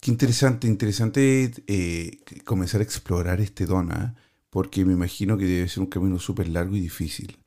Qué 0.00 0.10
interesante, 0.10 0.66
interesante 0.66 1.52
eh, 1.66 2.18
comenzar 2.44 2.80
a 2.80 2.84
explorar 2.84 3.40
este 3.40 3.66
don, 3.66 3.90
¿ah? 3.92 4.14
porque 4.50 4.84
me 4.84 4.92
imagino 4.92 5.36
que 5.36 5.44
debe 5.44 5.68
ser 5.68 5.80
un 5.80 5.88
camino 5.88 6.18
súper 6.18 6.48
largo 6.48 6.76
y 6.76 6.80
difícil. 6.80 7.38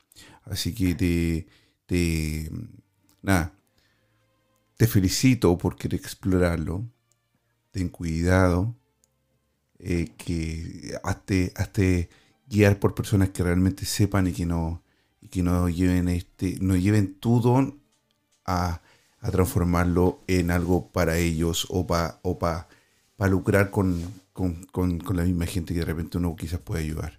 Así 0.44 0.74
que 0.74 0.96
te, 0.96 1.48
te, 1.86 2.52
nada, 3.22 3.54
te 4.76 4.88
felicito 4.88 5.58
por 5.58 5.76
querer 5.76 6.00
explorarlo. 6.00 6.86
Ten 7.72 7.88
cuidado, 7.88 8.76
eh, 9.80 10.10
que 10.18 10.98
hazte, 11.04 11.54
hazte, 11.56 12.10
guiar 12.48 12.80
por 12.80 12.94
personas 12.94 13.30
que 13.30 13.44
realmente 13.44 13.86
sepan 13.86 14.28
y 14.28 14.34
que 14.34 14.46
no, 14.46 14.84
que 15.32 15.42
no 15.42 15.70
lleven 15.70 16.08
este, 16.10 16.58
no 16.62 16.76
lleven 16.76 17.20
tu 17.20 17.42
don 17.42 17.82
a, 18.46 18.82
transformarlo 19.32 20.20
en 20.28 20.50
algo 20.50 20.88
para 20.92 21.18
ellos 21.18 21.68
o 21.70 21.86
para 21.86 22.20
o 22.24 22.40
pa, 22.40 22.68
lucrar 23.30 23.70
con, 23.70 24.02
con, 24.34 25.00
la 25.14 25.24
misma 25.24 25.46
gente 25.46 25.74
que 25.74 25.82
de 25.82 25.86
repente 25.86 26.18
uno 26.18 26.36
quizás 26.36 26.60
puede 26.60 26.84
ayudar. 26.84 27.14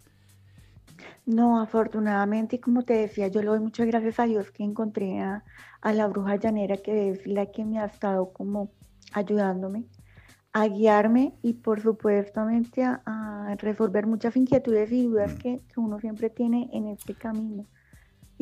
No, 1.25 1.61
afortunadamente, 1.61 2.57
y 2.57 2.59
como 2.59 2.83
te 2.83 2.95
decía, 2.95 3.29
yo 3.29 3.41
le 3.41 3.47
doy 3.47 3.61
muchas 3.61 3.87
gracias 3.87 4.19
a 4.19 4.27
Dios 4.27 4.51
que 4.51 4.65
encontré 4.65 5.21
a, 5.21 5.45
la 5.85 6.09
bruja 6.09 6.37
llanera, 6.37 6.77
que 6.77 7.11
es 7.11 7.27
la 7.27 7.47
que 7.47 7.65
me 7.65 7.79
ha 7.79 7.87
estado 7.87 8.33
como 8.33 8.73
ayudándome 9.13 9.85
a 10.53 10.67
guiarme 10.67 11.35
y 11.43 11.55
por 11.55 11.81
supuesto 11.81 12.41
a, 12.41 13.01
a 13.07 13.55
resolver 13.57 14.07
muchas 14.07 14.37
inquietudes 14.37 14.93
y 14.93 15.07
dudas 15.07 15.35
mm. 15.35 15.39
que, 15.39 15.61
uno 15.77 15.99
siempre 15.99 16.31
tiene 16.31 16.69
en 16.73 16.89
este 16.89 17.15
camino. 17.15 17.67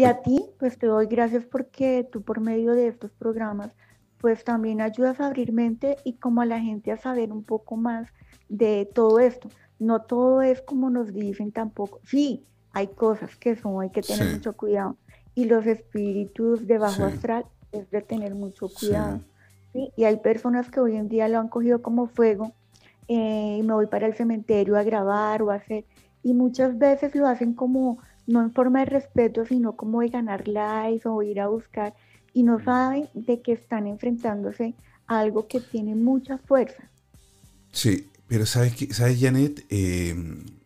Y 0.00 0.04
a 0.06 0.22
ti, 0.22 0.42
pues 0.58 0.78
te 0.78 0.86
doy 0.86 1.04
gracias 1.08 1.44
porque 1.44 2.08
tú 2.10 2.22
por 2.22 2.40
medio 2.40 2.72
de 2.72 2.88
estos 2.88 3.10
programas, 3.10 3.70
pues 4.16 4.44
también 4.44 4.80
ayudas 4.80 5.20
a 5.20 5.26
abrir 5.26 5.52
mente 5.52 5.98
y 6.04 6.14
como 6.14 6.40
a 6.40 6.46
la 6.46 6.58
gente 6.58 6.90
a 6.90 6.96
saber 6.96 7.30
un 7.30 7.44
poco 7.44 7.76
más 7.76 8.08
de 8.48 8.90
todo 8.94 9.18
esto. 9.18 9.50
No 9.78 10.00
todo 10.00 10.40
es 10.40 10.62
como 10.62 10.88
nos 10.88 11.12
dicen 11.12 11.52
tampoco. 11.52 12.00
Sí, 12.06 12.46
hay 12.72 12.86
cosas 12.86 13.36
que 13.36 13.56
son, 13.56 13.82
hay 13.82 13.90
que 13.90 14.00
tener 14.00 14.32
mucho 14.32 14.54
cuidado. 14.54 14.96
Y 15.34 15.44
los 15.44 15.66
espíritus 15.66 16.66
de 16.66 16.78
bajo 16.78 17.04
astral 17.04 17.44
es 17.70 17.90
de 17.90 18.00
tener 18.00 18.34
mucho 18.34 18.70
cuidado. 18.70 19.20
Y 19.74 20.04
hay 20.04 20.16
personas 20.16 20.70
que 20.70 20.80
hoy 20.80 20.96
en 20.96 21.10
día 21.10 21.28
lo 21.28 21.40
han 21.40 21.48
cogido 21.48 21.82
como 21.82 22.06
fuego 22.06 22.54
eh, 23.06 23.58
y 23.58 23.62
me 23.62 23.74
voy 23.74 23.86
para 23.86 24.06
el 24.06 24.14
cementerio 24.14 24.78
a 24.78 24.82
grabar 24.82 25.42
o 25.42 25.50
a 25.50 25.56
hacer. 25.56 25.84
Y 26.22 26.32
muchas 26.32 26.78
veces 26.78 27.14
lo 27.14 27.26
hacen 27.26 27.52
como, 27.52 27.98
no 28.26 28.42
en 28.42 28.52
forma 28.52 28.80
de 28.80 28.86
respeto, 28.86 29.44
sino 29.46 29.76
como 29.76 30.00
de 30.00 30.08
ganar 30.08 30.48
likes 30.48 31.08
o 31.08 31.22
ir 31.22 31.40
a 31.40 31.48
buscar. 31.48 31.94
Y 32.32 32.42
no 32.42 32.62
saben 32.62 33.08
de 33.14 33.40
que 33.40 33.52
están 33.52 33.86
enfrentándose 33.86 34.74
a 35.06 35.20
algo 35.20 35.48
que 35.48 35.60
tiene 35.60 35.94
mucha 35.94 36.38
fuerza. 36.38 36.88
Sí, 37.72 38.08
pero 38.28 38.46
sabes, 38.46 38.74
que, 38.74 38.92
¿sabes 38.92 39.20
Janet? 39.20 39.64
Eh, 39.70 40.14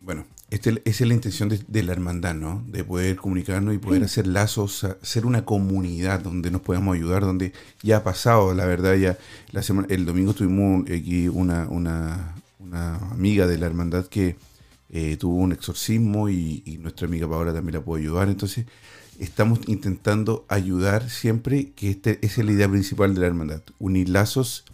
bueno, 0.01 0.27
este, 0.55 0.71
esa 0.85 1.03
es 1.05 1.09
la 1.09 1.15
intención 1.15 1.49
de, 1.49 1.83
la 1.83 1.93
hermandad, 1.93 2.35
¿no? 2.35 2.63
De 2.69 2.85
poder 2.85 3.17
comunicarnos 3.17 3.75
y 3.75 3.79
poder 3.79 4.05
hacer 4.05 4.27
lazos, 4.27 4.87
ser 5.03 5.27
una 5.27 5.45
comunidad 5.45 6.21
donde 6.21 6.51
nos 6.53 6.61
podamos 6.61 6.95
ayudar, 6.95 7.23
donde 7.23 7.53
ya 7.83 7.97
ha 7.97 8.05
pasado, 8.05 8.55
la 8.55 8.65
verdad, 8.65 8.95
ya 8.95 9.19
la 9.51 9.65
semana, 9.65 9.89
el 9.91 10.05
domingo 10.05 10.33
tuvimos 10.33 10.89
aquí 10.89 11.27
una, 11.27 11.67
una, 11.69 12.37
amiga 13.11 13.47
de 13.49 13.59
la 13.59 13.67
hermandad 13.67 14.07
que 14.07 14.37
eh, 14.97 15.17
tuvo 15.17 15.35
un 15.39 15.51
exorcismo 15.51 16.29
y, 16.29 16.79
nuestra 16.81 17.09
amiga 17.09 17.29
Paola 17.29 17.53
también 17.53 17.75
la 17.75 17.85
pudo 17.85 17.97
ayudar. 17.97 18.29
Entonces, 18.29 18.67
estamos 19.19 19.59
intentando 19.67 20.47
ayudar 20.49 21.11
siempre, 21.11 21.73
que 21.73 21.91
este, 21.91 22.21
esa 22.23 22.41
es 22.41 22.47
la 22.47 22.53
idea 22.53 22.69
principal 22.71 23.13
de 23.13 23.21
la 23.21 23.27
hermandad, 23.27 23.61
unir 23.81 24.09
lazos 24.09 24.65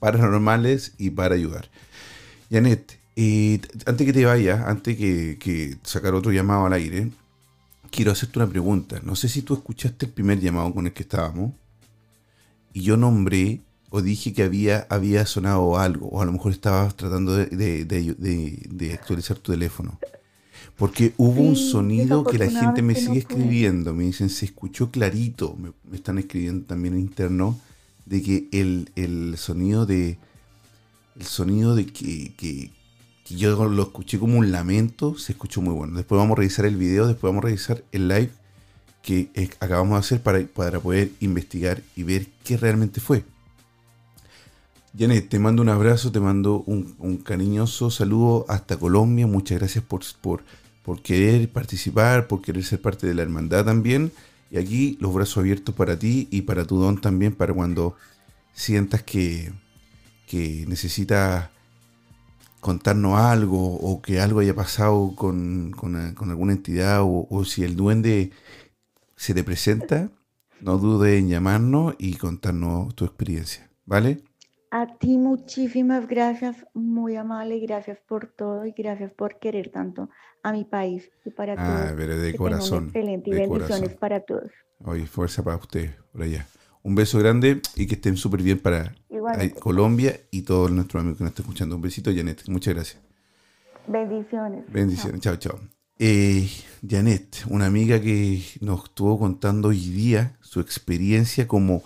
paranormales 0.00 0.94
y 0.98 1.10
para 1.10 1.36
ayudar. 1.36 1.70
Janet, 2.50 2.98
eh, 3.14 3.60
antes 3.86 4.04
que 4.04 4.12
te 4.12 4.24
vayas, 4.24 4.60
antes 4.66 4.96
que, 4.96 5.38
que 5.38 5.76
sacar 5.84 6.14
otro 6.14 6.32
llamado 6.32 6.66
al 6.66 6.72
aire, 6.72 7.12
quiero 7.92 8.10
hacerte 8.10 8.40
una 8.40 8.48
pregunta. 8.48 9.00
No 9.04 9.14
sé 9.14 9.28
si 9.28 9.42
tú 9.42 9.54
escuchaste 9.54 10.06
el 10.06 10.12
primer 10.12 10.40
llamado 10.40 10.74
con 10.74 10.86
el 10.86 10.92
que 10.92 11.04
estábamos 11.04 11.52
y 12.72 12.82
yo 12.82 12.96
nombré 12.96 13.60
o 13.90 14.00
dije 14.00 14.32
que 14.32 14.44
había, 14.44 14.86
había 14.88 15.26
sonado 15.26 15.76
algo, 15.76 16.08
o 16.08 16.22
a 16.22 16.24
lo 16.24 16.32
mejor 16.32 16.52
estabas 16.52 16.96
tratando 16.96 17.36
de, 17.36 18.90
actualizar 18.94 19.36
tu 19.38 19.52
teléfono. 19.52 19.98
Porque 20.76 21.12
hubo 21.18 21.42
un 21.42 21.56
sonido 21.56 22.24
que 22.24 22.38
la 22.38 22.48
gente 22.48 22.80
me 22.80 22.94
sigue 22.94 23.18
escribiendo, 23.18 23.92
me 23.92 24.04
dicen, 24.04 24.30
se 24.30 24.46
escuchó 24.46 24.90
clarito, 24.90 25.56
me, 25.56 25.72
están 25.94 26.18
escribiendo 26.18 26.64
también 26.66 26.94
en 26.94 27.00
interno, 27.00 27.58
de 28.06 28.22
que 28.22 28.48
el, 28.52 28.90
el 28.96 29.36
sonido 29.36 29.86
de, 29.86 30.18
el 31.16 31.26
sonido 31.26 31.74
de 31.74 31.86
que, 31.86 32.32
que, 32.36 32.70
yo 33.28 33.68
lo 33.68 33.82
escuché 33.82 34.18
como 34.18 34.38
un 34.38 34.50
lamento, 34.50 35.18
se 35.18 35.32
escuchó 35.32 35.60
muy 35.60 35.74
bueno. 35.74 35.96
Después 35.96 36.18
vamos 36.18 36.36
a 36.36 36.40
revisar 36.40 36.64
el 36.64 36.76
video, 36.76 37.06
después 37.06 37.30
vamos 37.30 37.44
a 37.44 37.48
revisar 37.48 37.84
el 37.92 38.08
live 38.08 38.30
que 39.02 39.28
acabamos 39.60 39.92
de 39.92 39.98
hacer 39.98 40.22
para, 40.22 40.44
para 40.46 40.80
poder 40.80 41.10
investigar 41.20 41.82
y 41.94 42.02
ver 42.02 42.26
qué 42.44 42.56
realmente 42.56 43.00
fue. 43.00 43.24
Janet, 44.98 45.28
te 45.28 45.38
mando 45.38 45.62
un 45.62 45.68
abrazo, 45.68 46.10
te 46.10 46.18
mando 46.18 46.64
un, 46.66 47.18
cariñoso 47.18 47.90
saludo 47.90 48.44
hasta 48.48 48.76
Colombia. 48.76 49.26
Muchas 49.26 49.58
gracias 49.58 49.84
por, 49.84 50.02
por, 50.20 51.02
querer 51.02 51.48
participar, 51.48 52.26
por 52.26 52.42
querer 52.42 52.64
ser 52.64 52.80
parte 52.80 53.06
de 53.06 53.14
la 53.14 53.22
hermandad 53.22 53.64
también. 53.64 54.12
Y 54.50 54.58
aquí 54.58 54.98
los 55.00 55.14
brazos 55.14 55.38
abiertos 55.38 55.74
para 55.76 55.96
ti 55.96 56.26
y 56.32 56.42
para 56.42 56.64
tu 56.64 56.78
don 56.78 57.00
también, 57.00 57.34
para 57.34 57.54
cuando 57.54 57.94
sientas 58.52 59.04
que, 59.04 59.52
que 60.26 60.64
necesitas 60.66 61.50
contarnos 62.60 63.18
algo 63.18 63.76
o 63.76 64.02
que 64.02 64.20
algo 64.20 64.40
haya 64.40 64.54
pasado 64.54 65.14
con, 65.16 65.72
alguna 65.80 66.52
entidad 66.52 67.00
o, 67.02 67.44
si 67.44 67.62
el 67.62 67.76
duende 67.76 68.32
se 69.16 69.34
te 69.34 69.44
presenta, 69.44 70.10
no 70.60 70.78
dudes 70.78 71.18
en 71.18 71.28
llamarnos 71.28 71.94
y 71.98 72.14
contarnos 72.14 72.94
tu 72.94 73.04
experiencia, 73.04 73.70
¿vale? 73.86 74.22
A 74.72 74.86
ti 74.98 75.18
muchísimas 75.18 76.06
gracias, 76.06 76.56
muy 76.74 77.16
amable, 77.16 77.58
gracias 77.58 77.98
por 78.06 78.28
todo 78.28 78.64
y 78.64 78.70
gracias 78.70 79.12
por 79.12 79.40
querer 79.40 79.70
tanto 79.70 80.08
a 80.44 80.52
mi 80.52 80.64
país 80.64 81.10
y 81.24 81.30
para 81.30 81.54
ah, 81.58 81.92
todos. 81.96 82.20
de 82.22 82.36
corazón. 82.36 82.84
Excelente 82.84 83.30
y 83.30 83.32
bendiciones 83.32 83.94
para 83.94 84.20
todos. 84.20 84.52
Oye, 84.84 85.06
fuerza 85.06 85.42
para 85.42 85.56
usted, 85.56 85.90
por 86.12 86.22
allá. 86.22 86.46
Un 86.82 86.94
beso 86.94 87.18
grande 87.18 87.60
y 87.74 87.88
que 87.88 87.96
estén 87.96 88.16
súper 88.16 88.42
bien 88.42 88.60
para 88.60 88.94
Colombia 89.58 90.20
y 90.30 90.42
todos 90.42 90.70
nuestros 90.70 91.00
amigos 91.00 91.18
que 91.18 91.24
nos 91.24 91.32
están 91.32 91.44
escuchando. 91.44 91.74
Un 91.74 91.82
besito, 91.82 92.12
Janet. 92.14 92.42
Muchas 92.46 92.74
gracias. 92.74 93.02
Bendiciones. 93.88 94.64
Bendiciones. 94.72 95.20
Chao, 95.20 95.36
chao. 95.36 95.58
Eh, 95.98 96.48
Janet, 96.88 97.44
una 97.50 97.66
amiga 97.66 98.00
que 98.00 98.40
nos 98.60 98.84
estuvo 98.84 99.18
contando 99.18 99.68
hoy 99.68 99.90
día 99.90 100.36
su 100.40 100.60
experiencia 100.60 101.48
como 101.48 101.82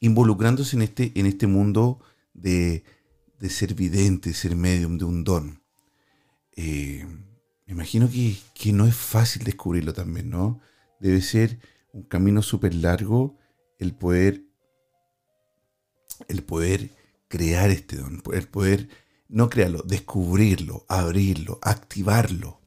involucrándose 0.00 0.76
en 0.76 0.82
este, 0.82 1.12
en 1.16 1.26
este 1.26 1.46
mundo 1.46 1.98
de, 2.36 2.84
ser 3.48 3.74
vidente, 3.74 4.32
ser 4.34 4.56
medium, 4.56 4.98
de 4.98 5.04
un 5.04 5.24
don. 5.24 5.62
Eh, 6.52 7.04
me 7.66 7.72
imagino 7.72 8.08
que, 8.08 8.36
que, 8.54 8.72
no 8.72 8.86
es 8.86 8.94
fácil 8.94 9.44
descubrirlo 9.44 9.92
también, 9.92 10.30
¿no? 10.30 10.60
Debe 11.00 11.20
ser 11.20 11.58
un 11.92 12.02
camino 12.04 12.42
súper 12.42 12.74
largo 12.74 13.36
el 13.78 13.94
poder, 13.94 14.44
el 16.28 16.42
poder 16.42 16.90
crear 17.28 17.70
este 17.70 17.96
don, 17.96 18.22
el 18.32 18.48
poder 18.48 18.88
no 19.28 19.50
crearlo, 19.50 19.82
descubrirlo, 19.82 20.84
abrirlo, 20.88 21.58
activarlo. 21.62 22.60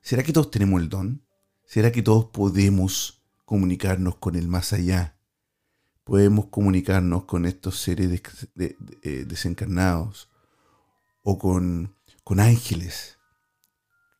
¿Será 0.00 0.22
que 0.22 0.32
todos 0.32 0.50
tenemos 0.50 0.80
el 0.80 0.88
don? 0.88 1.22
¿Será 1.64 1.92
que 1.92 2.02
todos 2.02 2.26
podemos 2.26 3.22
comunicarnos 3.44 4.16
con 4.16 4.36
el 4.36 4.48
más 4.48 4.72
allá? 4.72 5.15
Podemos 6.06 6.46
comunicarnos 6.46 7.24
con 7.24 7.46
estos 7.46 7.80
seres 7.80 8.22
eh, 8.56 9.24
desencarnados 9.26 10.30
o 11.22 11.36
con, 11.36 11.96
con 12.22 12.38
ángeles. 12.38 13.18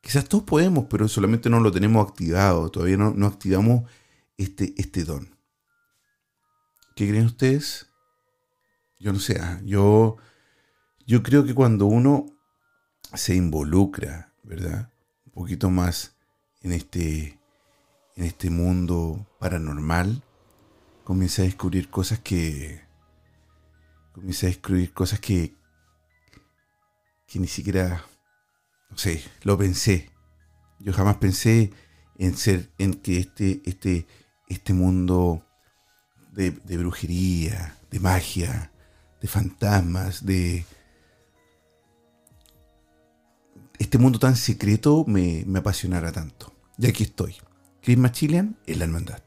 Quizás 0.02 0.28
todos 0.28 0.42
podemos, 0.42 0.86
pero 0.90 1.06
solamente 1.06 1.48
no 1.48 1.60
lo 1.60 1.70
tenemos 1.70 2.06
activado. 2.06 2.70
Todavía 2.70 2.96
no, 2.96 3.14
no 3.14 3.26
activamos 3.26 3.88
este, 4.36 4.74
este 4.76 5.04
don. 5.04 5.38
¿Qué 6.96 7.08
creen 7.08 7.26
ustedes? 7.26 7.86
Yo 8.98 9.12
no 9.12 9.20
sé. 9.20 9.38
Ah, 9.40 9.60
yo, 9.64 10.16
yo 11.06 11.22
creo 11.22 11.44
que 11.44 11.54
cuando 11.54 11.86
uno 11.86 12.26
se 13.14 13.36
involucra, 13.36 14.34
¿verdad? 14.42 14.90
poquito 15.36 15.68
más 15.68 16.16
en 16.62 16.72
este, 16.72 17.38
en 18.16 18.24
este 18.24 18.48
mundo 18.48 19.26
paranormal, 19.38 20.22
comienza 21.06 21.42
a 21.42 21.44
descubrir 21.44 21.88
cosas 21.88 22.18
que. 22.18 22.80
Comienza 24.12 24.46
a 24.46 24.50
descubrir 24.50 24.92
cosas 24.92 25.20
que. 25.20 25.54
que 27.28 27.38
ni 27.38 27.46
siquiera. 27.46 28.04
No 28.90 28.98
sé, 28.98 29.22
lo 29.42 29.56
pensé. 29.56 30.10
Yo 30.80 30.92
jamás 30.92 31.16
pensé 31.18 31.72
en 32.18 32.36
ser. 32.36 32.70
en 32.78 32.94
que 32.94 33.18
este. 33.18 33.62
este. 33.64 34.06
este 34.48 34.72
mundo 34.72 35.46
de, 36.32 36.50
de 36.50 36.76
brujería, 36.76 37.78
de 37.90 38.00
magia, 38.00 38.72
de 39.22 39.28
fantasmas, 39.28 40.26
de 40.26 40.66
este 43.78 43.96
mundo 43.98 44.18
tan 44.18 44.36
secreto 44.36 45.04
me, 45.06 45.44
me 45.46 45.60
apasionara 45.60 46.10
tanto. 46.10 46.52
Y 46.78 46.88
aquí 46.88 47.04
estoy. 47.04 47.36
Chris 47.80 47.96
Machilian 47.96 48.58
en 48.66 48.78
la 48.80 48.84
hermandad. 48.86 49.25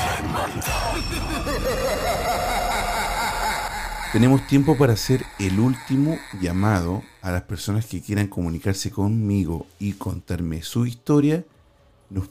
Tenemos 4.12 4.44
tiempo 4.48 4.76
para 4.76 4.94
hacer 4.94 5.24
el 5.38 5.60
último 5.60 6.18
llamado 6.40 7.04
a 7.22 7.30
las 7.30 7.42
personas 7.42 7.86
que 7.86 8.02
quieran 8.02 8.26
comunicarse 8.26 8.90
conmigo 8.90 9.68
y 9.78 9.92
contarme 9.92 10.62
su 10.62 10.84
historia. 10.84 11.44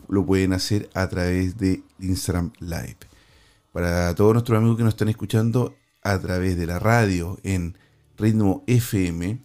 Lo 0.10 0.26
pueden 0.26 0.52
hacer 0.52 0.90
a 0.94 1.08
través 1.08 1.58
de 1.58 1.82
Instagram 2.00 2.52
Live. 2.60 2.98
Para 3.72 4.14
todos 4.14 4.34
nuestros 4.34 4.58
amigos 4.58 4.76
que 4.76 4.84
nos 4.84 4.94
están 4.94 5.08
escuchando 5.08 5.74
a 6.04 6.20
través 6.20 6.58
de 6.58 6.68
la 6.68 6.80
radio 6.80 7.40
en 7.44 7.78
ritmo 8.18 8.62
FM, 8.68 9.40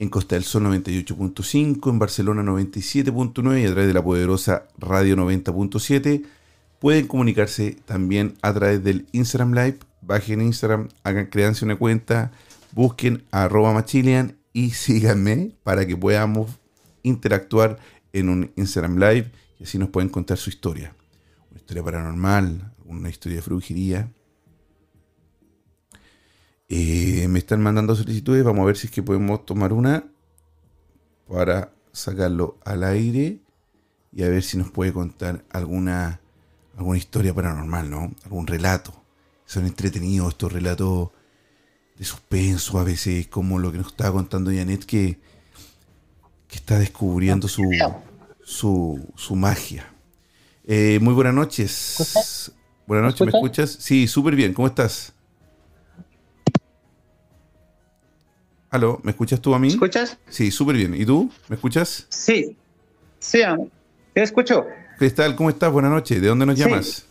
en 0.00 0.08
Costa 0.08 0.34
del 0.34 0.44
Sol 0.44 0.64
98.5, 0.64 1.90
en 1.90 1.98
Barcelona 2.00 2.42
97.9 2.42 3.62
y 3.62 3.66
a 3.66 3.70
través 3.70 3.86
de 3.86 3.94
la 3.94 4.02
poderosa 4.02 4.66
Radio 4.78 5.16
90.7. 5.16 6.24
Pueden 6.80 7.06
comunicarse 7.06 7.76
también 7.84 8.34
a 8.42 8.52
través 8.52 8.82
del 8.82 9.06
Instagram 9.12 9.52
Live. 9.52 9.78
Bajen 10.02 10.40
Instagram, 10.40 10.88
hagan, 11.04 11.26
créanse 11.26 11.64
una 11.64 11.76
cuenta, 11.76 12.32
busquen 12.72 13.24
arroba 13.30 13.72
machilian 13.72 14.36
y 14.52 14.70
síganme 14.70 15.52
para 15.62 15.86
que 15.86 15.96
podamos 15.96 16.58
interactuar 17.02 17.78
en 18.12 18.28
un 18.28 18.50
Instagram 18.56 18.98
Live 18.98 19.30
y 19.58 19.64
así 19.64 19.78
nos 19.78 19.90
pueden 19.90 20.08
contar 20.08 20.38
su 20.38 20.50
historia. 20.50 20.94
Una 21.50 21.60
historia 21.60 21.84
paranormal, 21.84 22.72
una 22.86 23.08
historia 23.08 23.36
de 23.36 23.44
brujería, 23.44 24.10
eh, 26.72 27.26
me 27.28 27.40
están 27.40 27.60
mandando 27.60 27.96
solicitudes, 27.96 28.44
vamos 28.44 28.62
a 28.62 28.66
ver 28.66 28.76
si 28.76 28.86
es 28.86 28.92
que 28.92 29.02
podemos 29.02 29.44
tomar 29.44 29.72
una 29.72 30.04
para 31.28 31.72
sacarlo 31.90 32.58
al 32.64 32.84
aire 32.84 33.40
y 34.12 34.22
a 34.22 34.28
ver 34.28 34.44
si 34.44 34.56
nos 34.56 34.70
puede 34.70 34.92
contar 34.92 35.44
alguna, 35.50 36.20
alguna 36.80 36.96
historia 36.96 37.34
paranormal, 37.34 37.90
¿no? 37.90 38.10
Algún 38.24 38.46
relato. 38.46 38.94
Son 39.44 39.66
entretenidos 39.66 40.30
estos 40.30 40.50
relatos 40.50 41.10
de 41.96 42.04
suspenso 42.06 42.78
a 42.78 42.84
veces, 42.84 43.26
como 43.26 43.58
lo 43.58 43.70
que 43.70 43.76
nos 43.76 43.88
estaba 43.88 44.12
contando 44.12 44.50
Janet, 44.50 44.86
que, 44.86 45.18
que 46.48 46.56
está 46.56 46.78
descubriendo 46.78 47.48
su, 47.48 47.68
su, 48.42 49.36
magia. 49.36 49.92
Eh, 50.64 50.98
muy 51.02 51.12
buenas 51.12 51.34
noches. 51.34 52.50
Buenas 52.86 53.12
noches, 53.12 53.26
¿me 53.26 53.38
escuchas? 53.38 53.70
Sí, 53.78 54.08
súper 54.08 54.34
bien. 54.34 54.54
¿Cómo 54.54 54.66
estás? 54.66 55.12
Aló, 58.70 59.00
¿me 59.02 59.10
escuchas 59.10 59.38
tú 59.38 59.54
a 59.54 59.58
mí? 59.58 59.68
¿Me 59.68 59.74
escuchas? 59.74 60.16
Sí, 60.30 60.50
súper 60.50 60.76
bien. 60.76 60.94
¿Y 60.94 61.04
tú? 61.04 61.30
¿Me 61.48 61.56
escuchas? 61.56 62.06
Sí, 62.08 62.56
sí, 63.18 63.40
te 64.14 64.22
escucho. 64.22 64.64
Cristal, 65.00 65.34
¿cómo 65.34 65.48
estás? 65.48 65.72
Buenas 65.72 65.90
noches. 65.90 66.20
¿De 66.20 66.28
dónde 66.28 66.44
nos 66.44 66.58
llamas? 66.58 67.06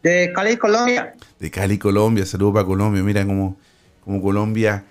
De 0.00 0.30
Cali, 0.32 0.56
Colombia. 0.56 1.12
De 1.40 1.50
Cali, 1.50 1.76
Colombia. 1.76 2.24
Saludos 2.24 2.54
para 2.54 2.64
Colombia. 2.64 3.02
Mira 3.02 3.26
cómo, 3.26 3.56
cómo 4.04 4.22
Colombia 4.22 4.84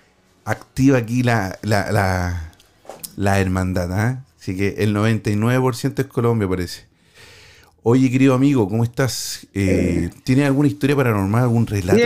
activa 0.44 0.98
aquí 0.98 1.22
la, 1.22 1.58
la, 1.62 3.40
hermandad. 3.40 3.90
¿ah? 3.90 4.22
Así 4.38 4.54
que 4.54 4.74
el 4.84 4.94
99% 4.94 6.00
es 6.00 6.06
Colombia, 6.08 6.46
parece. 6.46 6.88
Oye, 7.84 8.10
querido 8.10 8.34
amigo, 8.34 8.68
¿cómo 8.68 8.84
estás? 8.84 9.46
Eh, 9.54 10.10
¿Tienes 10.24 10.44
alguna 10.44 10.68
historia 10.68 10.94
paranormal, 10.94 11.44
algún 11.44 11.66
relato 11.66 11.98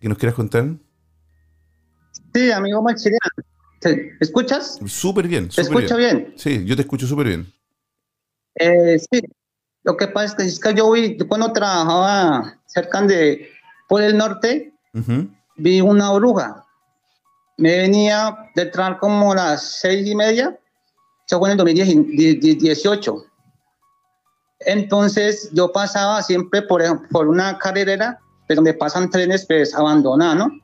que 0.00 0.08
nos 0.08 0.18
quieras 0.18 0.36
contar? 0.36 0.68
Sí, 2.32 2.52
amigo 2.52 2.80
Maximiliano. 2.80 3.32
¿Me 3.86 4.18
escuchas? 4.20 4.78
Súper 4.86 5.26
bien. 5.26 5.48
¿Te 5.48 5.62
escucho 5.62 5.96
bien? 5.96 6.32
Sí, 6.36 6.64
yo 6.64 6.76
te 6.76 6.82
escucho 6.82 7.08
súper 7.08 7.26
bien. 7.26 7.52
Eh, 8.56 8.98
sí, 8.98 9.22
lo 9.84 9.96
que 9.96 10.08
pasa 10.08 10.42
es 10.42 10.58
que, 10.58 10.74
yo 10.74 10.90
vi, 10.92 11.16
cuando 11.18 11.52
trabajaba 11.52 12.58
cerca 12.66 13.02
de, 13.02 13.48
por 13.88 14.02
el 14.02 14.16
norte, 14.16 14.72
vi 15.56 15.80
una 15.80 16.12
oruga. 16.12 16.64
Me 17.58 17.76
venía 17.78 18.50
de 18.54 18.62
entrar 18.62 18.98
como 18.98 19.32
a 19.32 19.36
las 19.36 19.62
seis 19.80 20.06
y 20.06 20.14
media, 20.14 20.58
eso 21.26 21.38
fue 21.38 21.48
en 21.50 21.52
el 21.52 21.64
2018. 21.64 23.24
Entonces 24.60 25.50
yo 25.52 25.72
pasaba 25.72 26.22
siempre 26.22 26.62
por, 26.62 26.82
por 27.08 27.28
una 27.28 27.58
carretera, 27.58 28.18
pero 28.46 28.56
donde 28.56 28.74
pasan 28.74 29.10
trenes 29.10 29.46
pues 29.46 29.74
abandonados, 29.74 30.36
¿no? 30.36 30.62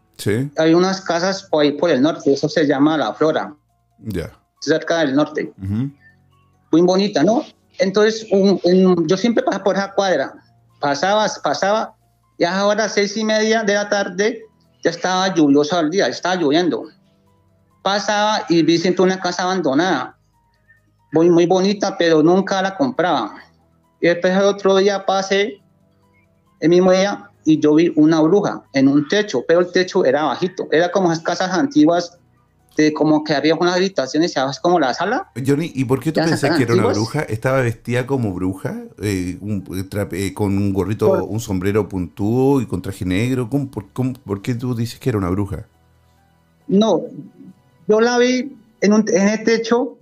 Hay 0.56 0.74
unas 0.74 1.00
casas 1.00 1.44
por 1.44 1.62
ahí 1.62 1.72
por 1.72 1.90
el 1.90 2.02
norte, 2.02 2.32
eso 2.32 2.48
se 2.48 2.66
llama 2.66 2.96
La 2.96 3.14
Flora. 3.14 3.54
Ya. 3.98 4.32
Cerca 4.60 4.98
del 4.98 5.14
norte. 5.14 5.52
Muy 5.58 6.80
bonita, 6.82 7.22
¿no? 7.22 7.44
Entonces, 7.78 8.26
yo 9.06 9.16
siempre 9.16 9.42
pasaba 9.42 9.64
por 9.64 9.76
esa 9.76 9.92
cuadra. 9.92 10.34
Pasaba, 10.80 11.26
pasaba, 11.42 11.94
y 12.38 12.44
a 12.44 12.88
seis 12.88 13.16
y 13.16 13.24
media 13.24 13.62
de 13.64 13.74
la 13.74 13.88
tarde 13.88 14.44
ya 14.84 14.90
estaba 14.90 15.34
lluvioso 15.34 15.78
el 15.80 15.90
día, 15.90 16.06
estaba 16.06 16.36
lloviendo. 16.36 16.84
Pasaba 17.82 18.44
y 18.48 18.62
vi 18.62 18.78
siempre 18.78 19.02
una 19.02 19.20
casa 19.20 19.42
abandonada, 19.42 20.16
muy, 21.12 21.30
muy 21.30 21.46
bonita, 21.46 21.96
pero 21.98 22.22
nunca 22.22 22.62
la 22.62 22.76
compraba. 22.76 23.42
Y 24.00 24.08
después 24.08 24.36
el 24.36 24.42
otro 24.42 24.76
día 24.76 25.04
pasé, 25.04 25.60
el 26.60 26.68
mismo 26.68 26.92
día, 26.92 27.30
y 27.44 27.58
yo 27.60 27.74
vi 27.74 27.92
una 27.96 28.20
bruja 28.20 28.62
en 28.74 28.88
un 28.88 29.08
techo, 29.08 29.42
pero 29.48 29.60
el 29.60 29.72
techo 29.72 30.04
era 30.04 30.24
bajito, 30.24 30.68
era 30.70 30.90
como 30.92 31.10
esas 31.10 31.24
casas 31.24 31.50
antiguas 31.52 32.17
de 32.82 32.92
como 32.92 33.24
que 33.24 33.34
había 33.34 33.54
unas 33.54 33.74
habitaciones 33.74 34.34
y 34.34 34.38
abajo 34.38 34.58
como 34.62 34.78
la 34.78 34.94
sala. 34.94 35.30
Johnny, 35.44 35.72
¿y 35.74 35.84
por 35.84 36.00
qué 36.00 36.12
tú 36.12 36.20
pensás 36.20 36.56
que 36.56 36.62
era 36.62 36.74
una 36.74 36.86
bruja? 36.86 37.22
¿Estaba 37.22 37.60
vestida 37.60 38.06
como 38.06 38.32
bruja? 38.32 38.84
Eh, 39.02 39.38
eh, 40.12 40.34
con 40.34 40.56
un 40.56 40.72
gorrito, 40.72 41.24
un 41.24 41.40
sombrero 41.40 41.88
puntudo 41.88 42.60
y 42.60 42.66
con 42.66 42.80
traje 42.82 43.04
negro. 43.04 43.50
por, 43.50 44.42
qué 44.42 44.54
tú 44.54 44.74
dices 44.74 45.00
que 45.00 45.08
era 45.08 45.18
una 45.18 45.30
bruja? 45.30 45.66
No, 46.68 47.02
yo 47.88 48.00
la 48.00 48.18
vi 48.18 48.56
en, 48.80 48.92
un, 48.92 49.04
en 49.08 49.28
el 49.28 49.44
techo 49.44 49.98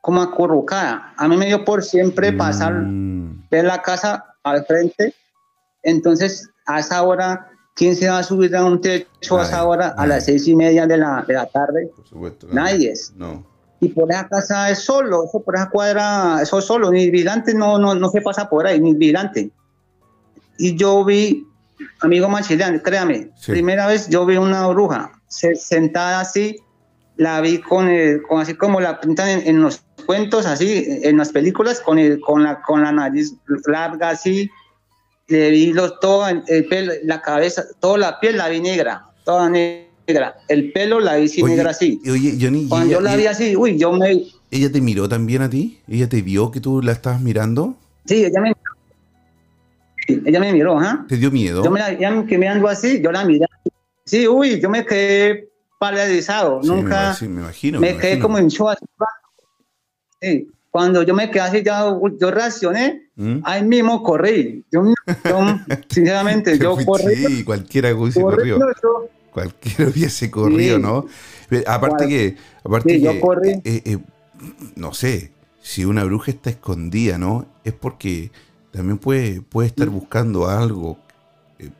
como 0.00 0.22
acurrucada. 0.22 1.14
A 1.16 1.28
mí 1.28 1.36
me 1.36 1.46
dio 1.46 1.64
por 1.64 1.84
siempre 1.84 2.32
pasar, 2.32 2.74
mm. 2.74 3.48
ver 3.50 3.64
la 3.64 3.82
casa 3.82 4.34
al 4.42 4.64
frente. 4.64 5.14
Entonces 5.82 6.50
a 6.66 6.80
esa 6.80 7.02
hora, 7.02 7.49
¿quién 7.74 7.96
se 7.96 8.08
va 8.08 8.18
a 8.18 8.22
subir 8.22 8.54
a 8.56 8.64
un 8.64 8.80
techo 8.80 9.38
a 9.38 9.44
esa 9.44 9.64
hora 9.64 9.94
a 9.96 10.06
las 10.06 10.24
seis 10.24 10.46
y 10.48 10.54
media 10.54 10.86
de 10.86 10.96
la, 10.98 11.24
de 11.26 11.34
la 11.34 11.46
tarde? 11.46 11.90
Por 11.94 12.06
supuesto. 12.06 12.48
Nadie. 12.50 12.94
No. 13.16 13.46
y 13.80 13.88
por 13.88 14.10
esa 14.10 14.28
casa 14.28 14.70
es 14.70 14.80
solo, 14.80 15.24
eso 15.24 15.40
por 15.42 15.56
esa 15.56 15.70
cuadra, 15.70 16.40
eso 16.42 16.58
es 16.58 16.64
solo, 16.64 16.90
ni 16.90 17.10
vigilante 17.10 17.54
no, 17.54 17.78
no, 17.78 17.94
no 17.94 18.10
se 18.10 18.20
pasa 18.20 18.48
por 18.48 18.66
ahí, 18.66 18.80
ni 18.80 18.94
vigilante. 18.94 19.50
Y 20.58 20.76
yo 20.76 21.04
vi, 21.04 21.46
amigo 22.00 22.28
Machilian, 22.28 22.80
créame, 22.80 23.30
primera 23.46 23.86
vez 23.86 24.08
yo 24.08 24.26
vi 24.26 24.36
una 24.36 24.66
bruja 24.66 25.12
sentada 25.26 26.20
así, 26.20 26.58
la 27.16 27.40
vi 27.40 27.58
con, 27.58 27.88
el, 27.88 28.22
con 28.22 28.40
así 28.40 28.54
como 28.54 28.80
la 28.80 29.00
pintan 29.00 29.42
en, 29.46 29.62
los 29.62 29.82
cuentos, 30.06 30.46
así, 30.46 30.84
en 31.02 31.16
las 31.16 31.30
películas, 31.30 31.80
con, 31.80 31.98
el, 31.98 32.20
con, 32.20 32.42
la, 32.42 32.60
con 32.62 32.82
la 32.82 32.92
nariz 32.92 33.34
larga 33.66 34.10
así, 34.10 34.50
le 35.30 35.50
vi 35.50 35.72
los, 35.72 35.98
todo 36.00 36.28
el 36.28 36.66
pelo, 36.66 36.92
la 37.04 37.22
cabeza, 37.22 37.64
toda 37.80 37.98
la 37.98 38.20
piel 38.20 38.36
la 38.36 38.48
vi 38.48 38.60
negra, 38.60 39.04
toda 39.24 39.48
negra 39.48 39.90
el 40.48 40.72
pelo 40.72 41.00
la 41.00 41.16
vi 41.16 41.42
negra 41.42 41.70
así. 41.70 42.00
Oye, 42.10 42.36
Johnny, 42.40 42.66
Cuando 42.68 42.90
yo 42.92 43.00
la 43.00 43.16
vi 43.16 43.26
así, 43.26 43.56
uy, 43.56 43.78
yo 43.78 43.92
me... 43.92 44.24
¿Ella 44.50 44.72
te 44.72 44.80
miró 44.80 45.08
también 45.08 45.42
a 45.42 45.50
ti? 45.50 45.80
¿Ella 45.86 46.08
te 46.08 46.22
vio 46.22 46.50
que 46.50 46.60
tú 46.60 46.82
la 46.82 46.92
estabas 46.92 47.20
mirando? 47.20 47.76
Sí, 48.06 48.24
ella 48.24 48.40
me 48.40 48.52
ella 50.08 50.40
me 50.40 50.52
miró, 50.52 50.78
¿ah? 50.78 51.04
¿Te 51.08 51.16
dio 51.16 51.30
miedo? 51.30 51.62
Yo 51.62 51.70
me 51.70 51.78
la, 51.78 51.92
ella 51.92 52.10
me 52.10 52.38
mirando 52.38 52.66
así, 52.66 53.00
yo 53.00 53.12
la 53.12 53.24
miré. 53.24 53.46
Sí, 54.04 54.26
uy, 54.26 54.60
yo 54.60 54.68
me 54.68 54.84
quedé 54.84 55.48
paralizado. 55.78 56.60
Nunca. 56.64 57.16
Me, 57.20 57.28
me 57.28 57.40
imagino. 57.42 57.78
Me, 57.78 57.96
quedé 57.96 58.18
como 58.18 58.38
en 58.38 58.48
show. 58.48 58.68
Sí. 60.20 60.50
Cuando 60.70 61.02
yo 61.02 61.14
me 61.14 61.30
quedé 61.30 61.40
así, 61.40 61.62
ya, 61.64 61.84
yo 62.18 62.30
reaccioné, 62.30 63.10
¿Mm? 63.16 63.38
ahí 63.42 63.64
mismo 63.64 64.02
corrí. 64.02 64.64
Yo, 64.70 64.82
sinceramente, 65.88 66.58
yo 66.58 66.76
corrí. 66.84 67.16
Sí, 67.16 67.44
cualquiera 67.44 67.92
hubiese 67.94 68.20
corrió. 68.20 68.58
Cualquiera 69.32 69.90
hubiese 69.90 70.30
corrido, 70.30 70.78
¿no? 70.78 71.06
Aparte 71.66 72.06
que, 72.08 72.36
aparte 72.62 73.00
que, 73.00 73.60
eh, 73.64 73.82
eh, 73.84 73.98
no 74.76 74.94
sé, 74.94 75.32
si 75.60 75.84
una 75.84 76.04
bruja 76.04 76.30
está 76.30 76.50
escondida, 76.50 77.18
¿no? 77.18 77.46
Es 77.64 77.72
porque 77.72 78.30
también 78.70 78.98
puede, 78.98 79.42
puede 79.42 79.68
estar 79.68 79.88
mm. 79.88 79.92
buscando 79.92 80.48
algo, 80.48 80.98
eh, 81.58 81.70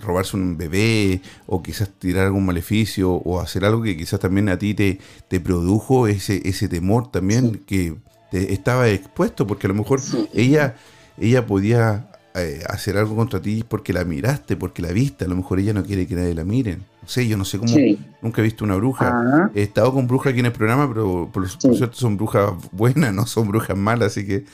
robarse 0.00 0.36
un 0.36 0.56
bebé 0.56 1.20
o 1.46 1.62
quizás 1.62 1.90
tirar 1.98 2.26
algún 2.26 2.46
maleficio 2.46 3.12
o 3.12 3.40
hacer 3.40 3.64
algo 3.64 3.82
que 3.82 3.96
quizás 3.96 4.20
también 4.20 4.48
a 4.48 4.58
ti 4.58 4.74
te, 4.74 4.98
te 5.28 5.40
produjo 5.40 6.06
ese, 6.08 6.40
ese 6.48 6.68
temor 6.68 7.10
también 7.10 7.62
que 7.66 7.94
te 8.30 8.52
estaba 8.52 8.88
expuesto, 8.88 9.46
porque 9.46 9.66
a 9.66 9.68
lo 9.68 9.74
mejor 9.74 10.00
ella, 10.32 10.76
ella 11.18 11.46
podía 11.46 12.08
eh, 12.38 12.62
hacer 12.68 12.98
algo 12.98 13.16
contra 13.16 13.40
ti 13.40 13.64
porque 13.66 13.94
la 13.94 14.04
miraste, 14.04 14.56
porque 14.56 14.82
la 14.82 14.92
viste. 14.92 15.24
A 15.24 15.28
lo 15.28 15.36
mejor 15.36 15.58
ella 15.58 15.72
no 15.72 15.82
quiere 15.82 16.06
que 16.06 16.14
nadie 16.14 16.34
la 16.34 16.44
miren. 16.44 16.84
No 17.00 17.08
sé, 17.08 17.26
yo 17.26 17.38
no 17.38 17.46
sé 17.46 17.58
cómo. 17.58 17.72
Nunca 18.20 18.42
he 18.42 18.44
visto 18.44 18.62
una 18.62 18.76
bruja. 18.76 19.50
He 19.54 19.62
estado 19.62 19.90
con 19.94 20.06
brujas 20.06 20.32
aquí 20.32 20.40
en 20.40 20.46
el 20.46 20.52
programa, 20.52 20.86
pero 20.86 21.30
por, 21.32 21.48
cierto 21.48 21.94
son 21.94 22.18
brujas 22.18 22.50
buenas, 22.72 23.14
no 23.14 23.24
son 23.24 23.48
brujas 23.48 23.74
malas, 23.74 24.08
así 24.08 24.26
que 24.26 24.44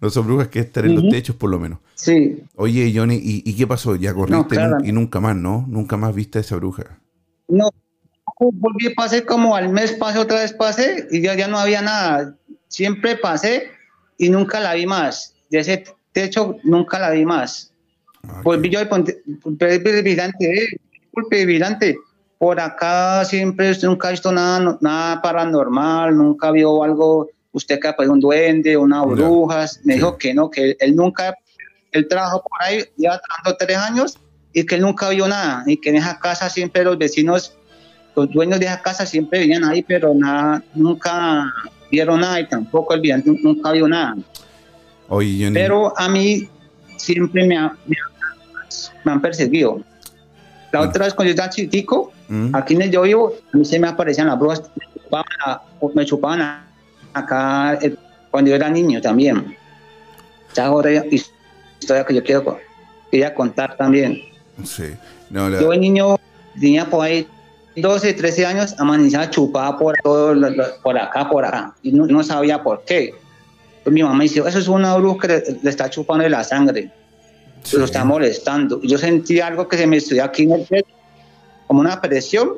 no 0.00 0.08
son 0.10 0.26
brujas 0.26 0.48
que 0.48 0.60
están 0.60 0.84
en 0.84 0.94
los 0.94 1.08
techos 1.08 1.34
por 1.34 1.50
lo 1.50 1.58
menos. 1.58 1.80
Sí. 1.94 2.44
Oye, 2.54 2.92
Johnny, 2.94 3.18
¿y, 3.20 3.52
qué 3.54 3.66
pasó? 3.66 3.96
Ya 3.96 4.14
corriste 4.14 4.56
y 4.84 4.92
nunca 4.92 5.18
más, 5.18 5.34
¿no? 5.34 5.64
Nunca 5.66 5.96
más 5.96 6.14
viste 6.14 6.38
a 6.38 6.42
esa 6.42 6.54
bruja. 6.56 7.00
No, 7.48 7.70
volví, 8.38 8.94
pasé 8.94 9.24
como 9.24 9.56
al 9.56 9.68
mes, 9.68 9.92
pasé 9.92 10.18
otra 10.18 10.40
vez, 10.40 10.52
pasé 10.52 11.08
y 11.10 11.22
ya, 11.22 11.34
ya 11.34 11.48
no 11.48 11.58
había 11.58 11.82
nada. 11.82 12.36
Siempre 12.72 13.16
pasé 13.16 13.70
y 14.16 14.30
nunca 14.30 14.58
la 14.58 14.72
vi 14.72 14.86
más. 14.86 15.34
De 15.50 15.58
ese 15.58 15.84
de 16.14 16.24
hecho, 16.24 16.56
nunca 16.64 16.98
la 16.98 17.10
vi 17.10 17.26
más. 17.26 17.70
Pues 18.42 18.60
vi 18.62 18.70
yo 18.70 18.80
el 18.80 18.88
vigilante, 20.02 20.44
eh, 20.54 21.44
vigilante. 21.44 21.96
Por 22.38 22.58
acá 22.58 23.24
siempre 23.26 23.72
nunca 23.82 24.08
ha 24.08 24.10
visto 24.12 24.32
nada, 24.32 24.78
nada 24.80 25.20
paranormal, 25.20 26.16
nunca 26.16 26.50
vio 26.50 26.82
algo, 26.82 27.28
usted 27.52 27.78
que 27.78 27.88
ha 27.88 27.96
un 28.08 28.20
duende, 28.20 28.74
una 28.76 29.04
brujas. 29.04 29.80
Me 29.84 29.94
dijo 29.94 30.16
que 30.16 30.32
no, 30.32 30.50
que 30.50 30.74
él 30.80 30.96
nunca, 30.96 31.34
él 31.90 32.08
trabajó 32.08 32.42
por 32.42 32.62
ahí, 32.62 32.84
ya 32.96 33.20
trabajando 33.20 33.56
tres 33.58 33.76
años, 33.76 34.18
y 34.54 34.64
que 34.64 34.76
él 34.76 34.80
nunca 34.80 35.10
vio 35.10 35.28
nada, 35.28 35.62
y 35.66 35.76
que 35.76 35.90
en 35.90 35.96
esa 35.96 36.18
casa 36.18 36.48
siempre 36.48 36.84
los 36.84 36.96
vecinos, 36.96 37.56
los 38.16 38.30
dueños 38.30 38.58
de 38.58 38.66
esa 38.66 38.80
casa 38.80 39.04
siempre 39.04 39.40
venían 39.40 39.64
ahí, 39.64 39.82
pero 39.82 40.14
nada, 40.14 40.64
nunca 40.74 41.52
vieron 41.92 42.20
nada 42.20 42.40
y 42.40 42.48
tampoco 42.48 42.94
el 42.94 43.00
vigilante 43.00 43.30
nunca 43.42 43.70
vio 43.70 43.86
nada. 43.86 44.16
Pero 45.52 45.92
a 45.96 46.08
mí 46.08 46.48
siempre 46.96 47.46
me, 47.46 47.56
me, 47.86 49.12
han 49.12 49.20
perseguido. 49.20 49.80
La 50.72 50.80
mm. 50.80 50.88
otra 50.88 51.04
vez 51.04 51.14
cuando 51.14 51.28
yo 51.28 51.34
estaba 51.34 51.50
chiquitico, 51.50 52.12
mm. 52.28 52.56
aquí 52.56 52.74
en 52.74 52.82
el 52.82 52.90
yo 52.90 53.02
vivo, 53.02 53.34
a 53.52 53.56
mí 53.56 53.64
se 53.64 53.78
me 53.78 53.88
aparecían 53.88 54.26
las 54.26 54.38
brujas, 54.38 54.62
me 55.94 56.06
chupaban, 56.06 56.64
acá 57.12 57.74
eh, 57.82 57.94
cuando 58.30 58.48
yo 58.48 58.56
era 58.56 58.70
niño 58.70 59.00
también. 59.02 59.54
Esa 60.50 60.72
otra 60.72 60.90
historia 61.10 62.06
que 62.06 62.14
yo 62.14 62.24
quiero 62.24 62.58
quería 63.10 63.34
contar 63.34 63.76
también. 63.76 64.22
Sí. 64.64 64.84
Yo 65.30 65.72
el 65.72 65.80
niño 65.80 66.16
tenía 66.58 66.88
por 66.88 67.04
ahí 67.04 67.26
12, 67.76 68.14
13 68.14 68.46
años, 68.46 68.74
amanecía 68.78 69.30
chupada 69.30 69.78
por, 69.78 69.96
todo, 70.02 70.34
por 70.82 70.98
acá, 70.98 71.28
por 71.28 71.44
acá, 71.44 71.74
y 71.82 71.92
no 71.92 72.22
sabía 72.22 72.62
por 72.62 72.84
qué. 72.84 73.14
Pues 73.82 73.92
mi 73.92 74.02
mamá 74.02 74.22
dice, 74.22 74.40
eso 74.46 74.58
es 74.58 74.68
una 74.68 74.96
bruja 74.96 75.26
que 75.26 75.56
le, 75.62 75.70
está 75.70 75.90
chupando 75.90 76.28
la 76.28 76.44
sangre, 76.44 76.90
lo 77.72 77.84
está 77.84 78.04
molestando. 78.04 78.78
Y 78.82 78.88
yo 78.88 78.98
sentí 78.98 79.40
algo 79.40 79.66
que 79.66 79.76
se 79.76 79.86
me 79.86 79.96
estudió 79.96 80.24
aquí 80.24 80.44
en 80.44 80.52
el 80.52 80.62
pecho, 80.62 80.94
como 81.66 81.80
una 81.80 82.00
presión, 82.00 82.50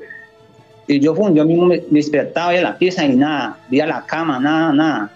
y 0.86 1.00
yo, 1.00 1.14
yo 1.32 1.44
mismo 1.44 1.66
me, 1.66 1.82
despertaba 1.90 2.54
en 2.54 2.64
la 2.64 2.76
pieza 2.76 3.06
y 3.06 3.16
nada, 3.16 3.58
vi 3.70 3.80
a 3.80 3.86
la 3.86 4.04
cama, 4.04 4.38
nada, 4.38 4.72
nada. 4.72 5.10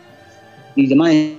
Y 0.74 0.88
yo 0.88 0.96
me 0.96 1.36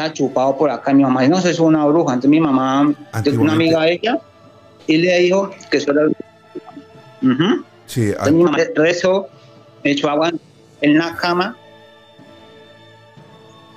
ha 0.00 0.12
chupado 0.12 0.56
por 0.56 0.70
acá. 0.70 0.92
Mi 0.92 1.02
mamá 1.02 1.20
dice, 1.20 1.30
no, 1.30 1.38
eso 1.38 1.48
es 1.48 1.60
una 1.60 1.84
bruja. 1.86 2.14
Entonces 2.14 2.30
mi 2.30 2.40
mamá, 2.40 2.92
una 3.38 3.52
amiga 3.52 3.82
de 3.82 3.92
ella, 3.92 4.18
y 4.88 4.96
le 4.96 5.18
dijo 5.20 5.50
que 5.70 5.76
eso 5.76 5.92
era... 5.92 6.02
Uh 7.22 7.62
sí, 7.86 8.12
mamá 8.20 8.58
rezó, 8.74 9.28
me 9.82 9.92
echó 9.92 10.08
agua 10.08 10.30
en 10.80 10.98
la 10.98 11.16
cama 11.16 11.56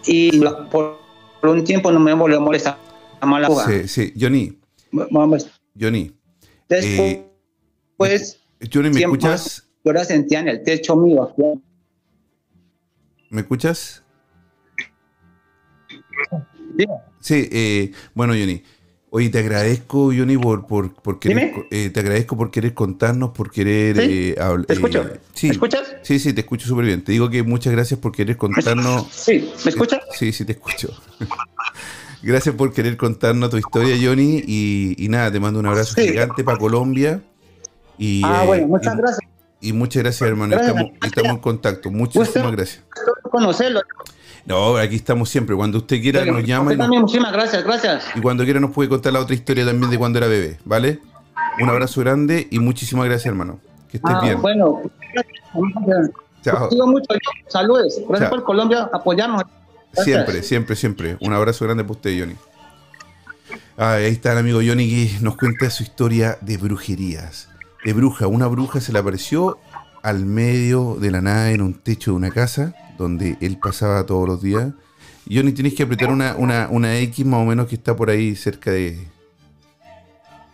y 0.05 0.39
por, 0.69 0.99
un 1.43 1.63
tiempo 1.63 1.91
no 1.91 1.99
me 1.99 2.13
volvió 2.13 2.37
a 2.37 2.41
molestar 2.41 2.77
mala 3.25 3.49
Sí, 3.67 3.87
sí, 3.87 4.13
Johnny. 4.19 4.57
Johnny. 5.79 6.11
Después, 6.67 7.19
pues, 7.97 8.39
Johnny, 8.71 8.89
¿me 8.89 9.01
escuchas? 9.01 9.67
Yo 9.83 9.93
la 9.93 10.05
sentía 10.05 10.39
en 10.39 10.47
el 10.47 10.63
techo 10.63 10.95
mío. 10.95 11.33
¿Me 13.29 13.41
escuchas? 13.41 14.03
Sí, 17.19 17.49
eh, 17.51 17.91
bueno, 18.13 18.33
Johnny. 18.33 18.63
Oye, 19.13 19.29
te 19.29 19.39
agradezco, 19.39 20.05
Johnny, 20.05 20.37
por, 20.37 20.67
por, 20.67 20.93
por 20.93 21.19
querer, 21.19 21.65
eh, 21.69 21.89
te 21.89 21.99
agradezco 21.99 22.37
por 22.37 22.49
querer 22.49 22.73
contarnos, 22.73 23.31
por 23.31 23.51
querer 23.51 23.97
¿Sí? 23.97 24.33
Eh, 24.37 24.63
¿Te 24.65 24.73
escucho? 24.73 25.01
Eh, 25.01 25.19
sí, 25.33 25.47
¿Me 25.47 25.51
escuchas? 25.51 25.95
Sí, 26.01 26.17
sí, 26.17 26.31
te 26.31 26.39
escucho 26.39 26.65
súper 26.65 26.85
bien. 26.85 27.03
Te 27.03 27.11
digo 27.11 27.29
que 27.29 27.43
muchas 27.43 27.73
gracias 27.73 27.99
por 27.99 28.13
querer 28.13 28.37
contarnos. 28.37 29.07
Sí, 29.11 29.51
¿me 29.65 29.69
escuchas? 29.69 29.99
Sí, 30.17 30.31
sí, 30.31 30.45
te 30.45 30.53
escucho. 30.53 30.97
gracias 32.23 32.55
por 32.55 32.71
querer 32.71 32.95
contarnos 32.95 33.49
tu 33.49 33.57
historia, 33.57 33.97
Johnny. 34.01 34.45
Y, 34.47 35.07
nada, 35.09 35.29
te 35.29 35.41
mando 35.41 35.59
un 35.59 35.65
abrazo 35.65 35.93
gigante 35.95 36.45
para 36.45 36.57
Colombia. 36.57 37.21
Y, 37.97 38.21
ah, 38.23 38.45
bueno, 38.45 38.67
muchas 38.67 38.95
gracias. 38.95 39.29
Y 39.59 39.73
muchas 39.73 40.03
gracias, 40.03 40.29
hermano. 40.29 40.55
estamos, 40.55 40.85
estamos, 41.05 41.31
en 41.33 41.39
contacto. 41.39 41.91
Muchísimas 41.91 42.53
gracias. 42.53 42.81
conocerlo. 43.29 43.81
No, 44.45 44.77
aquí 44.77 44.95
estamos 44.95 45.29
siempre. 45.29 45.55
Cuando 45.55 45.79
usted 45.79 46.01
quiera 46.01 46.25
nos 46.25 46.43
llama. 46.43 46.75
también, 46.75 47.01
muchísimas 47.01 47.31
gracias, 47.31 47.63
gracias. 47.63 48.05
Y 48.15 48.21
cuando 48.21 48.43
quiera 48.43 48.59
nos 48.59 48.71
puede 48.71 48.89
contar 48.89 49.13
la 49.13 49.19
otra 49.19 49.35
historia 49.35 49.65
también 49.65 49.89
de 49.91 49.97
cuando 49.97 50.17
era 50.17 50.27
bebé, 50.27 50.57
¿vale? 50.65 50.99
Un 51.59 51.69
abrazo 51.69 52.01
grande 52.01 52.47
y 52.49 52.59
muchísimas 52.59 53.05
gracias, 53.05 53.27
hermano. 53.27 53.59
Que 53.89 53.97
estés 53.97 54.15
ah, 54.15 54.21
bien. 54.21 54.41
Bueno, 54.41 54.81
Chao. 56.43 56.69
mucho. 56.87 57.07
Saludos. 57.47 58.01
Gracias 58.07 58.29
por 58.29 58.43
Colombia 58.43 58.89
apoyarnos. 58.91 59.43
Siempre, 59.93 60.41
siempre, 60.41 60.75
siempre. 60.75 61.17
Un 61.19 61.33
abrazo 61.33 61.65
grande 61.65 61.83
para 61.83 61.93
usted, 61.93 62.19
Johnny. 62.19 62.35
Ah, 63.77 63.93
ahí 63.93 64.05
está 64.11 64.31
el 64.31 64.39
amigo 64.39 64.59
Johnny 64.65 64.87
que 64.89 65.23
nos 65.23 65.37
cuenta 65.37 65.69
su 65.69 65.83
historia 65.83 66.37
de 66.41 66.57
brujerías. 66.57 67.49
De 67.83 67.93
bruja. 67.93 68.27
Una 68.27 68.47
bruja 68.47 68.79
se 68.79 68.93
le 68.93 68.99
apareció 68.99 69.59
al 70.01 70.25
medio 70.25 70.95
de 70.99 71.11
la 71.11 71.21
nada 71.21 71.51
en 71.51 71.61
un 71.61 71.73
techo 71.73 72.11
de 72.11 72.17
una 72.17 72.31
casa 72.31 72.75
donde 72.97 73.37
él 73.41 73.57
pasaba 73.57 74.05
todos 74.05 74.27
los 74.27 74.41
días. 74.41 74.73
Y 75.25 75.41
ni 75.43 75.51
tienes 75.53 75.73
que 75.75 75.83
apretar 75.83 76.11
una, 76.11 76.35
una, 76.35 76.99
X 76.99 77.25
más 77.25 77.41
o 77.41 77.45
menos 77.45 77.67
que 77.67 77.75
está 77.75 77.95
por 77.95 78.09
ahí 78.09 78.35
cerca 78.35 78.71
de... 78.71 79.07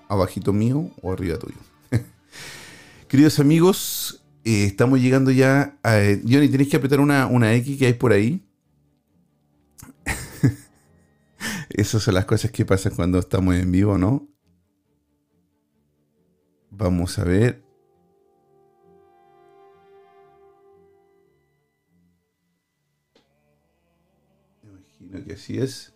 abajito 0.07 0.53
mío 0.53 0.91
o 1.01 1.11
arriba 1.11 1.37
tuyo. 1.39 1.57
Queridos 3.07 3.39
amigos, 3.39 4.23
eh, 4.43 4.65
estamos 4.65 4.99
llegando 4.99 5.31
ya 5.31 5.77
a... 5.83 5.97
Johnny, 6.23 6.49
tienes 6.49 6.67
que 6.67 6.77
apretar 6.77 6.99
una, 6.99 7.27
una 7.27 7.53
X 7.53 7.77
que 7.77 7.87
hay 7.87 7.93
por 7.93 8.11
ahí. 8.11 8.45
Esas 11.69 12.03
son 12.03 12.13
las 12.13 12.25
cosas 12.25 12.51
que 12.51 12.65
pasan 12.65 12.93
cuando 12.95 13.19
estamos 13.19 13.55
en 13.55 13.71
vivo, 13.71 13.97
¿no? 13.97 14.27
Vamos 16.69 17.17
a 17.17 17.23
ver. 17.23 17.66
Que 25.27 25.33
así 25.33 25.57
es. 25.57 25.93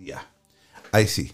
Ya. 0.00 0.30
Ahí 0.92 1.06
sí. 1.06 1.32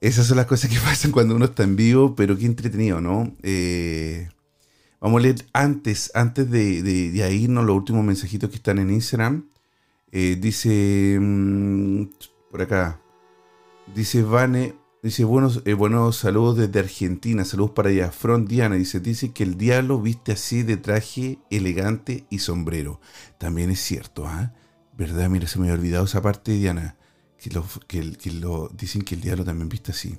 Esas 0.00 0.26
son 0.26 0.36
las 0.36 0.46
cosas 0.46 0.70
que 0.70 0.78
pasan 0.84 1.12
cuando 1.12 1.36
uno 1.36 1.46
está 1.46 1.64
en 1.64 1.76
vivo, 1.76 2.14
pero 2.16 2.36
qué 2.36 2.46
entretenido, 2.46 3.00
¿no? 3.00 3.36
Eh, 3.42 4.28
vamos 5.00 5.20
a 5.20 5.22
leer 5.22 5.44
antes, 5.52 6.10
antes 6.14 6.50
de, 6.50 6.82
de, 6.82 7.34
irnos 7.34 7.64
los 7.64 7.76
últimos 7.76 8.04
mensajitos 8.04 8.50
que 8.50 8.56
están 8.56 8.78
en 8.78 8.90
Instagram. 8.90 9.48
Eh, 10.10 10.36
dice 10.40 11.18
mm, 11.20 12.04
por 12.50 12.62
acá. 12.62 13.00
Dice 13.94 14.22
Vane, 14.22 14.74
dice 15.02 15.24
buenos, 15.24 15.62
eh, 15.64 15.74
buenos 15.74 16.16
saludos 16.16 16.56
desde 16.56 16.78
Argentina, 16.78 17.44
saludos 17.44 17.72
para 17.72 17.90
allá. 17.90 18.10
Front 18.10 18.48
Diana 18.48 18.76
dice, 18.76 19.00
dice 19.00 19.32
que 19.32 19.42
el 19.42 19.58
diablo 19.58 20.00
viste 20.00 20.32
así 20.32 20.62
de 20.62 20.76
traje 20.76 21.38
elegante 21.50 22.26
y 22.30 22.38
sombrero. 22.38 23.00
También 23.38 23.70
es 23.70 23.80
cierto, 23.80 24.26
¿ah? 24.26 24.54
¿Verdad? 24.96 25.28
Mira, 25.28 25.46
se 25.46 25.58
me 25.58 25.66
había 25.66 25.80
olvidado 25.80 26.04
esa 26.04 26.22
parte, 26.22 26.52
Diana 26.52 26.96
que 27.86 28.30
lo, 28.30 28.68
dicen 28.68 29.02
que 29.02 29.14
el 29.14 29.20
diablo 29.20 29.44
también 29.44 29.68
viste 29.68 29.92
así. 29.92 30.16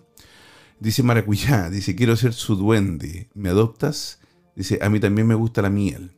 Dice 0.80 1.04
Maracuyá, 1.04 1.70
dice, 1.70 1.96
quiero 1.96 2.16
ser 2.16 2.34
su 2.34 2.56
duende, 2.56 3.30
¿me 3.34 3.50
adoptas? 3.50 4.20
Dice, 4.56 4.80
a 4.82 4.90
mí 4.90 5.00
también 5.00 5.28
me 5.28 5.36
gusta 5.36 5.62
la 5.62 5.70
miel. 5.70 6.12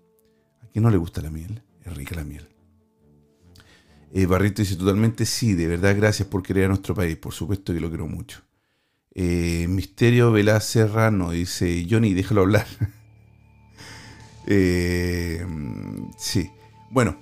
¿A 0.62 0.68
quién 0.68 0.84
no 0.84 0.90
le 0.90 0.98
gusta 0.98 1.22
la 1.22 1.30
miel? 1.30 1.62
Es 1.84 1.96
rica 1.96 2.16
la 2.16 2.24
miel. 2.24 2.48
Eh, 4.12 4.26
Barrito 4.26 4.62
dice, 4.62 4.76
totalmente 4.76 5.26
sí, 5.26 5.54
de 5.54 5.68
verdad, 5.68 5.96
gracias 5.96 6.28
por 6.28 6.42
querer 6.42 6.66
a 6.66 6.70
nuestro 6.70 6.96
país, 6.96 7.18
por 7.18 7.34
supuesto 7.34 7.74
que 7.74 7.80
lo 7.80 7.90
quiero 7.90 8.08
mucho. 8.08 8.45
Eh, 9.16 9.66
Misterio 9.70 10.32
Velá 10.32 10.60
Serrano 10.60 11.32
dice, 11.32 11.88
Johnny, 11.90 12.14
déjalo 12.14 12.42
hablar. 12.42 12.68
Eh, 14.48 15.44
sí, 16.20 16.52
bueno, 16.92 17.18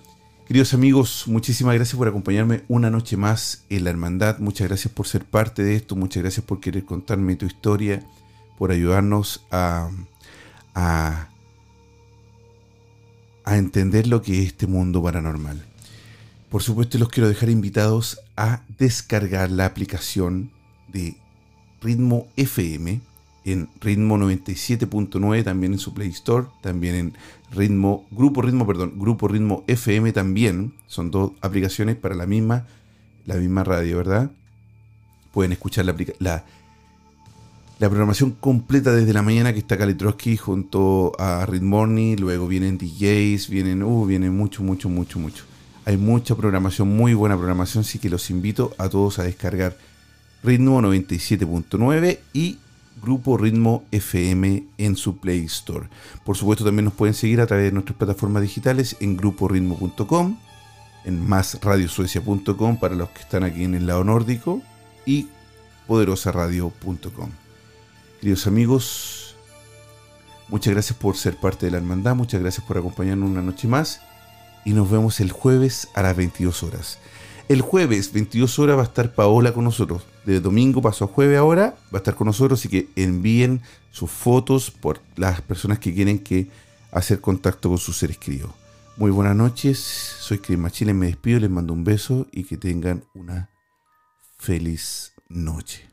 Queridos 0.48 0.74
amigos, 0.74 1.24
muchísimas 1.28 1.74
gracias 1.74 1.98
por 1.98 2.08
acompañarme 2.10 2.64
una 2.68 2.90
noche 2.90 3.16
más 3.16 3.64
en 3.70 3.86
la 3.86 3.92
hermandad. 3.92 4.40
Muchas 4.40 4.68
gracias 4.68 4.94
por 4.94 5.08
ser 5.08 5.24
parte 5.24 5.64
de 5.64 5.76
esto. 5.76 5.96
Muchas 5.96 6.22
gracias 6.22 6.46
por 6.46 6.60
querer 6.60 6.84
contarme 6.84 7.38
tu 7.38 7.46
historia, 7.46 8.06
por 8.58 8.72
ayudarnos 8.72 9.46
a, 9.52 9.90
a, 10.76 11.30
a 13.46 13.58
entender 13.58 14.06
lo 14.06 14.22
que 14.22 14.42
es 14.42 14.48
este 14.48 14.68
mundo 14.68 15.02
paranormal. 15.02 15.66
Por 16.50 16.62
supuesto, 16.62 16.98
los 16.98 17.08
quiero 17.08 17.30
dejar 17.30 17.50
invitados 17.50 18.20
a 18.36 18.64
descargar 18.78 19.50
la 19.50 19.66
aplicación 19.66 20.52
de 20.90 21.16
Ritmo 21.84 22.28
FM 22.38 23.02
en 23.46 23.70
Ritmo 23.82 24.18
97.9, 24.18 25.44
también 25.44 25.74
en 25.74 25.80
su 25.80 25.94
Play 25.94 26.10
Store, 26.10 26.48
también 26.62 26.96
en 26.96 27.14
Ritmo, 27.52 28.06
Grupo 28.12 28.42
Ritmo, 28.42 28.66
perdón, 28.66 28.94
Grupo 28.96 29.28
Ritmo 29.28 29.64
FM 29.68 30.14
también. 30.14 30.74
Son 30.88 31.12
dos 31.12 31.32
aplicaciones 31.42 31.96
para 31.96 32.16
la 32.16 32.26
misma, 32.26 32.66
la 33.26 33.36
misma 33.36 33.64
radio, 33.64 33.98
¿verdad? 33.98 34.32
Pueden 35.34 35.52
escuchar 35.52 35.86
la, 35.86 35.96
la, 36.20 36.46
la 37.80 37.90
programación 37.90 38.32
completa 38.32 38.94
desde 38.94 39.14
la 39.14 39.22
mañana 39.22 39.52
que 39.52 39.60
está 39.60 39.78
Kalitrowski 39.78 40.38
junto 40.38 41.12
a 41.20 41.46
Ritmorny, 41.46 42.16
luego 42.16 42.48
vienen 42.48 42.78
DJs, 42.78 43.50
vienen, 43.50 43.84
uh, 43.84 44.06
vienen 44.06 44.36
mucho, 44.36 44.64
mucho, 44.64 44.90
mucho, 44.90 45.20
mucho. 45.20 45.44
Hay 45.86 45.98
mucha 45.98 46.36
programación, 46.36 46.88
muy 46.96 47.14
buena 47.14 47.36
programación, 47.36 47.82
así 47.82 48.00
que 48.00 48.10
los 48.10 48.30
invito 48.30 48.74
a 48.78 48.88
todos 48.88 49.20
a 49.20 49.24
descargar 49.24 49.76
Ritmo 50.44 50.82
97.9 50.82 52.20
y 52.34 52.58
Grupo 53.02 53.38
Ritmo 53.38 53.84
FM 53.92 54.64
en 54.78 54.96
su 54.96 55.18
Play 55.18 55.46
Store. 55.46 55.88
Por 56.26 56.38
supuesto, 56.38 56.66
también 56.66 56.86
nos 56.86 56.94
pueden 56.94 57.14
seguir 57.14 57.42
a 57.42 57.48
través 57.48 57.66
de 57.66 57.72
nuestras 57.72 57.98
plataformas 57.98 58.42
digitales 58.42 58.98
en 59.00 59.18
gruporitmo.com, 59.18 60.38
en 61.06 61.28
másradiosuecia.com 61.28 62.78
para 62.78 62.96
los 62.96 63.10
que 63.10 63.22
están 63.22 63.44
aquí 63.44 63.64
en 63.64 63.76
el 63.76 63.88
lado 63.88 64.04
nórdico 64.04 64.62
y 65.06 65.28
poderosaradio.com. 65.88 67.30
Queridos 68.20 68.48
amigos, 68.48 69.36
muchas 70.50 70.74
gracias 70.74 70.98
por 70.98 71.18
ser 71.18 71.36
parte 71.38 71.66
de 71.66 71.72
la 71.72 71.78
hermandad, 71.78 72.16
muchas 72.16 72.42
gracias 72.42 72.66
por 72.66 72.78
acompañarnos 72.78 73.30
una 73.30 73.42
noche 73.42 73.68
más 73.68 74.02
y 74.66 74.72
nos 74.72 74.90
vemos 74.90 75.20
el 75.20 75.32
jueves 75.32 75.90
a 75.94 76.02
las 76.04 76.16
22 76.16 76.64
horas. 76.64 77.00
El 77.50 77.62
jueves, 77.62 78.14
22 78.14 78.58
horas, 78.60 78.78
va 78.78 78.82
a 78.82 78.86
estar 78.86 79.14
Paola 79.14 79.54
con 79.54 79.66
nosotros. 79.66 80.06
De 80.26 80.40
domingo 80.40 80.82
pasó 80.82 81.06
a 81.06 81.08
jueves 81.08 81.38
ahora, 81.38 81.76
va 81.94 81.98
a 81.98 81.98
estar 81.98 82.16
con 82.16 82.28
nosotros, 82.28 82.60
así 82.60 82.70
que 82.70 82.90
envíen 82.96 83.62
sus 83.92 84.10
fotos 84.10 84.72
por 84.72 85.02
las 85.18 85.42
personas 85.42 85.80
que 85.80 85.94
quieren 85.94 86.20
que 86.20 86.50
hacer 86.92 87.20
contacto 87.20 87.70
con 87.70 87.78
sus 87.78 87.98
seres 87.98 88.18
queridos. 88.18 88.52
Muy 88.96 89.12
buenas 89.12 89.36
noches, 89.36 89.80
soy 89.80 90.38
Cris 90.38 90.58
me 90.58 91.08
despido, 91.08 91.40
les 91.40 91.50
mando 91.50 91.74
un 91.74 91.84
beso 91.84 92.28
y 92.32 92.44
que 92.44 92.58
tengan 92.58 93.04
una 93.14 93.50
feliz 94.38 95.14
noche. 95.28 95.93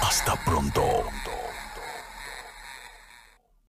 Hasta 0.00 0.36
pronto. 0.44 1.31